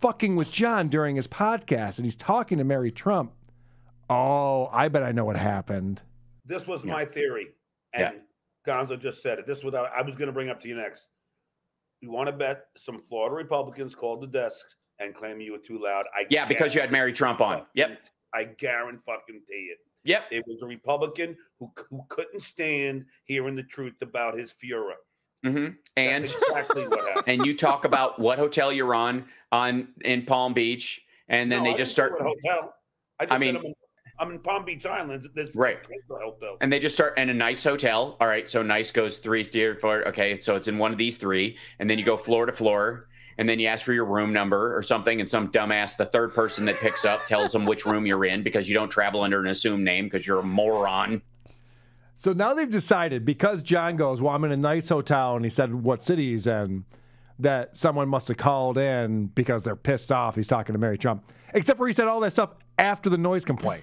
[0.00, 3.32] fucking with John during his podcast and he's talking to Mary Trump?
[4.10, 6.02] Oh, I bet I know what happened.
[6.44, 7.48] This was my theory,
[7.94, 8.16] and
[8.66, 9.46] Gonzo just said it.
[9.46, 11.08] This was what I I was going to bring up to you next.
[12.00, 14.64] You want to bet some Florida Republicans called the desk
[14.98, 16.04] and claim you were too loud?
[16.18, 17.62] I Yeah, because you had Mary Trump on.
[17.74, 18.00] Yep.
[18.34, 19.78] I guarantee fucking it.
[20.04, 20.24] Yep.
[20.30, 24.92] It was a Republican who who couldn't stand hearing the truth about his Fuhrer.
[25.44, 27.24] hmm And That's exactly what happened.
[27.28, 31.64] and you talk about what hotel you're on on in Palm Beach, and then No,
[31.70, 32.12] they I just start.
[32.20, 32.74] hotel.
[33.20, 33.74] I just I mean-
[34.18, 35.26] I'm in, Palm Beach Islands.
[35.34, 35.78] There's Right.
[36.08, 36.56] hotel.
[36.60, 38.16] And they just start in a nice hotel.
[38.20, 41.16] All right, so nice goes three steer for okay, so it's in one of these
[41.16, 43.08] three, and then you go floor to floor,
[43.38, 46.32] and then you ask for your room number or something, and some dumbass, the third
[46.32, 49.40] person that picks up, tells them which room you're in because you don't travel under
[49.40, 51.20] an assumed name because you're a moron.
[52.16, 55.48] So now they've decided because John goes, Well, I'm in a nice hotel, and he
[55.50, 56.84] said what city he's in,
[57.40, 60.36] that someone must have called in because they're pissed off.
[60.36, 61.24] He's talking to Mary Trump.
[61.52, 63.82] Except for he said all that stuff after the noise complaint.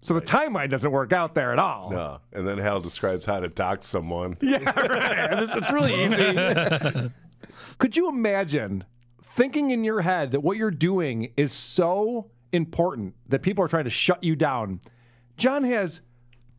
[0.00, 1.90] So the timeline doesn't work out there at all.
[1.90, 2.20] No.
[2.32, 4.36] And then Hal describes how to dox someone.
[4.42, 5.38] Yeah, right.
[5.40, 7.10] This- it's really easy.
[7.78, 8.84] Could you imagine
[9.34, 13.84] thinking in your head that what you're doing is so important that people are trying
[13.84, 14.80] to shut you down?
[15.36, 16.00] John has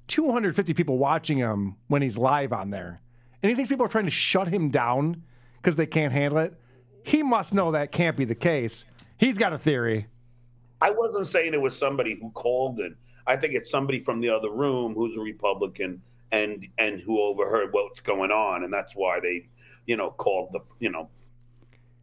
[0.07, 3.01] 250 people watching him when he's live on there,
[3.41, 5.23] and he thinks people are trying to shut him down
[5.61, 6.53] because they can't handle it.
[7.03, 8.85] He must know that can't be the case.
[9.17, 10.07] He's got a theory.
[10.81, 12.95] I wasn't saying it was somebody who called in.
[13.29, 16.01] I think it's somebody from the other room who's a Republican
[16.31, 19.47] and and who overheard what's going on, and that's why they,
[19.85, 21.09] you know, called the, you know,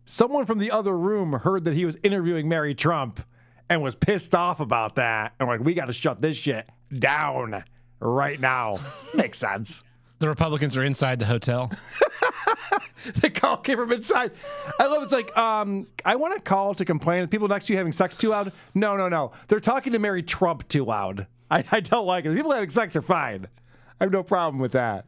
[0.09, 3.21] Someone from the other room heard that he was interviewing Mary Trump
[3.69, 5.35] and was pissed off about that.
[5.41, 7.65] And like, we got to shut this shit down
[7.99, 8.77] right now.
[9.15, 9.83] Makes sense.
[10.21, 11.73] The Republicans are inside the hotel.
[13.21, 14.33] the call came from inside.
[14.79, 15.05] I love it.
[15.05, 18.17] it's like, um, I want to call to complain people next to you having sex
[18.17, 18.53] too loud.
[18.75, 19.33] No, no, no.
[19.49, 21.27] They're talking to Mary Trump too loud.
[21.51, 22.35] I, I don't like it.
[22.35, 23.47] People having sex are fine.
[24.01, 25.07] I have no problem with that.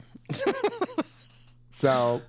[1.72, 2.22] so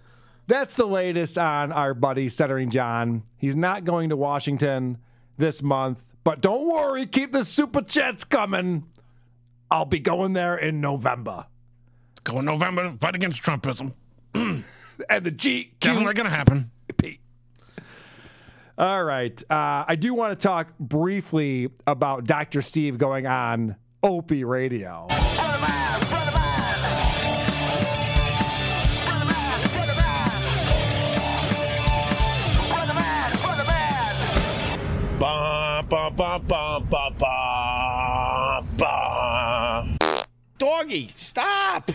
[0.48, 3.24] that's the latest on our buddy Stuttering John.
[3.38, 4.98] He's not going to Washington
[5.38, 8.86] this month, but don't worry, keep the super chats coming.
[9.72, 11.46] I'll be going there in November.
[12.24, 13.94] Go in November, fight against Trumpism.
[15.10, 15.74] and the G.
[15.80, 16.72] Definitely going to happen.
[18.80, 19.38] All right.
[19.52, 22.62] Uh, I do want to talk briefly about Dr.
[22.62, 25.08] Steve going on Opie Radio.
[35.20, 39.98] Ba, ba, ba, ba, ba, ba, ba.
[40.58, 41.92] Doggy, stop.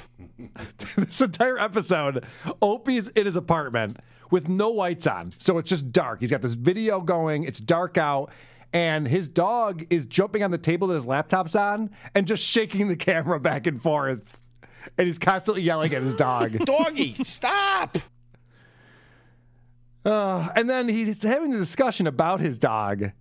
[0.97, 2.25] this entire episode,
[2.61, 3.99] Opie's in his apartment
[4.31, 5.33] with no lights on.
[5.39, 6.21] So it's just dark.
[6.21, 8.31] He's got this video going, it's dark out,
[8.73, 12.89] and his dog is jumping on the table that his laptop's on and just shaking
[12.89, 14.23] the camera back and forth.
[14.99, 16.59] And he's constantly yelling at his dog.
[16.65, 17.99] Doggy, stop.
[20.05, 23.13] Uh, and then he's having the discussion about his dog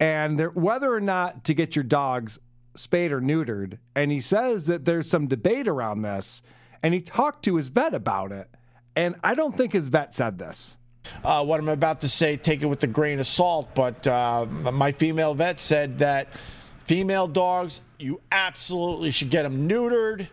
[0.00, 2.38] and whether or not to get your dogs
[2.74, 3.78] spayed or neutered.
[3.94, 6.42] And he says that there's some debate around this.
[6.82, 8.48] And he talked to his vet about it.
[8.96, 10.76] And I don't think his vet said this.
[11.24, 14.46] Uh, what I'm about to say, take it with a grain of salt, but uh,
[14.46, 16.28] my female vet said that
[16.84, 20.28] female dogs, you absolutely should get them neutered.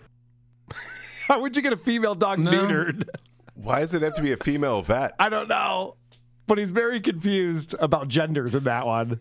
[1.27, 3.07] How would you get a female dog neutered?
[3.55, 5.13] Why does it have to be a female vet?
[5.19, 5.95] I don't know.
[6.47, 9.19] But he's very confused about genders in that one.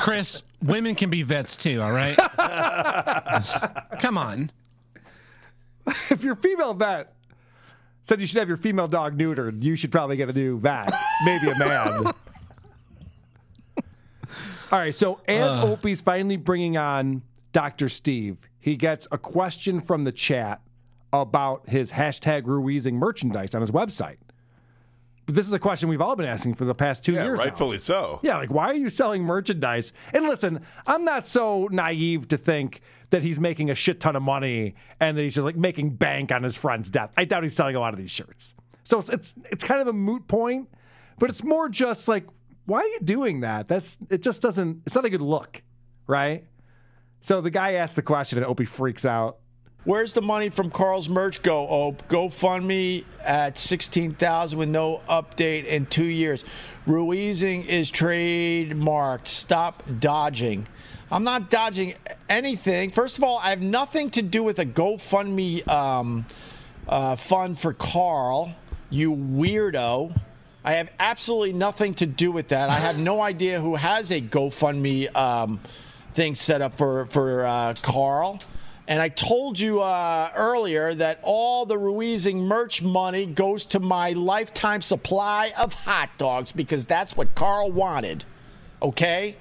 [0.00, 2.16] Chris, women can be vets too, all right?
[4.00, 4.50] Come on.
[6.10, 7.14] If your female vet
[8.04, 10.90] said you should have your female dog neutered, you should probably get a new vet,
[11.24, 12.04] maybe a man.
[14.70, 15.66] All right, so as Uh.
[15.66, 17.88] Opie's finally bringing on Dr.
[17.88, 20.60] Steve, he gets a question from the chat
[21.12, 24.16] about his hashtag Ruizing merchandise on his website.
[25.24, 27.38] But this is a question we've all been asking for the past two Yeah, years.
[27.38, 27.44] now.
[27.46, 28.20] rightfully so.
[28.22, 29.92] Yeah, like why are you selling merchandise?
[30.12, 34.22] And listen, I'm not so naive to think that he's making a shit ton of
[34.22, 37.12] money and that he's just like making bank on his friend's death.
[37.16, 38.54] I doubt he's selling a lot of these shirts.
[38.84, 40.68] So it's it's, it's kind of a moot point,
[41.18, 42.26] but it's more just like
[42.66, 43.66] why are you doing that?
[43.66, 45.62] That's it just doesn't it's not a good look,
[46.06, 46.44] right?
[47.20, 49.38] So the guy asked the question and Opie freaks out.
[49.84, 51.66] Where's the money from Carl's merch go?
[51.66, 56.44] Oh, GoFundMe at sixteen thousand with no update in two years.
[56.86, 59.26] Ruizing is trademarked.
[59.26, 60.66] Stop dodging.
[61.10, 61.94] I'm not dodging
[62.28, 62.90] anything.
[62.90, 66.26] First of all, I have nothing to do with a GoFundMe um,
[66.86, 68.54] uh, fund for Carl.
[68.90, 70.18] You weirdo.
[70.64, 72.68] I have absolutely nothing to do with that.
[72.68, 75.60] I have no idea who has a GoFundMe um,
[76.12, 78.40] thing set up for for uh, Carl.
[78.86, 84.12] And I told you uh, earlier that all the Ruizing merch money goes to my
[84.12, 88.24] lifetime supply of hot dogs because that's what Carl wanted.
[88.80, 89.36] Okay?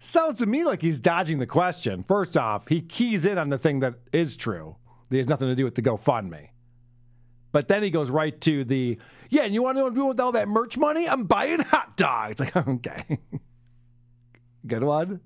[0.00, 2.02] Sounds to me like he's dodging the question.
[2.02, 4.76] First off, he keys in on the thing that is true.
[5.10, 6.48] That has nothing to do with the GoFundMe.
[7.50, 8.98] But then he goes right to the,
[9.30, 11.08] yeah, and you want to know what I'm doing with all that merch money?
[11.08, 12.40] I'm buying hot dogs.
[12.40, 13.18] Like, okay.
[14.66, 15.20] Good one.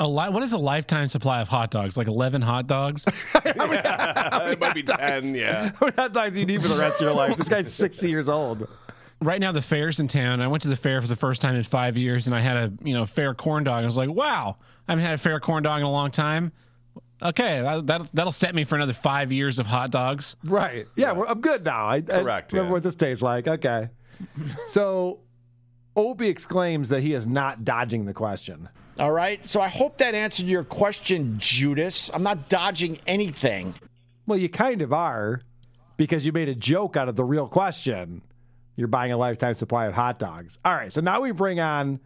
[0.00, 1.96] A li- what is a lifetime supply of hot dogs?
[1.96, 3.06] Like 11 hot dogs?
[3.44, 5.72] it might be 10, yeah.
[5.78, 7.36] How many hot dogs do you need for the rest of your life?
[7.36, 8.68] This guy's 60 years old.
[9.20, 10.40] Right now, the fair's in town.
[10.40, 12.56] I went to the fair for the first time in five years, and I had
[12.56, 13.82] a you know fair corn dog.
[13.82, 16.52] I was like, wow, I haven't had a fair corn dog in a long time.
[17.20, 20.36] Okay, that- that'll, that'll set me for another five years of hot dogs.
[20.44, 20.86] Right.
[20.94, 21.88] Yeah, We're, I'm good now.
[21.88, 22.72] I, Correct, I remember yeah.
[22.74, 23.48] what this tastes like.
[23.48, 23.88] Okay.
[24.68, 25.18] so
[25.96, 28.68] Opie exclaims that he is not dodging the question.
[29.00, 29.44] All right.
[29.44, 32.08] So I hope that answered your question, Judas.
[32.14, 33.74] I'm not dodging anything.
[34.26, 35.40] Well, you kind of are
[35.96, 38.22] because you made a joke out of the real question.
[38.78, 40.56] You're buying a lifetime supply of hot dogs.
[40.64, 41.98] All right, so now we bring on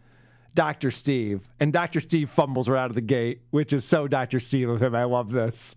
[0.55, 0.89] Dr.
[0.89, 1.99] Steve, and Dr.
[1.99, 4.39] Steve fumbles right out of the gate, which is so Dr.
[4.39, 4.95] Steve of him.
[4.95, 5.75] I love this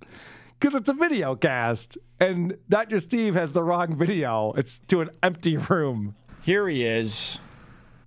[0.58, 2.98] because it's a video cast, and Dr.
[3.00, 4.54] Steve has the wrong video.
[4.56, 6.16] It's to an empty room.
[6.40, 7.40] Here he is.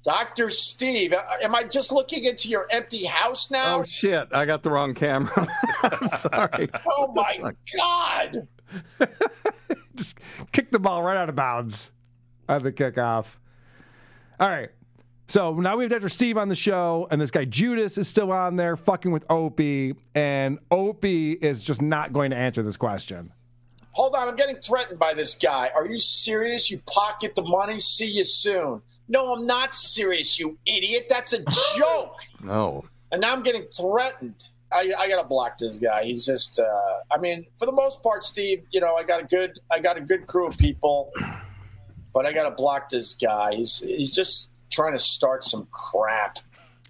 [0.01, 0.49] Dr.
[0.49, 3.81] Steve, uh, am I just looking into your empty house now?
[3.81, 4.29] Oh shit!
[4.31, 5.47] I got the wrong camera.
[5.83, 6.71] I'm sorry.
[6.89, 8.47] Oh my God.
[9.95, 10.17] Just
[10.51, 11.91] kick the ball right out of bounds
[12.49, 13.25] on the kickoff.
[14.39, 14.69] All right.
[15.27, 16.09] So now we have Dr.
[16.09, 19.93] Steve on the show, and this guy Judas is still on there fucking with Opie,
[20.15, 23.31] and Opie is just not going to answer this question.
[23.91, 25.69] Hold on, I'm getting threatened by this guy.
[25.75, 26.71] Are you serious?
[26.71, 27.77] You pocket the money?
[27.79, 28.81] See you soon.
[29.07, 31.05] No, I'm not serious, you idiot.
[31.09, 31.43] That's a
[31.77, 32.19] joke.
[32.43, 32.85] No.
[33.11, 34.47] and now I'm getting threatened.
[34.71, 36.03] I, I gotta block this guy.
[36.05, 36.59] He's just.
[36.59, 36.63] Uh,
[37.11, 38.65] I mean, for the most part, Steve.
[38.71, 39.59] You know, I got a good.
[39.71, 41.07] I got a good crew of people,
[42.19, 43.55] but I gotta block this guy.
[43.55, 46.39] He's he's just trying to start some crap.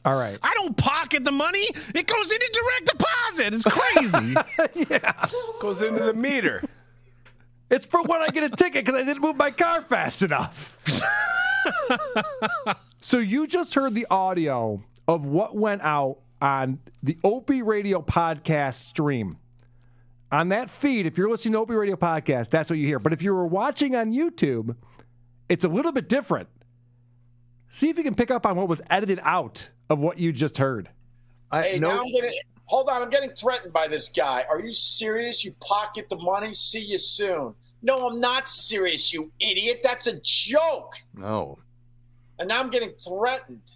[0.03, 0.39] All right.
[0.41, 1.67] I don't pocket the money.
[1.93, 3.53] It goes into direct deposit.
[3.53, 4.87] It's crazy.
[4.89, 5.13] yeah.
[5.61, 6.63] Goes into the meter.
[7.69, 10.75] It's for when I get a ticket because I didn't move my car fast enough.
[13.01, 18.87] so you just heard the audio of what went out on the Opie Radio podcast
[18.87, 19.37] stream.
[20.31, 22.97] On that feed, if you're listening to Opie Radio podcast, that's what you hear.
[22.97, 24.75] But if you were watching on YouTube,
[25.49, 26.47] it's a little bit different.
[27.71, 30.57] See if you can pick up on what was edited out of what you just
[30.57, 30.89] heard.
[31.51, 32.31] hey, now I'm getting.
[32.65, 34.45] Hold on, I'm getting threatened by this guy.
[34.47, 35.43] Are you serious?
[35.43, 36.53] You pocket the money?
[36.53, 37.55] See you soon.
[37.81, 39.81] No, I'm not serious, you idiot.
[39.83, 40.93] That's a joke.
[41.15, 41.57] No.
[42.37, 43.71] And now I'm getting threatened.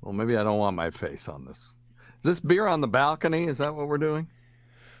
[0.00, 1.74] Well, maybe I don't want my face on this.
[2.16, 3.46] Is this beer on the balcony?
[3.46, 4.26] Is that what we're doing?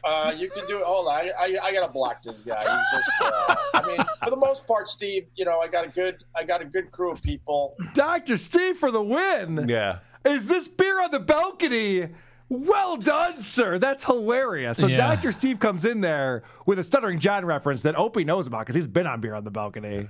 [0.04, 0.84] Uh, you can do it.
[0.84, 2.58] Hold on, I, I, I gotta block this guy.
[2.58, 2.66] He's
[3.00, 3.10] just.
[3.22, 5.28] Uh, I mean, for the most part, Steve.
[5.36, 7.72] You know, I got a good, I got a good crew of people.
[7.94, 8.36] Dr.
[8.36, 9.66] Steve for the win.
[9.68, 9.98] Yeah.
[10.24, 12.08] Is this beer on the balcony?
[12.48, 13.78] Well done, sir.
[13.78, 14.76] That's hilarious.
[14.76, 14.96] So Yeah.
[14.98, 15.32] Dr.
[15.32, 18.86] Steve comes in there with a Stuttering John reference that Opie knows about because he's
[18.86, 20.06] been on beer on the balcony.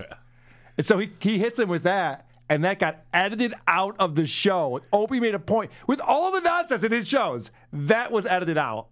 [0.77, 4.27] And so he, he hits him with that, and that got edited out of the
[4.27, 4.81] show.
[4.93, 7.51] Opie made a point with all the nonsense in his shows.
[7.73, 8.89] That was edited out.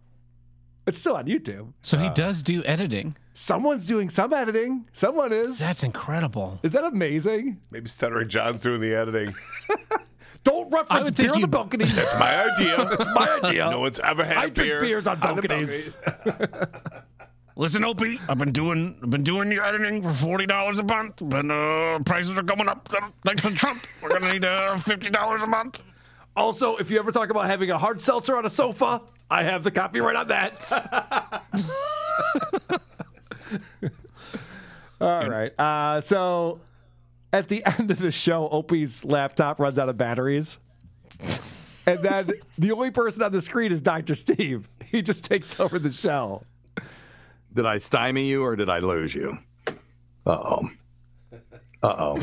[0.91, 1.73] It's still on YouTube.
[1.83, 3.17] So he does do editing.
[3.35, 4.87] Someone's doing some editing.
[4.93, 5.59] Someone is.
[5.59, 6.61] That's incredible.
[6.62, 7.61] Is that amazing?
[7.71, 9.35] Maybe Stuttering John's doing the editing.
[10.45, 11.85] Don't I reference would beer think on the you- balcony.
[11.85, 12.77] That's my idea.
[12.97, 13.71] That's my idea.
[13.71, 15.97] No one's ever had I a drink beer beers on the balconies.
[17.57, 21.21] Listen, Opie, I've been doing I've been doing your editing for forty dollars a month,
[21.23, 22.89] but uh, prices are going up
[23.25, 23.87] thanks to Trump.
[24.03, 25.83] We're gonna need uh, fifty dollars a month.
[26.41, 29.62] Also, if you ever talk about having a hard seltzer on a sofa, I have
[29.62, 30.73] the copyright on that.
[35.03, 35.53] All right.
[35.61, 36.62] Uh, so
[37.31, 40.57] at the end of the show, Opie's laptop runs out of batteries.
[41.87, 44.15] And then the only person on the screen is Dr.
[44.15, 44.67] Steve.
[44.87, 46.43] He just takes over the show.
[47.53, 49.37] Did I stymie you or did I lose you?
[49.67, 49.73] Uh
[50.27, 50.71] oh.
[51.83, 52.17] Uh oh.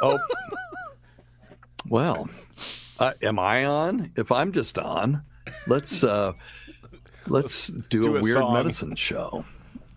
[0.00, 0.18] oh.
[1.92, 2.30] Well,
[2.98, 4.12] uh, am I on?
[4.16, 5.24] If I'm just on,
[5.66, 6.32] let's uh,
[7.26, 8.54] let's do, Do a, a weird song.
[8.54, 9.44] medicine show.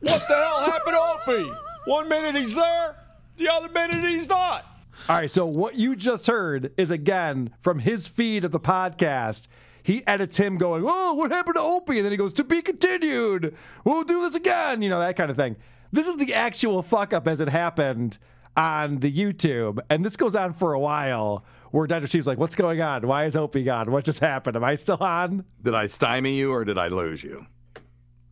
[0.02, 1.52] What the hell happened to Opie?
[1.86, 2.98] One minute he's there,
[3.38, 4.66] the other minute he's not.
[5.08, 9.48] All right, so what you just heard is again from his feed of the podcast.
[9.82, 12.62] He edits him going, "Oh, what happened to Opie?" And then he goes, "To be
[12.62, 13.56] continued.
[13.86, 15.56] We'll do this again." You know that kind of thing.
[15.94, 18.18] This is the actual fuck up as it happened
[18.58, 21.46] on the YouTube, and this goes on for a while.
[21.76, 22.08] Where Dr.
[22.08, 23.06] Steve's like, "What's going on?
[23.06, 23.92] Why is Opie gone?
[23.92, 24.56] What just happened?
[24.56, 27.46] Am I still on?" Did I stymie you or did I lose you?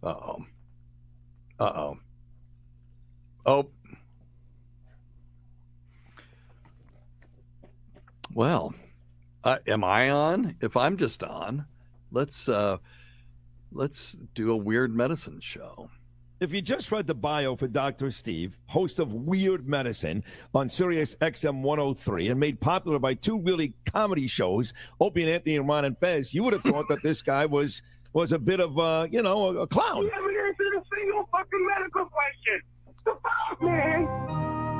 [0.01, 0.45] Uh oh.
[1.59, 1.97] Uh oh.
[3.45, 3.69] Oh.
[8.33, 8.73] Well,
[9.43, 10.55] uh, am I on?
[10.61, 11.65] If I'm just on,
[12.13, 12.77] let's uh,
[13.73, 15.89] let's do a weird medicine show.
[16.43, 18.11] If you just read the bio for Dr.
[18.11, 23.75] Steve, host of Weird Medicine on Sirius XM 103 and made popular by two really
[23.85, 27.21] comedy shows, Opie and Anthony and Ron and Fez, you would have thought that this
[27.21, 30.05] guy was was a bit of uh, you know, a, a clown.
[30.05, 32.61] never answered a single fucking medical question.
[33.05, 34.03] The fuck, man?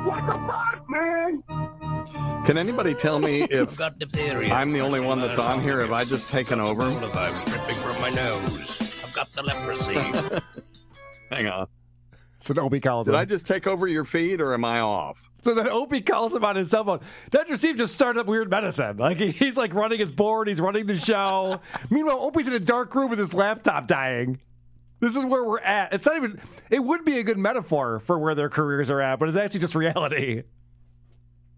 [0.06, 2.44] What the fuck, man?
[2.46, 4.54] Can anybody tell me if got diphtheria.
[4.54, 5.80] I'm the only one that's on here?
[5.80, 6.84] Have I just taken over?
[6.84, 9.02] I'm dripping from my nose.
[9.02, 10.42] I've got the leprosy.
[11.36, 11.68] Hang on.
[12.40, 13.20] So Opie calls Did him.
[13.22, 15.30] I just take over your feed or am I off?
[15.44, 17.00] So then Opie calls him on his cell phone.
[17.32, 17.56] Dr.
[17.56, 18.98] Steve just started up weird medicine.
[18.98, 21.62] Like he's like running his board, he's running the show.
[21.90, 24.40] Meanwhile, Opie's in a dark room with his laptop dying.
[25.00, 25.94] This is where we're at.
[25.94, 26.40] It's not even.
[26.70, 29.60] It would be a good metaphor for where their careers are at, but it's actually
[29.60, 30.44] just reality.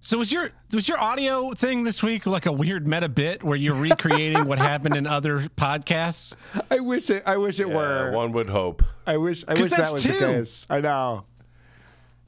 [0.05, 3.57] So was your was your audio thing this week like a weird meta bit where
[3.57, 6.35] you're recreating what happened in other podcasts?
[6.69, 7.23] I wish it.
[7.25, 8.11] I wish it Yeah, were.
[8.11, 8.83] one would hope.
[9.07, 9.43] I wish.
[9.47, 10.11] I wish that was two.
[10.11, 10.67] the case.
[10.69, 11.25] I know.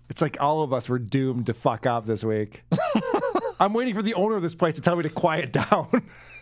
[0.10, 2.64] It's like all of us were doomed to fuck up this week.
[3.60, 6.02] I'm waiting for the owner of this place to tell me to quiet down.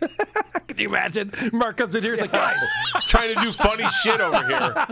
[0.68, 1.32] Can you imagine?
[1.52, 2.12] Mark comes in here.
[2.12, 2.56] He's like, guys,
[3.08, 4.86] Trying to do funny shit over here.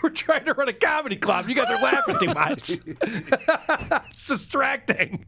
[0.02, 1.48] we're trying to run a comedy club.
[1.48, 2.70] You guys are laughing too much.
[4.10, 5.26] it's distracting.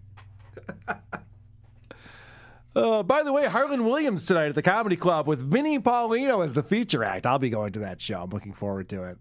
[2.75, 6.55] Uh, by the way, Harland Williams tonight at the Comedy Club with Vinnie Paulino as
[6.55, 7.27] the feature act.
[7.27, 8.23] I'll be going to that show.
[8.23, 9.19] I'm looking forward to it.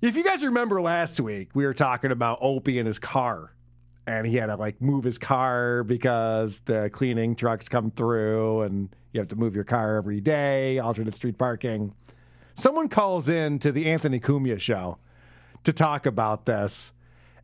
[0.00, 3.50] If you guys remember last week, we were talking about Opie and his car.
[4.06, 8.94] And he had to like move his car because the cleaning trucks come through and
[9.12, 11.94] you have to move your car every day, alternate street parking.
[12.54, 14.98] Someone calls in to the Anthony Cumia show
[15.64, 16.92] to talk about this.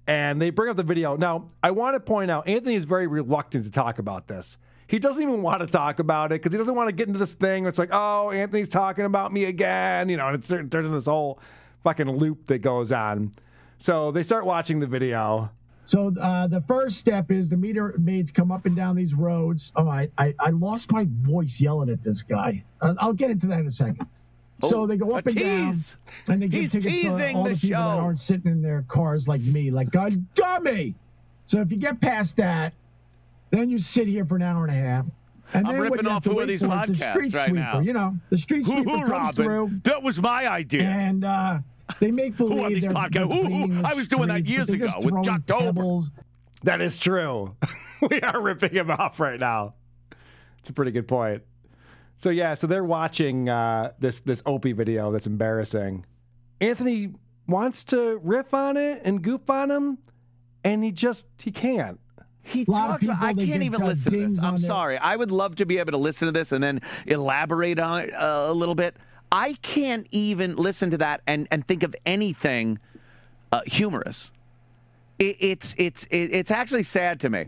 [0.07, 1.17] And they bring up the video.
[1.17, 4.57] Now, I want to point out Anthony is very reluctant to talk about this.
[4.87, 7.19] He doesn't even want to talk about it because he doesn't want to get into
[7.19, 10.09] this thing where it's like, oh, Anthony's talking about me again.
[10.09, 11.39] You know, and it's, there's this whole
[11.85, 13.33] fucking loop that goes on.
[13.79, 15.51] So they start watching the video.
[15.87, 19.73] So uh, the first step is the meter maids come up and down these roads.
[19.77, 22.65] Oh, I, I, I lost my voice yelling at this guy.
[22.81, 24.07] Uh, I'll get into that in a second.
[24.63, 25.97] So Oh, they go a up and tease.
[26.27, 28.63] down, and they give He's tickets to all the, the people that aren't sitting in
[28.63, 30.95] their cars like me, like God dummy.
[31.47, 32.73] So if you get past that,
[33.51, 35.07] then you sit here for an hour and a half.
[35.53, 37.81] And I'm ripping off to who are these for is the podcasts right sweeper, now?
[37.81, 39.45] You know, the street sweeper hoo, comes Robin.
[39.45, 39.81] through.
[39.85, 40.85] That was my idea.
[40.85, 41.59] And uh,
[41.99, 43.13] they make believe Who on these podcasts?
[43.13, 43.49] they're Hoo hoo.
[43.49, 46.09] cleaning the I was doing that years ago with throwing Jocktober.
[46.63, 47.57] That is true.
[48.11, 49.75] we are ripping him off right now.
[50.61, 51.43] It's a pretty good point.
[52.21, 56.05] So yeah, so they're watching uh, this this Opie video that's embarrassing.
[56.61, 57.15] Anthony
[57.47, 59.97] wants to riff on it and goof on him,
[60.63, 61.99] and he just he can't.
[62.43, 64.39] He talks about, I can't even listen to this.
[64.39, 64.99] I'm sorry.
[64.99, 68.13] I would love to be able to listen to this and then elaborate on it
[68.13, 68.97] uh, a little bit.
[69.33, 72.81] I can't even listen to that and, and think of anything
[73.51, 74.31] uh, humorous.
[75.19, 77.47] It, it's it's it, it's actually sad to me.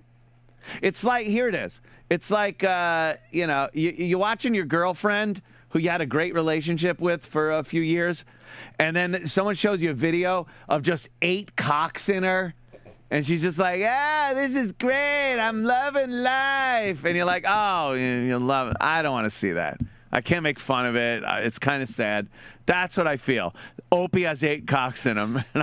[0.81, 1.83] It's like here it is.
[2.13, 5.41] It's like uh, you know you you watching your girlfriend
[5.71, 8.27] who you had a great relationship with for a few years,
[8.79, 12.53] and then someone shows you a video of just eight cocks in her.
[13.11, 15.39] And she's just like, yeah, this is great.
[15.39, 17.05] I'm loving life.
[17.07, 18.77] And you're like, oh, you, love it.
[18.81, 19.81] I don't want to see that.
[20.11, 21.23] I can't make fun of it.
[21.27, 22.29] It's kind of sad.
[22.65, 23.55] That's what I feel.
[23.91, 25.43] Opie has eight cocks in him.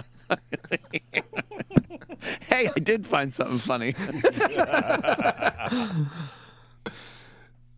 [2.42, 3.96] hey, I did find something funny.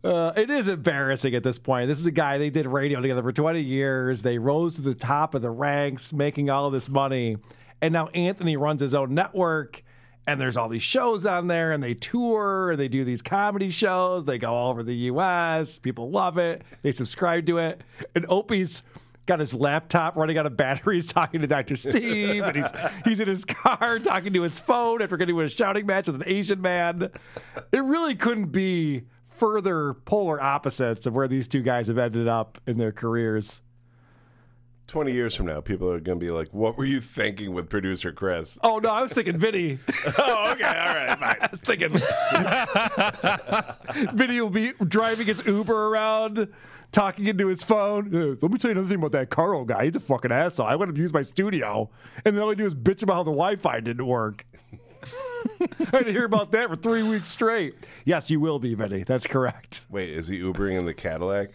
[0.03, 1.87] Uh, it is embarrassing at this point.
[1.87, 4.23] This is a guy they did radio together for 20 years.
[4.23, 7.37] They rose to the top of the ranks, making all of this money.
[7.81, 9.83] And now Anthony runs his own network,
[10.25, 13.69] and there's all these shows on there, and they tour, and they do these comedy
[13.69, 14.25] shows.
[14.25, 15.77] They go all over the U.S.
[15.77, 16.63] People love it.
[16.81, 17.81] They subscribe to it.
[18.15, 18.81] And Opie's
[19.27, 21.75] got his laptop running out of batteries, talking to Dr.
[21.75, 22.71] Steve, and he's
[23.05, 26.15] he's in his car talking to his phone after getting into a shouting match with
[26.15, 27.11] an Asian man.
[27.71, 29.03] It really couldn't be
[29.41, 33.61] further polar opposites of where these two guys have ended up in their careers.
[34.85, 37.67] 20 years from now, people are going to be like, what were you thinking with
[37.67, 38.59] producer Chris?
[38.61, 39.79] Oh, no, I was thinking Vinny.
[40.19, 40.63] oh, okay.
[40.63, 41.17] All right.
[41.17, 41.37] Fine.
[41.41, 41.89] I was thinking
[44.15, 46.47] Vinny will be driving his Uber around,
[46.91, 48.15] talking into his phone.
[48.15, 49.85] "Uh, let me tell you another thing about that Carl guy.
[49.85, 50.67] He's a fucking asshole.
[50.67, 51.89] I want him to use my studio.
[52.23, 54.45] And then all I do is bitch about how the Wi Fi didn't work.
[55.93, 57.75] I didn't hear about that for three weeks straight.
[58.05, 59.03] Yes, you will be, Vinny.
[59.03, 59.81] That's correct.
[59.89, 61.51] Wait, is he Ubering in the Cadillac?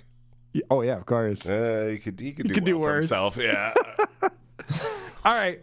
[0.71, 1.47] Oh, yeah, of course.
[1.49, 3.05] Uh, he could, he could He do, could do well for worse.
[3.05, 3.37] himself.
[3.37, 3.75] Yeah.
[5.25, 5.61] All right.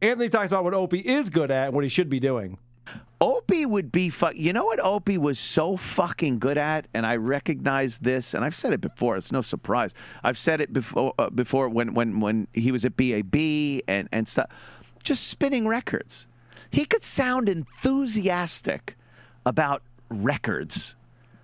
[0.00, 2.58] Anthony talks about what Opie is good at and what he should be doing.
[3.20, 7.16] Opie would be fu- you know what Opie was so fucking good at and I
[7.16, 9.92] recognize this and I've said it before it's no surprise
[10.22, 13.34] I've said it before uh, before when when when he was at BAB
[13.88, 14.46] and and stuff
[15.02, 16.28] just spinning records
[16.70, 18.96] he could sound enthusiastic
[19.44, 20.94] about records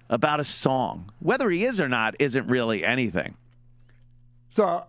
[0.09, 3.37] about a song whether he is or not isn't really anything
[4.51, 4.85] So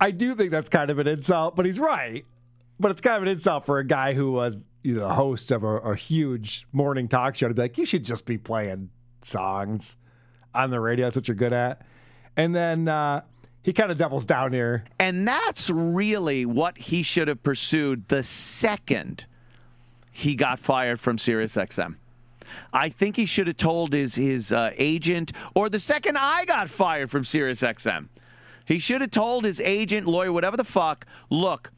[0.00, 2.24] I do think that's kind of an insult, but he's right.
[2.78, 5.50] But it's kind of an insult for a guy who was you know, the host
[5.50, 8.90] of a, a huge morning talk show to be like, you should just be playing
[9.22, 9.96] songs
[10.54, 11.06] on the radio.
[11.06, 11.82] That's what you're good at.
[12.36, 13.22] And then uh,
[13.62, 14.84] he kind of doubles down here.
[15.00, 19.26] And that's really what he should have pursued the second
[20.16, 21.96] he got fired from SiriusXM.
[22.72, 26.70] I think he should have told his his uh, agent, or the second I got
[26.70, 28.08] fired from SiriusXM,
[28.64, 31.70] he should have told his agent, lawyer, whatever the fuck, look,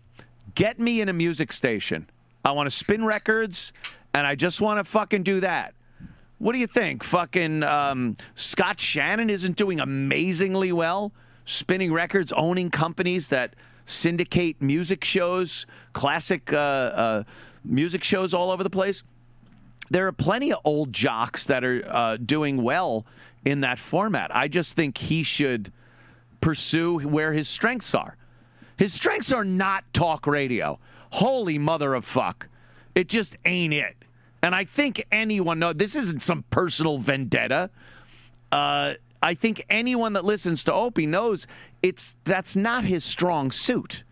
[0.55, 2.09] get me in a music station.
[2.45, 3.73] I want to spin records,
[4.15, 5.75] and I just want to fucking do that.
[6.39, 7.03] What do you think?
[7.03, 11.13] Fucking um, Scott Shannon isn't doing amazingly well,
[11.45, 17.23] spinning records, owning companies that syndicate music shows, classic uh, uh,
[17.65, 19.03] music shows all over the place.
[19.91, 23.07] There are plenty of old jocks that are uh, doing well
[23.45, 24.35] in that format.
[24.35, 25.73] I just think he should
[26.41, 28.17] pursue where his strengths are.
[28.77, 30.79] His strengths are not talk radio.
[31.13, 32.49] Holy mother of fuck.
[32.95, 33.97] It just ain't it.
[34.43, 37.71] And I think anyone know this isn't some personal vendetta.
[38.53, 41.47] Uh, I think anyone that listens to Opie knows
[41.83, 44.05] it's that's not his strong suit.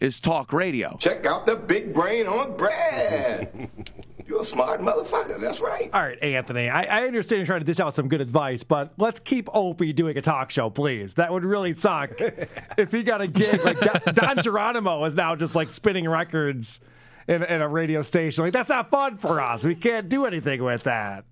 [0.00, 0.96] Is talk radio.
[0.98, 3.68] Check out the big brain on Brad.
[4.26, 5.38] You're a smart motherfucker.
[5.40, 5.90] That's right.
[5.92, 8.92] All right, Anthony, I, I understand you're trying to dish out some good advice, but
[8.96, 11.14] let's keep Opie doing a talk show, please.
[11.14, 12.12] That would really suck
[12.78, 16.80] if he got a gig like Don, Don Geronimo is now just like spinning records
[17.26, 18.44] in, in a radio station.
[18.44, 19.64] Like, that's not fun for us.
[19.64, 21.24] We can't do anything with that.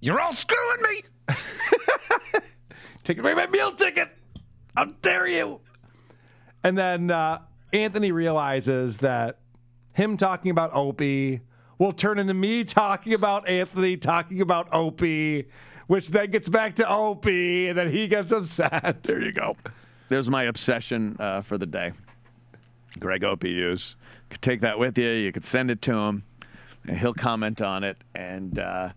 [0.00, 1.34] You're all screwing me.
[3.04, 4.08] Take away my meal ticket.
[4.76, 5.60] How dare you?
[6.62, 7.40] And then uh,
[7.72, 9.38] Anthony realizes that
[9.92, 11.40] him talking about Opie
[11.78, 15.48] will turn into me talking about Anthony talking about Opie,
[15.86, 19.02] which then gets back to Opie, and then he gets upset.
[19.02, 19.56] There you go.
[20.08, 21.92] There's my obsession uh, for the day.
[22.98, 23.96] Greg Opie Hughes.
[24.28, 25.08] Could take that with you.
[25.08, 26.24] You could send it to him.
[26.86, 28.90] And he'll comment on it, and uh,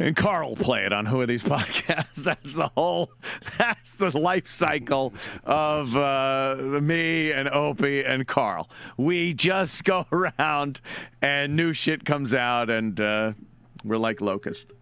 [0.00, 2.24] And Carl play it on Who Are These Podcasts.
[2.24, 3.12] That's the whole,
[3.58, 5.12] that's the life cycle
[5.44, 8.70] of uh, me and Opie and Carl.
[8.96, 10.80] We just go around
[11.20, 13.32] and new shit comes out and uh,
[13.84, 14.72] we're like locusts.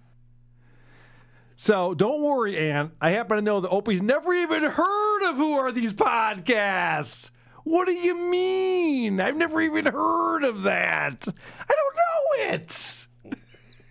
[1.56, 2.92] So don't worry, Ann.
[3.00, 7.30] I happen to know that Opie's never even heard of Who Are These Podcasts?
[7.64, 9.18] What do you mean?
[9.20, 11.26] I've never even heard of that.
[11.26, 13.06] I don't know it.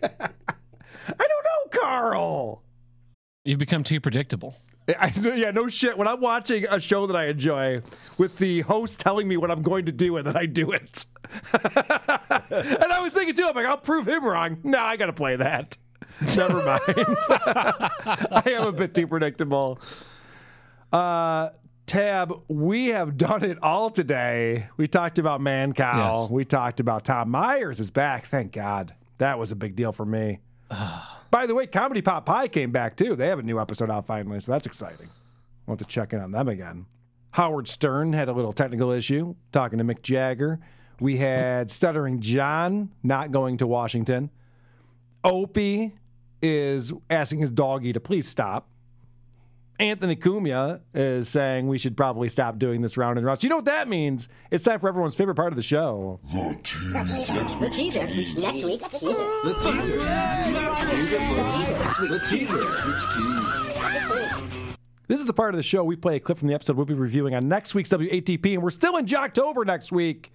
[1.08, 2.64] I don't know, Carl.
[3.44, 4.56] You've become too predictable.
[5.00, 5.98] I, yeah, no shit.
[5.98, 7.82] When I'm watching a show that I enjoy
[8.18, 11.06] with the host telling me what I'm going to do and then I do it.
[11.54, 14.58] and I was thinking too, I'm like, I'll prove him wrong.
[14.64, 15.78] No, I got to play that.
[16.38, 16.82] Never mind.
[16.88, 19.80] I am a bit too predictable.
[20.94, 21.50] Uh,
[21.88, 24.70] Tab, we have done it all today.
[24.78, 26.22] We talked about Mancow.
[26.22, 26.30] Yes.
[26.30, 28.28] We talked about Tom Myers is back.
[28.28, 28.96] Thank God.
[29.18, 30.40] That was a big deal for me.
[31.32, 33.16] By the way, Comedy Pot Pie came back too.
[33.16, 35.10] They have a new episode out finally, so that's exciting.
[35.68, 36.86] I'll have to check in on them again.
[37.32, 40.60] Howard Stern had a little technical issue talking to Mick Jagger.
[41.00, 44.30] We had Stuttering John not going to Washington.
[45.24, 45.94] Opie
[46.42, 48.70] is asking his doggy to please stop.
[49.78, 53.42] Anthony Cumia is saying we should probably stop doing this round and round.
[53.42, 54.30] So you know what that means?
[54.50, 56.22] It's time for everyone's favorite part of the show.
[56.32, 56.94] The teaser.
[56.94, 58.06] Next week's teaser.
[58.06, 58.14] The
[59.60, 59.98] teaser.
[62.08, 62.66] The teaser.
[65.08, 66.86] This is the part of the show we play a clip from the episode we'll
[66.86, 70.32] be reviewing on next week's WATP, and we're still in Jocktober next week.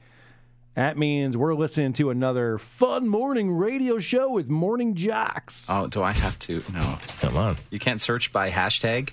[0.74, 5.66] That means we're listening to another fun morning radio show with Morning Jocks.
[5.68, 6.62] Oh, do I have to?
[6.72, 6.98] No.
[7.18, 7.56] Come on.
[7.70, 9.10] You can't search by hashtag?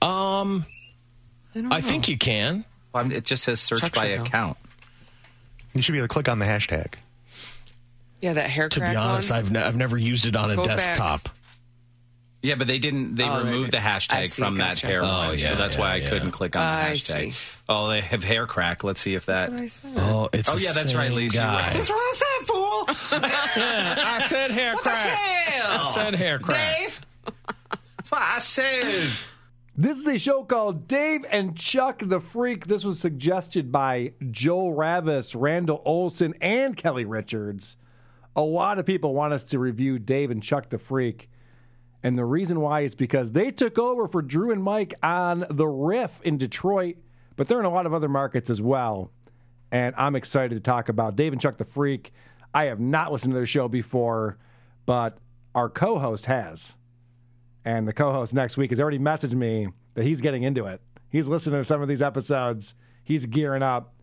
[0.00, 0.64] Um,
[1.70, 2.64] I, think you can.
[2.92, 4.22] Well, it just says search Chuck by should know.
[4.24, 4.56] account.
[5.74, 6.94] You should be able to click on the hashtag.
[8.20, 9.38] Yeah, that hair To be honest, one.
[9.38, 10.78] I've, ne- I've never used it on a Go back.
[10.78, 11.28] desktop.
[12.42, 13.16] Yeah, but they didn't.
[13.16, 13.80] They Oh, they removed did.
[13.80, 14.82] the hashtag see, from gotcha.
[14.86, 16.08] that hair Oh, one, yeah, so that's yeah, why I yeah.
[16.08, 17.34] couldn't click on the I hashtag.
[17.68, 18.84] Oh, they have hair crack.
[18.84, 19.50] Let's see if that.
[19.96, 21.38] Oh, it's oh yeah, that's right, same Lisa.
[21.38, 21.70] guy.
[21.72, 22.84] That's what I said, fool.
[23.22, 25.00] I said hair What the crack.
[25.18, 25.80] hell?
[25.80, 26.78] I said hair crack.
[26.78, 27.00] Dave.
[27.96, 29.08] That's what I said.
[29.80, 32.66] This is a show called Dave and Chuck the Freak.
[32.66, 37.76] This was suggested by Joel Ravis, Randall Olson, and Kelly Richards.
[38.34, 41.30] A lot of people want us to review Dave and Chuck the Freak.
[42.02, 45.68] And the reason why is because they took over for Drew and Mike on the
[45.68, 46.96] Riff in Detroit,
[47.36, 49.12] but they're in a lot of other markets as well.
[49.70, 52.12] And I'm excited to talk about Dave and Chuck the Freak.
[52.52, 54.38] I have not listened to their show before,
[54.86, 55.18] but
[55.54, 56.74] our co host has.
[57.68, 60.80] And the co host next week has already messaged me that he's getting into it.
[61.10, 62.74] He's listening to some of these episodes,
[63.04, 63.94] he's gearing up.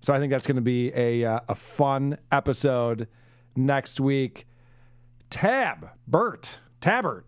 [0.00, 3.06] So I think that's going to be a, uh, a fun episode
[3.54, 4.48] next week.
[5.30, 7.22] Tab, Bert, Tabbert.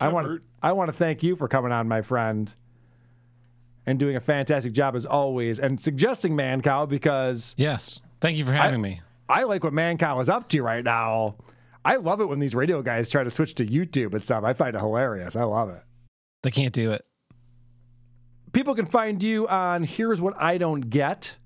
[0.00, 2.50] I want I want to thank you for coming on, my friend,
[3.84, 8.00] and doing a fantastic job as always, and suggesting Mancow because Yes.
[8.22, 9.02] Thank you for having me.
[9.28, 11.36] I like what Mancow is up to right now.
[11.84, 14.44] I love it when these radio guys try to switch to YouTube and stuff.
[14.44, 15.36] I find it hilarious.
[15.36, 15.82] I love it.
[16.42, 17.04] They can't do it.
[18.52, 21.36] People can find you on Here's What I Don't Get.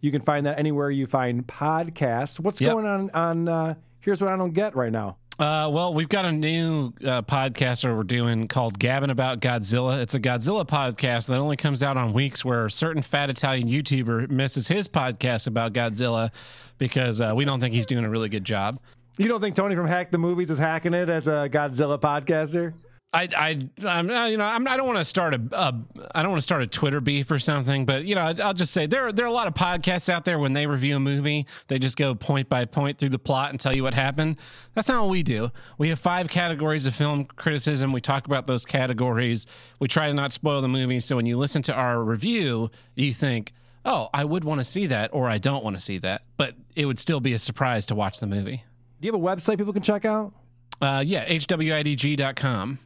[0.00, 2.38] You can find that anywhere you find podcasts.
[2.38, 2.72] What's Yep.
[2.72, 5.16] going on on uh, Here's What I Don't Get right now?
[5.38, 10.00] Uh, well, we've got a new uh, podcast that we're doing called Gabbing About Godzilla.
[10.02, 13.68] It's a Godzilla podcast that only comes out on weeks where a certain fat Italian
[13.68, 16.30] YouTuber misses his podcast about Godzilla
[16.78, 18.80] because uh, we don't think he's doing a really good job.
[19.18, 22.74] You don't think Tony from Hack the Movies is hacking it as a Godzilla podcaster?
[23.12, 23.58] I, I,
[23.88, 25.74] I'm, uh, you know, I'm, I don't want to start a, a,
[26.14, 28.52] I don't want to start a Twitter beef or something, but you know, I- I'll
[28.52, 31.00] just say there, there are a lot of podcasts out there when they review a
[31.00, 34.36] movie, they just go point by point through the plot and tell you what happened.
[34.74, 35.50] That's not what we do.
[35.78, 37.92] We have five categories of film criticism.
[37.92, 39.46] We talk about those categories.
[39.80, 41.00] We try to not spoil the movie.
[41.00, 43.52] So when you listen to our review, you think,
[43.86, 46.56] oh, I would want to see that, or I don't want to see that, but
[46.76, 48.64] it would still be a surprise to watch the movie.
[49.00, 50.32] Do you have a website people can check out?
[50.80, 52.78] Uh, yeah, hwidg.com.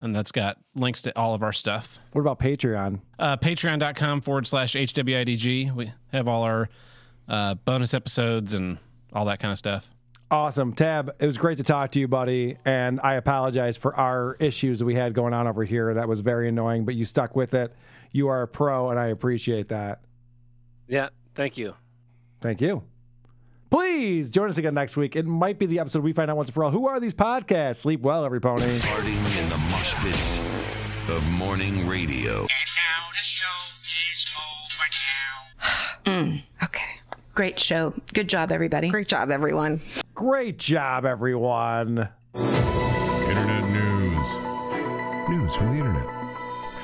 [0.00, 2.00] And that's got links to all of our stuff.
[2.12, 3.00] What about Patreon?
[3.18, 5.72] Uh, Patreon.com forward slash HWIDG.
[5.74, 6.68] We have all our
[7.28, 8.78] uh, bonus episodes and
[9.12, 9.88] all that kind of stuff.
[10.32, 10.72] Awesome.
[10.72, 12.56] Tab, it was great to talk to you, buddy.
[12.64, 15.94] And I apologize for our issues that we had going on over here.
[15.94, 17.72] That was very annoying, but you stuck with it.
[18.12, 20.00] You are a pro, and I appreciate that.
[20.88, 21.74] Yeah, thank you.
[22.40, 22.82] Thank you.
[23.72, 25.16] Please join us again next week.
[25.16, 26.70] It might be the episode we find out once and for all.
[26.70, 27.76] Who are these podcasts?
[27.76, 28.60] Sleep well, every pony.
[28.80, 30.40] Farting in the mosh pits
[31.08, 32.46] of morning radio.
[36.04, 36.82] Mm, okay.
[37.34, 37.94] Great show.
[38.12, 38.90] Good job, everybody.
[38.90, 39.80] Great job, everyone.
[40.14, 42.10] Great job, everyone.
[42.34, 45.30] Internet news.
[45.30, 46.06] News from the internet.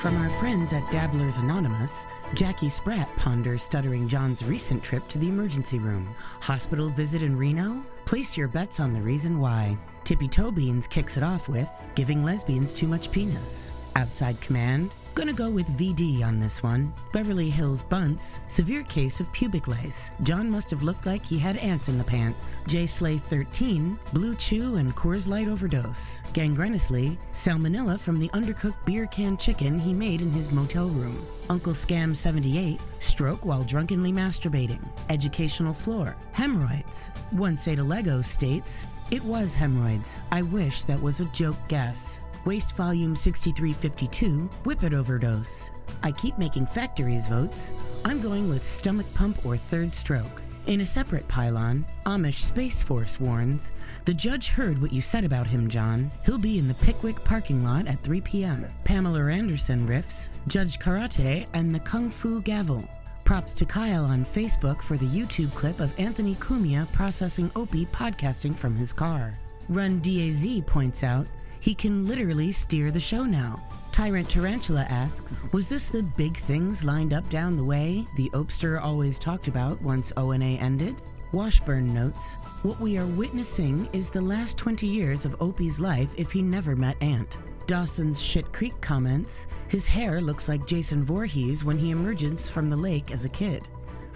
[0.00, 5.28] From our friends at Dabblers Anonymous, Jackie Spratt ponders Stuttering John's recent trip to the
[5.28, 6.14] emergency room.
[6.40, 7.82] Hospital visit in Reno?
[8.04, 9.78] Place your bets on the reason why.
[10.04, 13.70] Tippy Toe Beans kicks it off with giving lesbians too much penis.
[13.96, 14.92] Outside Command?
[15.18, 16.94] Gonna go with VD on this one.
[17.12, 20.10] Beverly Hills Bunts, severe case of pubic lace.
[20.22, 22.52] John must have looked like he had ants in the pants.
[22.68, 26.20] J Slay 13, Blue Chew and Coors Light overdose.
[26.34, 31.20] Gangrenously, salmonella from the undercooked beer can chicken he made in his motel room.
[31.50, 34.86] Uncle Scam 78, stroke while drunkenly masturbating.
[35.10, 37.08] Educational floor, hemorrhoids.
[37.32, 40.14] Once Ada Lego states, it was hemorrhoids.
[40.30, 42.20] I wish that was a joke guess.
[42.48, 45.68] Waste volume 6352, Whippet overdose.
[46.02, 47.72] I keep making factories votes.
[48.06, 50.40] I'm going with stomach pump or third stroke.
[50.66, 53.70] In a separate pylon, Amish Space Force warns
[54.06, 56.10] The judge heard what you said about him, John.
[56.24, 58.66] He'll be in the Pickwick parking lot at 3 p.m.
[58.82, 62.88] Pamela Anderson riffs, Judge Karate, and the Kung Fu Gavel.
[63.24, 68.56] Props to Kyle on Facebook for the YouTube clip of Anthony Cumia processing Opie podcasting
[68.56, 69.38] from his car.
[69.68, 71.26] Run DAZ points out
[71.60, 73.62] he can literally steer the show now.
[73.92, 78.80] Tyrant Tarantula asks, Was this the big things lined up down the way the Opster
[78.80, 80.96] always talked about once ONA ended?
[81.32, 86.30] Washburn notes, What we are witnessing is the last 20 years of Opie's life if
[86.30, 87.36] he never met Ant.
[87.66, 92.76] Dawson's Shit Creek comments, His hair looks like Jason Voorhees when he emerges from the
[92.76, 93.66] lake as a kid.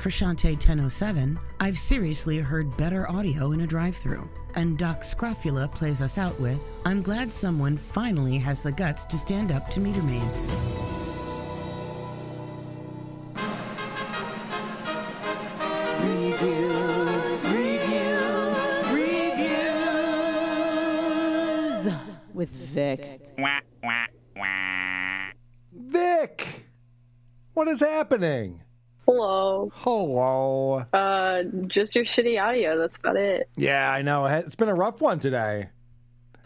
[0.02, 4.28] For Shantae 1007, I've seriously heard better audio in a drive through.
[4.56, 9.16] And Doc Scrofula plays us out with I'm glad someone finally has the guts to
[9.16, 10.56] stand up to meter maids.
[16.00, 18.56] Reviews, reviews,
[21.86, 21.88] reviews
[22.34, 23.20] with Vic.
[25.72, 26.64] Vic,
[27.54, 28.61] what is happening?
[29.06, 29.72] Hello.
[29.74, 30.84] Hello.
[30.92, 32.78] Uh, just your shitty audio.
[32.78, 33.48] That's about it.
[33.56, 34.26] Yeah, I know.
[34.26, 35.70] It's been a rough one today.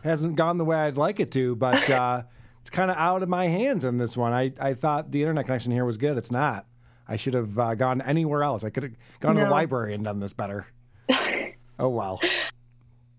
[0.03, 2.23] Hasn't gone the way I'd like it to, but uh,
[2.62, 4.33] it's kind of out of my hands on this one.
[4.33, 6.16] I, I thought the internet connection here was good.
[6.16, 6.66] It's not.
[7.07, 8.65] I should have uh, gone anywhere else.
[8.65, 10.66] I could have gone to the library and done this better.
[11.78, 12.20] oh, well.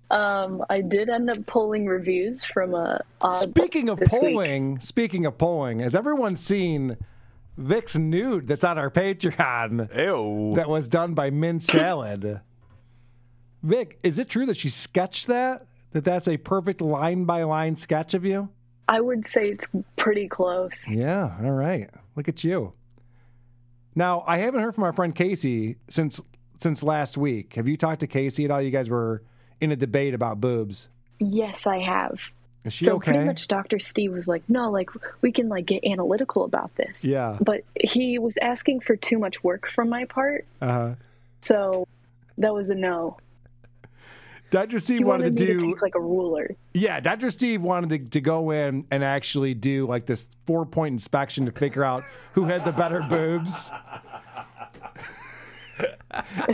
[0.09, 3.01] Um, I did end up pulling reviews from a.
[3.41, 4.21] Speaking of this week.
[4.21, 6.97] polling, speaking of polling, has everyone seen
[7.57, 9.95] Vic's nude that's on our Patreon?
[9.95, 10.53] Ew.
[10.55, 12.41] That was done by Mint Salad.
[13.63, 15.65] Vic, is it true that she sketched that?
[15.91, 18.49] That that's a perfect line by line sketch of you?
[18.87, 20.85] I would say it's pretty close.
[20.89, 21.89] Yeah, all right.
[22.15, 22.73] Look at you.
[23.95, 26.21] Now, I haven't heard from our friend Casey since
[26.61, 27.53] since last week.
[27.55, 28.61] Have you talked to Casey at all?
[28.61, 29.23] You guys were
[29.59, 30.87] in a debate about boobs.
[31.19, 32.19] Yes, I have.
[32.67, 33.11] Is she so okay?
[33.11, 33.79] pretty much Dr.
[33.79, 34.89] Steve was like, no, like
[35.21, 37.03] we can like get analytical about this.
[37.03, 37.37] Yeah.
[37.41, 40.95] But he was asking for too much work from my part, Uh-huh.
[41.39, 41.87] so
[42.37, 43.17] that was a no.
[44.49, 44.79] Dr.
[44.79, 46.55] Steve wanted, wanted, to do to take like a ruler.
[46.73, 47.29] Yeah, Dr.
[47.31, 51.51] Steve wanted to, to go in and actually do like this four point inspection to
[51.51, 52.03] figure out
[52.33, 53.69] who had the better boobs.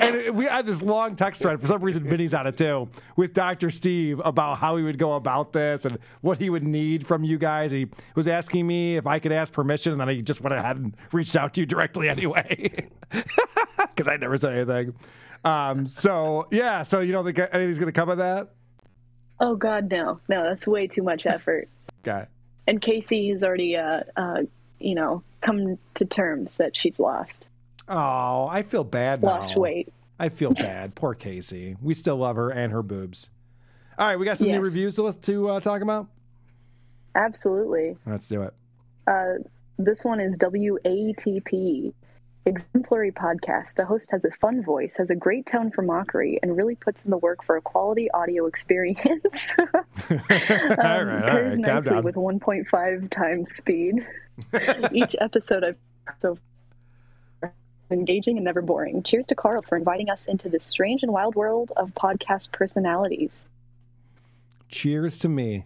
[0.01, 1.59] and we had this long text thread.
[1.61, 3.69] For some reason, Vinny's on it too with Dr.
[3.69, 7.37] Steve about how he would go about this and what he would need from you
[7.37, 7.71] guys.
[7.71, 10.77] He was asking me if I could ask permission, and then he just went ahead
[10.77, 14.95] and reached out to you directly anyway because I never said anything.
[15.43, 18.53] Um, so yeah, so you don't think anything's going to come of that?
[19.39, 21.69] Oh God, no, no, that's way too much effort.
[22.07, 22.25] Okay.
[22.67, 24.43] And Casey has already, uh, uh,
[24.79, 27.47] you know, come to terms that she's lost.
[27.95, 29.29] Oh, I feel bad now.
[29.29, 29.93] Lost weight.
[30.19, 30.95] I feel bad.
[30.95, 31.75] Poor Casey.
[31.79, 33.29] We still love her and her boobs.
[33.99, 36.07] All right, we got some new reviews to, to uh, talk about.
[37.13, 37.95] Absolutely.
[38.07, 38.53] Let's do it.
[39.05, 39.43] Uh,
[39.77, 41.93] this one is WATP.
[42.45, 43.75] Exemplary podcast.
[43.75, 47.05] The host has a fun voice, has a great tone for mockery, and really puts
[47.05, 49.53] in the work for a quality audio experience.
[49.59, 49.69] um,
[50.09, 52.03] all right, all calm nicely down.
[52.03, 53.99] with 1.5 times speed.
[54.91, 55.77] Each episode I've
[56.17, 56.39] so
[57.93, 59.03] engaging and never boring.
[59.03, 63.45] Cheers to Carl for inviting us into this strange and wild world of podcast personalities.
[64.69, 65.65] Cheers to me.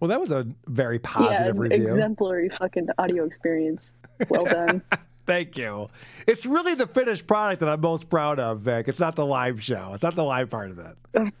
[0.00, 1.82] Well, that was a very positive yeah, review.
[1.82, 3.90] exemplary fucking audio experience.
[4.28, 4.82] Well done.
[5.26, 5.88] Thank you.
[6.26, 8.88] It's really the finished product that I'm most proud of, Vic.
[8.88, 9.92] It's not the live show.
[9.94, 11.32] It's not the live part of it.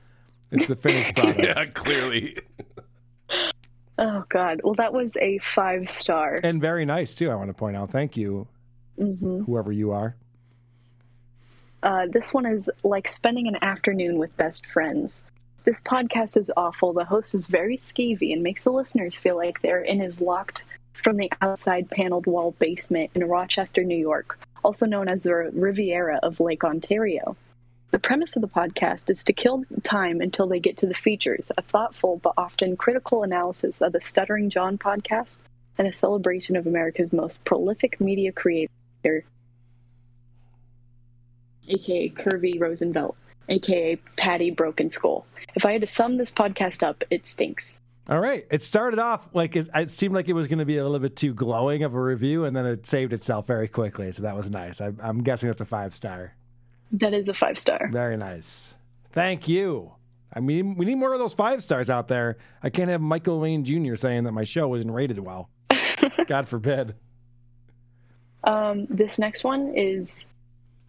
[0.50, 1.40] It's the finished product.
[1.40, 2.38] yeah, clearly.
[3.98, 4.60] Oh God!
[4.64, 6.40] Well, that was a five star.
[6.42, 7.30] And very nice too.
[7.30, 7.90] I want to point out.
[7.90, 8.46] Thank you,
[8.96, 10.14] hmm whoever you are.
[11.82, 15.22] Uh, this one is like spending an afternoon with best friends.
[15.64, 16.92] This podcast is awful.
[16.92, 20.62] The host is very skeevy and makes the listeners feel like they're in his locked
[20.92, 26.18] from the outside paneled wall basement in Rochester, New York, also known as the Riviera
[26.22, 27.36] of Lake Ontario.
[27.90, 31.52] The premise of the podcast is to kill time until they get to the features,
[31.56, 35.38] a thoughtful but often critical analysis of the Stuttering John podcast,
[35.78, 38.32] and a celebration of America's most prolific media
[39.04, 39.24] creator,
[41.68, 43.14] aka Curvy Rosenbelt,
[43.48, 45.26] aka Patty Broken Skull.
[45.54, 47.80] If I had to sum this podcast up, it stinks.
[48.08, 48.46] All right.
[48.50, 50.98] It started off like it, it seemed like it was going to be a little
[50.98, 54.12] bit too glowing of a review, and then it saved itself very quickly.
[54.12, 54.80] So that was nice.
[54.80, 56.34] I, I'm guessing that's a five star.
[56.92, 57.88] That is a five star.
[57.90, 58.74] Very nice.
[59.12, 59.92] Thank you.
[60.36, 62.36] I mean, we need more of those five stars out there.
[62.62, 63.94] I can't have Michael Wayne Jr.
[63.94, 65.48] saying that my show wasn't rated well.
[66.26, 66.96] God forbid.
[68.44, 70.28] Um, this next one is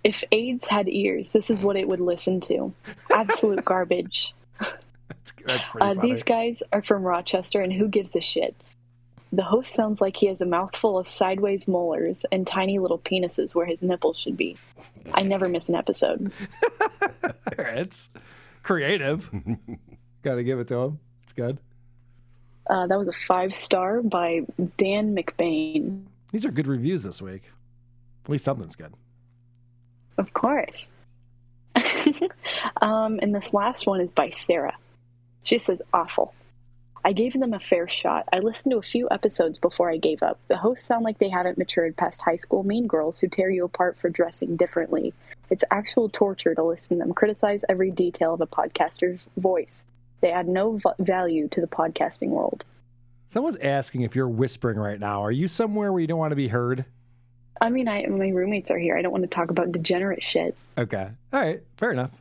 [0.03, 2.73] if AIDS had ears, this is what it would listen to.
[3.11, 4.33] Absolute garbage.
[4.59, 6.11] That's pretty Uh, funny.
[6.11, 8.55] these guys are from Rochester, and who gives a shit?
[9.31, 13.53] The host sounds like he has a mouthful of sideways molars and tiny little penises
[13.55, 14.57] where his nipples should be.
[15.13, 16.31] I never miss an episode.
[17.57, 18.09] it's
[18.63, 19.29] creative.
[20.23, 20.99] Got to give it to him.
[21.23, 21.57] It's good.
[22.69, 24.41] Uh, that was a five star by
[24.77, 26.03] Dan McBain.
[26.35, 27.43] These are good reviews this week.
[28.25, 28.93] At least something's good.
[30.17, 30.89] Of course.
[32.81, 34.75] um, and this last one is by Sarah.
[35.45, 36.33] She says, awful.
[37.05, 38.27] I gave them a fair shot.
[38.33, 40.37] I listened to a few episodes before I gave up.
[40.49, 43.63] The hosts sound like they haven't matured past high school mean girls who tear you
[43.63, 45.13] apart for dressing differently.
[45.49, 49.85] It's actual torture to listen to them criticize every detail of a podcaster's voice.
[50.19, 52.65] They add no v- value to the podcasting world.
[53.29, 55.23] Someone's asking if you're whispering right now.
[55.23, 56.85] Are you somewhere where you don't want to be heard?
[57.61, 58.97] I mean, I, my roommates are here.
[58.97, 60.55] I don't want to talk about degenerate shit.
[60.77, 61.07] Okay.
[61.33, 61.61] All right.
[61.77, 62.11] Fair enough.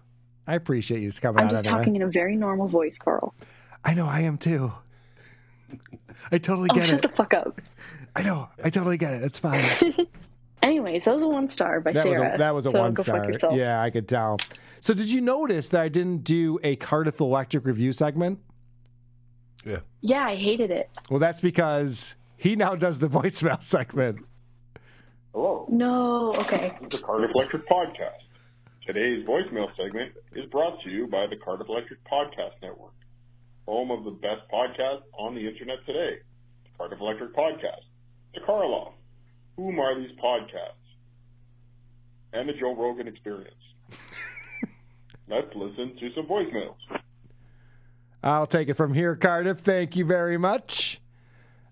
[0.46, 3.34] I appreciate you coming I'm out just talking in a very normal voice, Carl.
[3.84, 4.06] I know.
[4.06, 4.72] I am too.
[6.30, 7.02] I totally Oh, get shut it.
[7.02, 7.60] the fuck up.
[8.16, 8.48] I know.
[8.62, 9.22] I totally get it.
[9.24, 9.64] It's fine.
[10.62, 12.20] Anyways, that was a one star by that Sarah.
[12.20, 13.18] was a, that was a so one go star.
[13.18, 13.54] fuck yourself.
[13.56, 14.38] Yeah, I could tell.
[14.80, 18.38] So, did you notice that I didn't do a Cardiff Electric review segment?
[19.64, 19.78] Yeah.
[20.00, 20.90] Yeah, I hated it.
[21.10, 24.18] Well, that's because he now does the voicemail segment.
[25.32, 26.76] Hello, No, okay.
[26.82, 28.20] this is the Cardiff Electric Podcast.
[28.86, 32.92] Today's voicemail segment is brought to you by the Cardiff Electric Podcast Network,
[33.66, 36.18] home of the best podcast on the internet today.
[36.64, 37.80] The Cardiff Electric Podcast,
[38.34, 38.92] The Karloff,
[39.56, 40.74] Whom Are These Podcasts,
[42.32, 43.54] and the Joe Rogan Experience.
[45.28, 46.76] Let's listen to some voicemails.
[48.24, 49.58] I'll take it from here, Cardiff.
[49.60, 50.98] Thank you very much.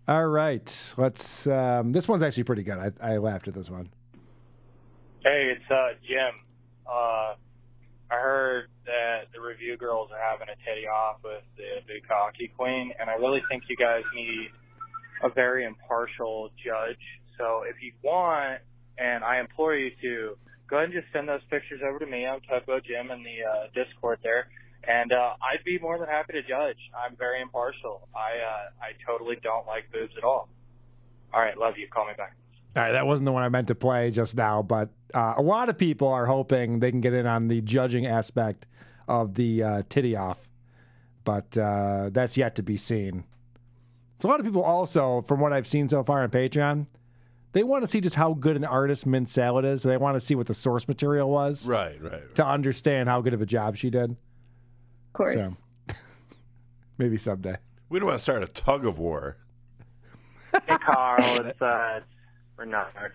[0.07, 1.47] All right, let's.
[1.47, 2.77] Um, this one's actually pretty good.
[2.77, 3.89] I, I laughed at this one.
[5.25, 6.35] Hey, it's uh, Jim.
[6.87, 7.35] Uh,
[8.11, 12.53] I heard that the review girls are having a teddy off with the big hockey
[12.55, 14.51] queen, and I really think you guys need
[15.23, 17.01] a very impartial judge.
[17.39, 18.61] So if you want,
[18.99, 20.37] and I implore you to,
[20.69, 22.27] go ahead and just send those pictures over to me.
[22.27, 24.49] I'm Topo Jim in the uh, Discord there.
[24.87, 26.79] And uh, I'd be more than happy to judge.
[26.97, 28.09] I'm very impartial.
[28.15, 30.49] I uh, I totally don't like boobs at all.
[31.33, 31.87] All right, love you.
[31.89, 32.35] Call me back.
[32.75, 35.43] All right, that wasn't the one I meant to play just now, but uh, a
[35.43, 38.67] lot of people are hoping they can get in on the judging aspect
[39.07, 40.39] of the uh, titty off,
[41.25, 43.25] but uh, that's yet to be seen.
[44.21, 46.87] So a lot of people also, from what I've seen so far on Patreon,
[47.53, 49.83] they want to see just how good an artist Mint Salad is.
[49.83, 52.35] They want to see what the source material was, Right, right.
[52.37, 54.17] to understand how good of a job she did.
[55.13, 55.57] Of course.
[55.89, 55.95] So,
[56.99, 57.57] maybe someday.
[57.91, 59.37] We don't want to start a tug of war.
[60.67, 62.07] Hey, Carl, it's uh, it's
[62.57, 63.13] Bernard.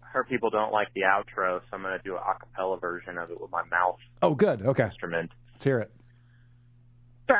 [0.00, 3.30] Her people don't like the outro, so I'm going to do an acapella version of
[3.30, 4.60] it with my mouth Oh, good.
[4.60, 5.30] Okay, instrument.
[5.54, 5.90] let's hear it.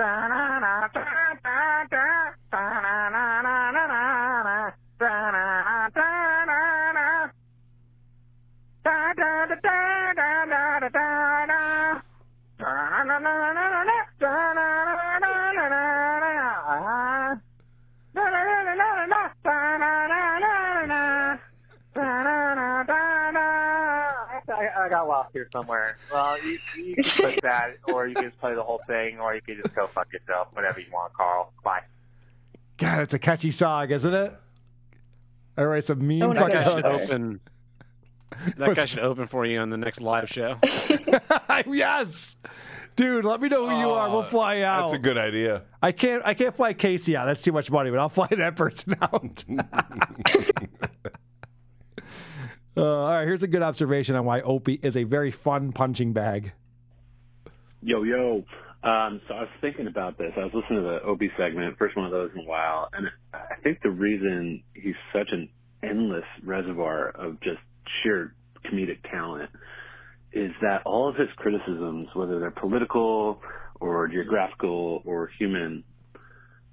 [0.00, 0.30] Here
[25.52, 25.98] somewhere.
[26.12, 29.34] Well, you, you can put that, or you can just play the whole thing, or
[29.34, 30.48] you can just go fuck yourself.
[30.52, 31.52] Whatever you want, Carl.
[31.64, 31.82] Bye.
[32.78, 34.32] God, it's a catchy song, isn't it?
[35.56, 37.40] I write some oh, mean that fucking guy should open.
[38.56, 40.56] That guy should open for you on the next live show.
[41.66, 42.36] yes,
[43.00, 44.10] Dude, let me know who you are.
[44.10, 44.82] We'll fly out.
[44.82, 45.62] That's a good idea.
[45.82, 46.22] I can't.
[46.24, 47.24] I can't fly Casey out.
[47.24, 47.90] That's too much money.
[47.90, 49.42] But I'll fly that person out.
[52.76, 53.26] Uh, all right.
[53.26, 56.52] Here's a good observation on why Opie is a very fun punching bag.
[57.82, 58.44] Yo, yo.
[58.82, 60.32] Um, so I was thinking about this.
[60.36, 63.08] I was listening to the Opie segment, first one of those in a while, and
[63.34, 65.50] I think the reason he's such an
[65.82, 67.58] endless reservoir of just
[68.02, 68.34] sheer
[68.64, 69.50] comedic talent
[70.32, 73.40] is that all of his criticisms, whether they're political
[73.80, 75.84] or geographical or human,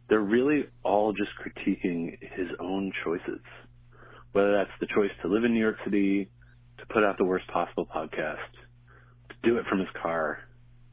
[0.09, 3.41] they're really all just critiquing his own choices.
[4.37, 6.29] Whether that's the choice to live in New York City,
[6.77, 8.53] to put out the worst possible podcast,
[9.29, 10.37] to do it from his car,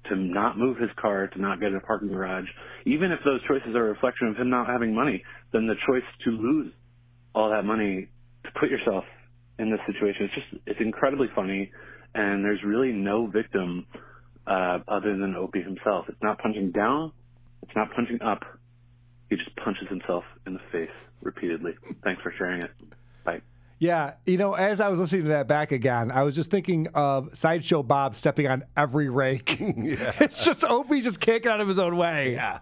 [0.08, 2.46] to not move his car, to not get in a parking garage,
[2.86, 5.22] even if those choices are a reflection of him not having money,
[5.52, 6.72] then the choice to lose
[7.34, 8.08] all that money
[8.44, 9.04] to put yourself
[9.58, 11.70] in this situation, it's just, it's incredibly funny.
[12.14, 13.86] And there's really no victim,
[14.46, 16.06] uh, other than Opie himself.
[16.08, 17.12] It's not punching down.
[17.62, 18.40] It's not punching up.
[19.28, 21.72] He just punches himself in the face repeatedly.
[22.02, 22.70] Thanks for sharing it.
[23.84, 23.88] Bye.
[23.88, 26.88] Yeah, you know, as I was listening to that back again, I was just thinking
[26.94, 29.58] of Sideshow Bob stepping on every rake.
[29.60, 32.32] It's just Opie just can't get out of his own way.
[32.34, 32.60] Yeah.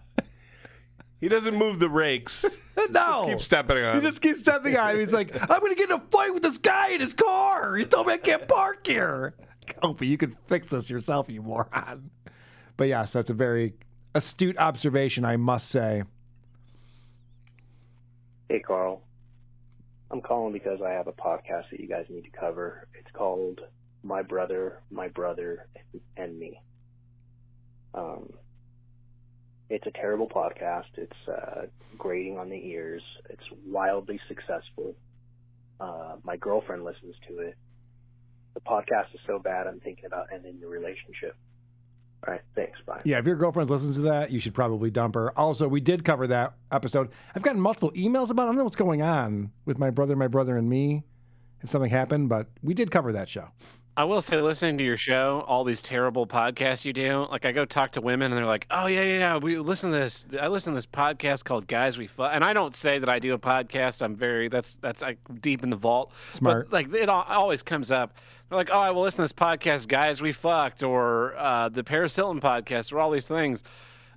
[1.20, 2.44] He doesn't move the rakes.
[2.90, 2.90] no.
[2.90, 4.98] Just keep stepping on He just keeps stepping on him.
[4.98, 7.76] He's like, I'm going to get in a fight with this guy in his car.
[7.76, 9.34] He told me I can't park here.
[9.82, 12.10] Opie, you could fix this yourself, you moron.
[12.76, 13.74] But yes, that's a very
[14.14, 16.02] astute observation, I must say.
[18.48, 19.02] Hey, Carl.
[20.12, 22.86] I'm calling because I have a podcast that you guys need to cover.
[22.98, 23.60] It's called
[24.02, 25.66] My Brother, My Brother,
[26.18, 26.60] and Me.
[27.94, 28.28] Um,
[29.70, 30.84] it's a terrible podcast.
[30.96, 31.62] It's uh,
[31.96, 33.02] grating on the ears.
[33.30, 34.94] It's wildly successful.
[35.80, 37.56] Uh, my girlfriend listens to it.
[38.52, 41.36] The podcast is so bad, I'm thinking about ending the relationship.
[42.26, 42.78] All right, thanks.
[42.86, 43.00] Bye.
[43.04, 45.36] Yeah, if your girlfriend listens to that, you should probably dump her.
[45.36, 47.10] Also, we did cover that episode.
[47.34, 48.44] I've gotten multiple emails about it.
[48.44, 51.04] I don't know what's going on with my brother, my brother, and me.
[51.62, 53.48] If something happened, but we did cover that show.
[53.96, 57.52] I will say, listening to your show, all these terrible podcasts you do, like I
[57.52, 60.26] go talk to women and they're like, "Oh yeah, yeah, yeah, we listen to this.
[60.40, 63.18] I listen to this podcast called Guys We Fuck." And I don't say that I
[63.18, 64.00] do a podcast.
[64.00, 66.14] I'm very that's that's like deep in the vault.
[66.30, 66.70] Smart.
[66.70, 68.16] But like it always comes up.
[68.52, 71.82] They're like, "Oh, I will listen to this podcast, Guys We Fucked," or uh, the
[71.82, 73.64] Paris Hilton podcast, or all these things.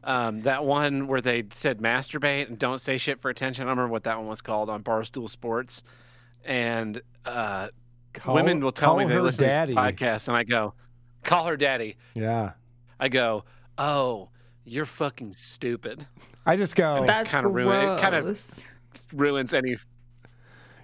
[0.03, 3.61] Um, that one where they said masturbate and don't say shit for attention.
[3.61, 5.83] I don't remember what that one was called on Barstool Sports.
[6.43, 7.69] And uh,
[8.13, 9.73] Call- women will tell me they listen daddy.
[9.73, 10.73] to these podcasts, and I go,
[11.23, 12.51] "Call her daddy." Yeah.
[12.99, 13.45] I go,
[13.77, 14.31] "Oh,
[14.65, 16.05] you're fucking stupid."
[16.45, 17.05] I just go.
[17.05, 18.01] That's kind of ruin it.
[18.01, 18.63] Kind of
[19.13, 19.77] ruins any.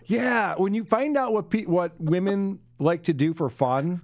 [0.06, 4.02] Yeah, when you find out what pe- what women like to do for fun,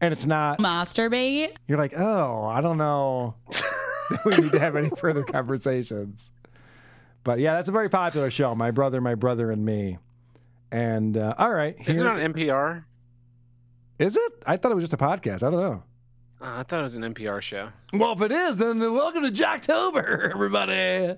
[0.00, 3.34] and it's not masturbate, you're like, oh, I don't know.
[4.24, 6.30] we need to have any further conversations.
[7.22, 8.54] But yeah, that's a very popular show.
[8.54, 9.98] My brother, my brother, and me.
[10.72, 12.84] And uh, all right, Is it here- on NPR?
[13.98, 14.32] Is it?
[14.46, 15.42] I thought it was just a podcast.
[15.42, 15.82] I don't know.
[16.40, 17.68] Uh, I thought it was an NPR show.
[17.92, 21.16] Well, if it is, then welcome to Jocktober, everybody.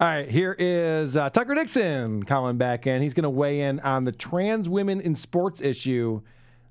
[0.00, 3.02] All right, here is uh, Tucker Dixon calling back in.
[3.02, 6.20] He's going to weigh in on the trans women in sports issue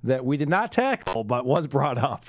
[0.03, 2.23] that we did not tackle, but was brought up.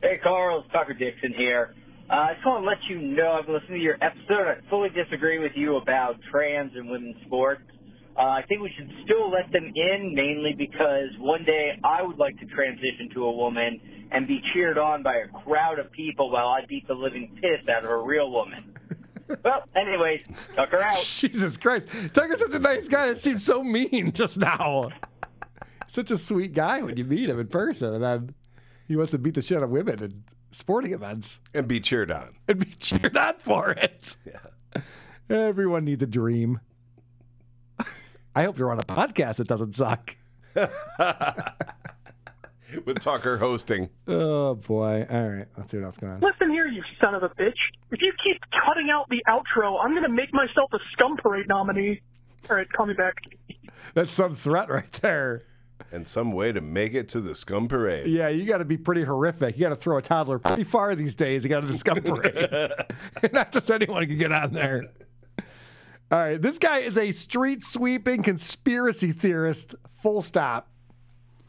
[0.00, 1.74] Hey, Carl, it's Tucker Dixon here.
[2.08, 4.46] Uh, I just want to let you know I've listened to your episode.
[4.46, 7.62] I fully disagree with you about trans and women's sports.
[8.16, 12.18] Uh, I think we should still let them in, mainly because one day I would
[12.18, 13.80] like to transition to a woman
[14.12, 17.68] and be cheered on by a crowd of people while I beat the living piss
[17.68, 18.76] out of a real woman.
[19.44, 20.96] well, anyways, Tucker out.
[21.04, 21.88] Jesus Christ.
[22.14, 23.08] Tucker's such a nice guy.
[23.08, 24.90] It seems so mean just now.
[25.86, 28.34] Such a sweet guy when you meet him in person, and then
[28.88, 30.10] he wants to beat the shit out of women at
[30.50, 31.40] sporting events.
[31.54, 32.34] And be cheered on.
[32.48, 34.16] And be cheered on for it.
[34.24, 34.82] Yeah.
[35.28, 36.60] Everyone needs a dream.
[38.34, 40.16] I hope you're on a podcast that doesn't suck.
[42.84, 43.90] With Tucker hosting.
[44.06, 45.06] Oh boy.
[45.10, 45.46] All right.
[45.56, 46.20] Let's see what else going on.
[46.20, 47.58] Listen here, you son of a bitch.
[47.90, 51.48] If you keep cutting out the outro, I'm going to make myself a Scum Parade
[51.48, 52.00] nominee.
[52.50, 53.14] All right, call me back.
[53.94, 55.44] That's some threat right there.
[55.90, 58.06] And some way to make it to the scum parade.
[58.06, 59.56] Yeah, you got to be pretty horrific.
[59.56, 62.00] You got to throw a toddler pretty far these days to get to the scum
[62.00, 62.70] parade.
[63.32, 64.84] Not just anyone can get on there.
[66.10, 69.74] All right, this guy is a street sweeping conspiracy theorist.
[70.02, 70.68] Full stop.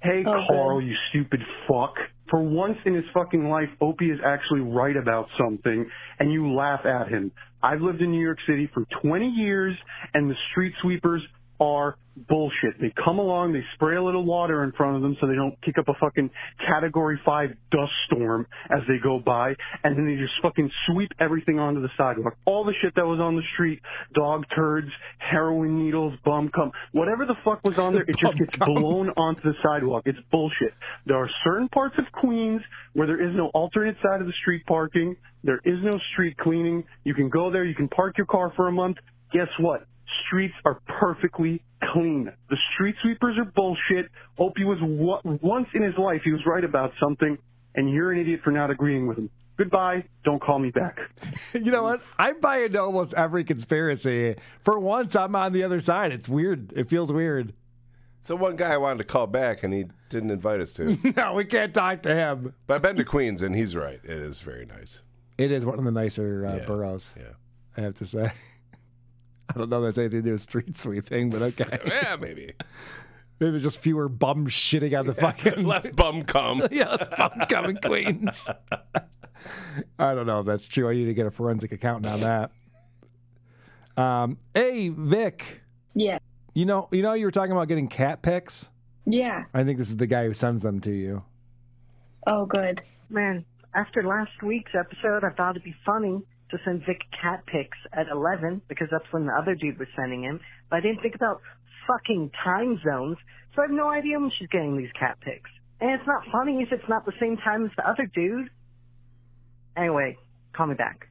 [0.04, 1.96] Hey, oh, Carl, you stupid fuck.
[2.30, 5.90] For once in his fucking life, Opie is actually right about something,
[6.20, 7.32] and you laugh at him.
[7.62, 9.78] I've lived in New York City for 20 years,
[10.14, 11.22] and the street sweepers
[11.64, 12.80] are bullshit.
[12.80, 15.60] They come along, they spray a little water in front of them so they don't
[15.62, 16.30] kick up a fucking
[16.68, 21.58] category five dust storm as they go by, and then they just fucking sweep everything
[21.60, 22.36] onto the sidewalk.
[22.46, 23.82] All the shit that was on the street,
[24.14, 28.58] dog turds, heroin needles, bum cum, whatever the fuck was on there, it just gets
[28.58, 30.04] blown onto the sidewalk.
[30.06, 30.74] It's bullshit.
[31.06, 32.62] There are certain parts of Queens
[32.94, 35.16] where there is no alternate side of the street parking.
[35.44, 36.84] There is no street cleaning.
[37.04, 38.98] You can go there, you can park your car for a month.
[39.32, 39.88] Guess what?
[40.28, 41.62] Streets are perfectly
[41.94, 42.32] clean.
[42.50, 44.10] The street sweepers are bullshit.
[44.38, 47.38] Opie was wa- once in his life he was right about something,
[47.76, 49.30] and you're an idiot for not agreeing with him.
[49.58, 50.04] Goodbye.
[50.26, 50.98] Don't call me back.
[51.54, 52.02] you know what?
[52.18, 54.36] I buy into almost every conspiracy.
[54.64, 56.12] For once, I'm on the other side.
[56.12, 56.74] It's weird.
[56.76, 57.54] It feels weird.
[58.22, 60.98] So one guy I wanted to call back, and he didn't invite us to.
[61.18, 62.54] no, we can't talk to him.
[62.68, 64.00] But I've been to Queens, and he's right.
[64.04, 65.02] It is very nice.
[65.38, 67.14] It is one of the nicer uh, Yeah, boroughs.
[67.18, 67.34] yeah.
[67.78, 68.32] I have to say.
[69.56, 71.80] I don't know if that's anything to do with street sweeping, but okay.
[71.86, 72.54] yeah, maybe.
[73.40, 76.68] Maybe just fewer bums shitting on the fucking Less bum cum.
[76.72, 78.50] yeah, bum cum in Queens.
[80.00, 80.90] I don't know if that's true.
[80.90, 82.22] I need to get a forensic accountant on
[83.98, 84.02] that.
[84.02, 85.62] Um, hey, Vic.
[85.94, 86.20] Yeah.
[86.54, 88.70] You know, you know, you were talking about getting cat pics.
[89.06, 89.44] Yeah.
[89.54, 91.24] I think this is the guy who sends them to you.
[92.26, 92.82] Oh, good.
[93.10, 93.44] Man,
[93.76, 96.22] after last week's episode, I thought it'd be funny
[96.54, 100.24] to send Vic cat pics at 11 because that's when the other dude was sending
[100.24, 100.40] him.
[100.70, 101.42] But I didn't think about
[101.88, 103.18] fucking time zones,
[103.54, 105.50] so I have no idea when she's getting these cat pics.
[105.82, 108.50] And it's not funny if it's not the same time as the other dude.
[109.76, 110.18] Anyway,
[110.54, 111.10] call me back.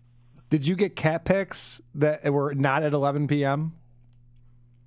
[0.49, 3.73] Did you get cat pics that were not at 11 p.m.?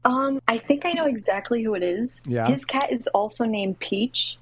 [0.05, 2.21] Um, I think I know exactly who it is.
[2.25, 2.47] Yeah.
[2.47, 4.37] His cat is also named Peach.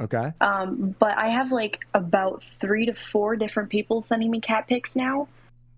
[0.00, 0.32] Okay.
[0.40, 4.94] Um, but I have like about three to four different people sending me cat pics
[4.94, 5.26] now,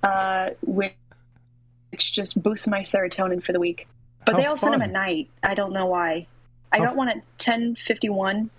[0.02, 0.94] uh, which,
[1.90, 3.86] which just boosts my serotonin for the week.
[4.24, 5.28] But they How all send them at night.
[5.42, 6.26] I don't know why.
[6.72, 8.50] I How got one at ten fifty one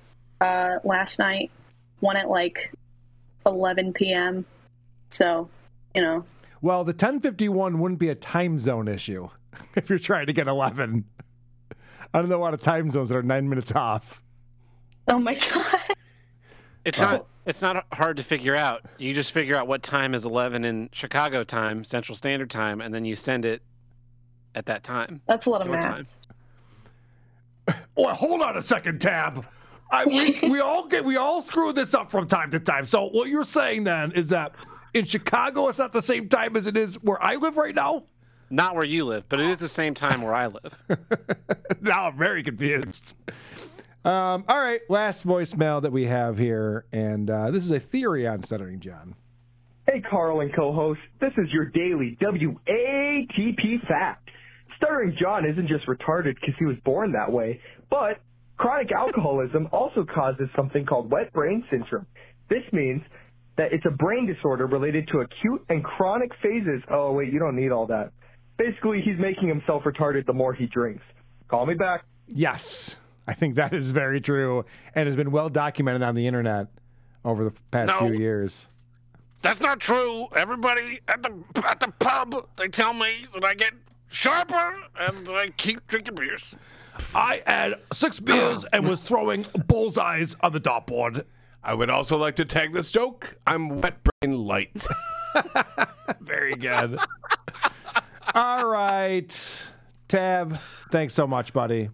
[0.42, 1.52] uh, last night.
[2.00, 2.72] One at like
[3.46, 4.46] eleven p.m.
[5.10, 5.50] So,
[5.94, 6.26] you know,
[6.62, 9.28] Well, the 1051 wouldn't be a time zone issue
[9.76, 11.04] if you're trying to get 11.
[12.14, 14.22] I don't know a lot of time zones that are nine minutes off.
[15.10, 15.96] oh my god.
[16.86, 17.12] It's uh-huh.
[17.14, 17.28] not.
[17.44, 18.86] It's not hard to figure out.
[19.00, 22.94] You just figure out what time is 11 in Chicago time, Central Standard Time, and
[22.94, 23.64] then you send it
[24.54, 25.22] at that time.
[25.26, 25.84] That's a lot of math.
[25.84, 26.08] time.
[27.96, 29.46] Well, hold on a second, Tab.
[29.92, 32.86] I, we, we all get we all screw this up from time to time.
[32.86, 34.54] So what you're saying then is that
[34.94, 38.04] in Chicago it's not the same time as it is where I live right now.
[38.50, 40.76] Not where you live, but it is the same time where I live.
[41.82, 43.16] now I'm very confused.
[44.04, 48.28] Um, all right, last voicemail that we have here, and uh, this is a theory
[48.28, 49.14] on stuttering John.
[49.88, 51.00] Hey, Carl and co-host.
[51.20, 54.30] This is your daily WATP fact.
[54.78, 57.62] Stuttering John isn't just retarded because he was born that way,
[57.92, 58.20] but
[58.58, 62.08] chronic alcoholism also causes something called wet brain syndrome.
[62.50, 63.04] This means
[63.58, 66.82] that it's a brain disorder related to acute and chronic phases.
[66.90, 68.12] Oh, wait, you don't need all that.
[68.58, 71.04] Basically, he's making himself retarded the more he drinks.
[71.48, 72.04] Call me back.
[72.28, 72.96] Yes,
[73.32, 76.68] I think that is very true, and has been well documented on the internet
[77.24, 78.00] over the past No.
[78.10, 78.68] few years.
[79.42, 80.28] That's not true.
[80.36, 83.72] Everybody at the at the pub, they tell me that I get
[84.10, 86.54] sharper as I keep drinking beers.
[87.16, 91.24] I had six beers and was throwing bullseyes on the dartboard.
[91.64, 93.38] I would also like to tag this joke.
[93.48, 94.86] I'm wet brain light.
[96.20, 97.00] Very good.
[98.36, 99.64] All right,
[100.10, 100.60] Tab.
[100.92, 101.90] Thanks so much, buddy.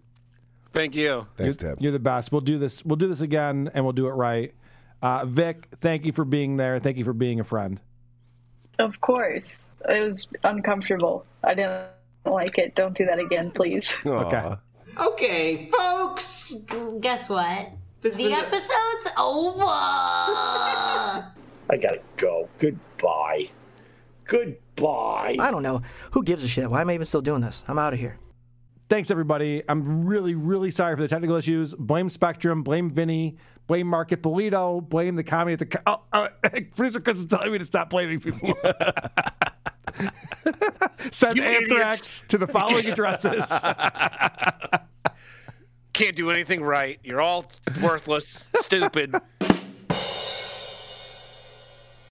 [0.77, 1.25] Thank you.
[1.37, 1.81] Thanks, you're, Tab.
[1.81, 2.31] You're the best.
[2.31, 2.85] We'll do this.
[2.85, 4.53] We'll do this again, and we'll do it right.
[5.01, 6.79] Uh, Vic, thank you for being there.
[6.79, 7.79] Thank you for being a friend.
[8.77, 9.65] Of course.
[9.89, 11.25] It was uncomfortable.
[11.43, 11.87] I didn't
[12.25, 12.75] like it.
[12.75, 13.97] Don't do that again, please.
[14.05, 14.55] Okay.
[14.99, 16.55] Okay, folks,
[17.01, 17.71] guess what?
[18.01, 19.61] the episode's over.
[19.65, 21.31] I
[21.79, 22.49] gotta go.
[22.57, 23.49] Goodbye.
[24.25, 25.37] Goodbye.
[25.39, 25.83] I don't know.
[26.11, 26.67] Who gives a shit?
[26.69, 27.63] Why am I even still doing this?
[27.67, 28.17] I'm out of here.
[28.89, 29.63] Thanks, everybody.
[29.67, 31.75] I'm really, really sorry for the technical issues.
[31.75, 32.63] Blame Spectrum.
[32.63, 33.37] Blame Vinny.
[33.67, 34.87] Blame Market Polito.
[34.87, 35.65] Blame the comedy at the.
[35.65, 36.29] Co- oh, uh,
[36.75, 38.57] producer Chris is telling me to stop blaming people.
[41.11, 43.43] Send You anthrax to the following addresses.
[45.93, 46.99] Can't do anything right.
[47.03, 47.45] You're all
[47.81, 49.15] worthless, stupid.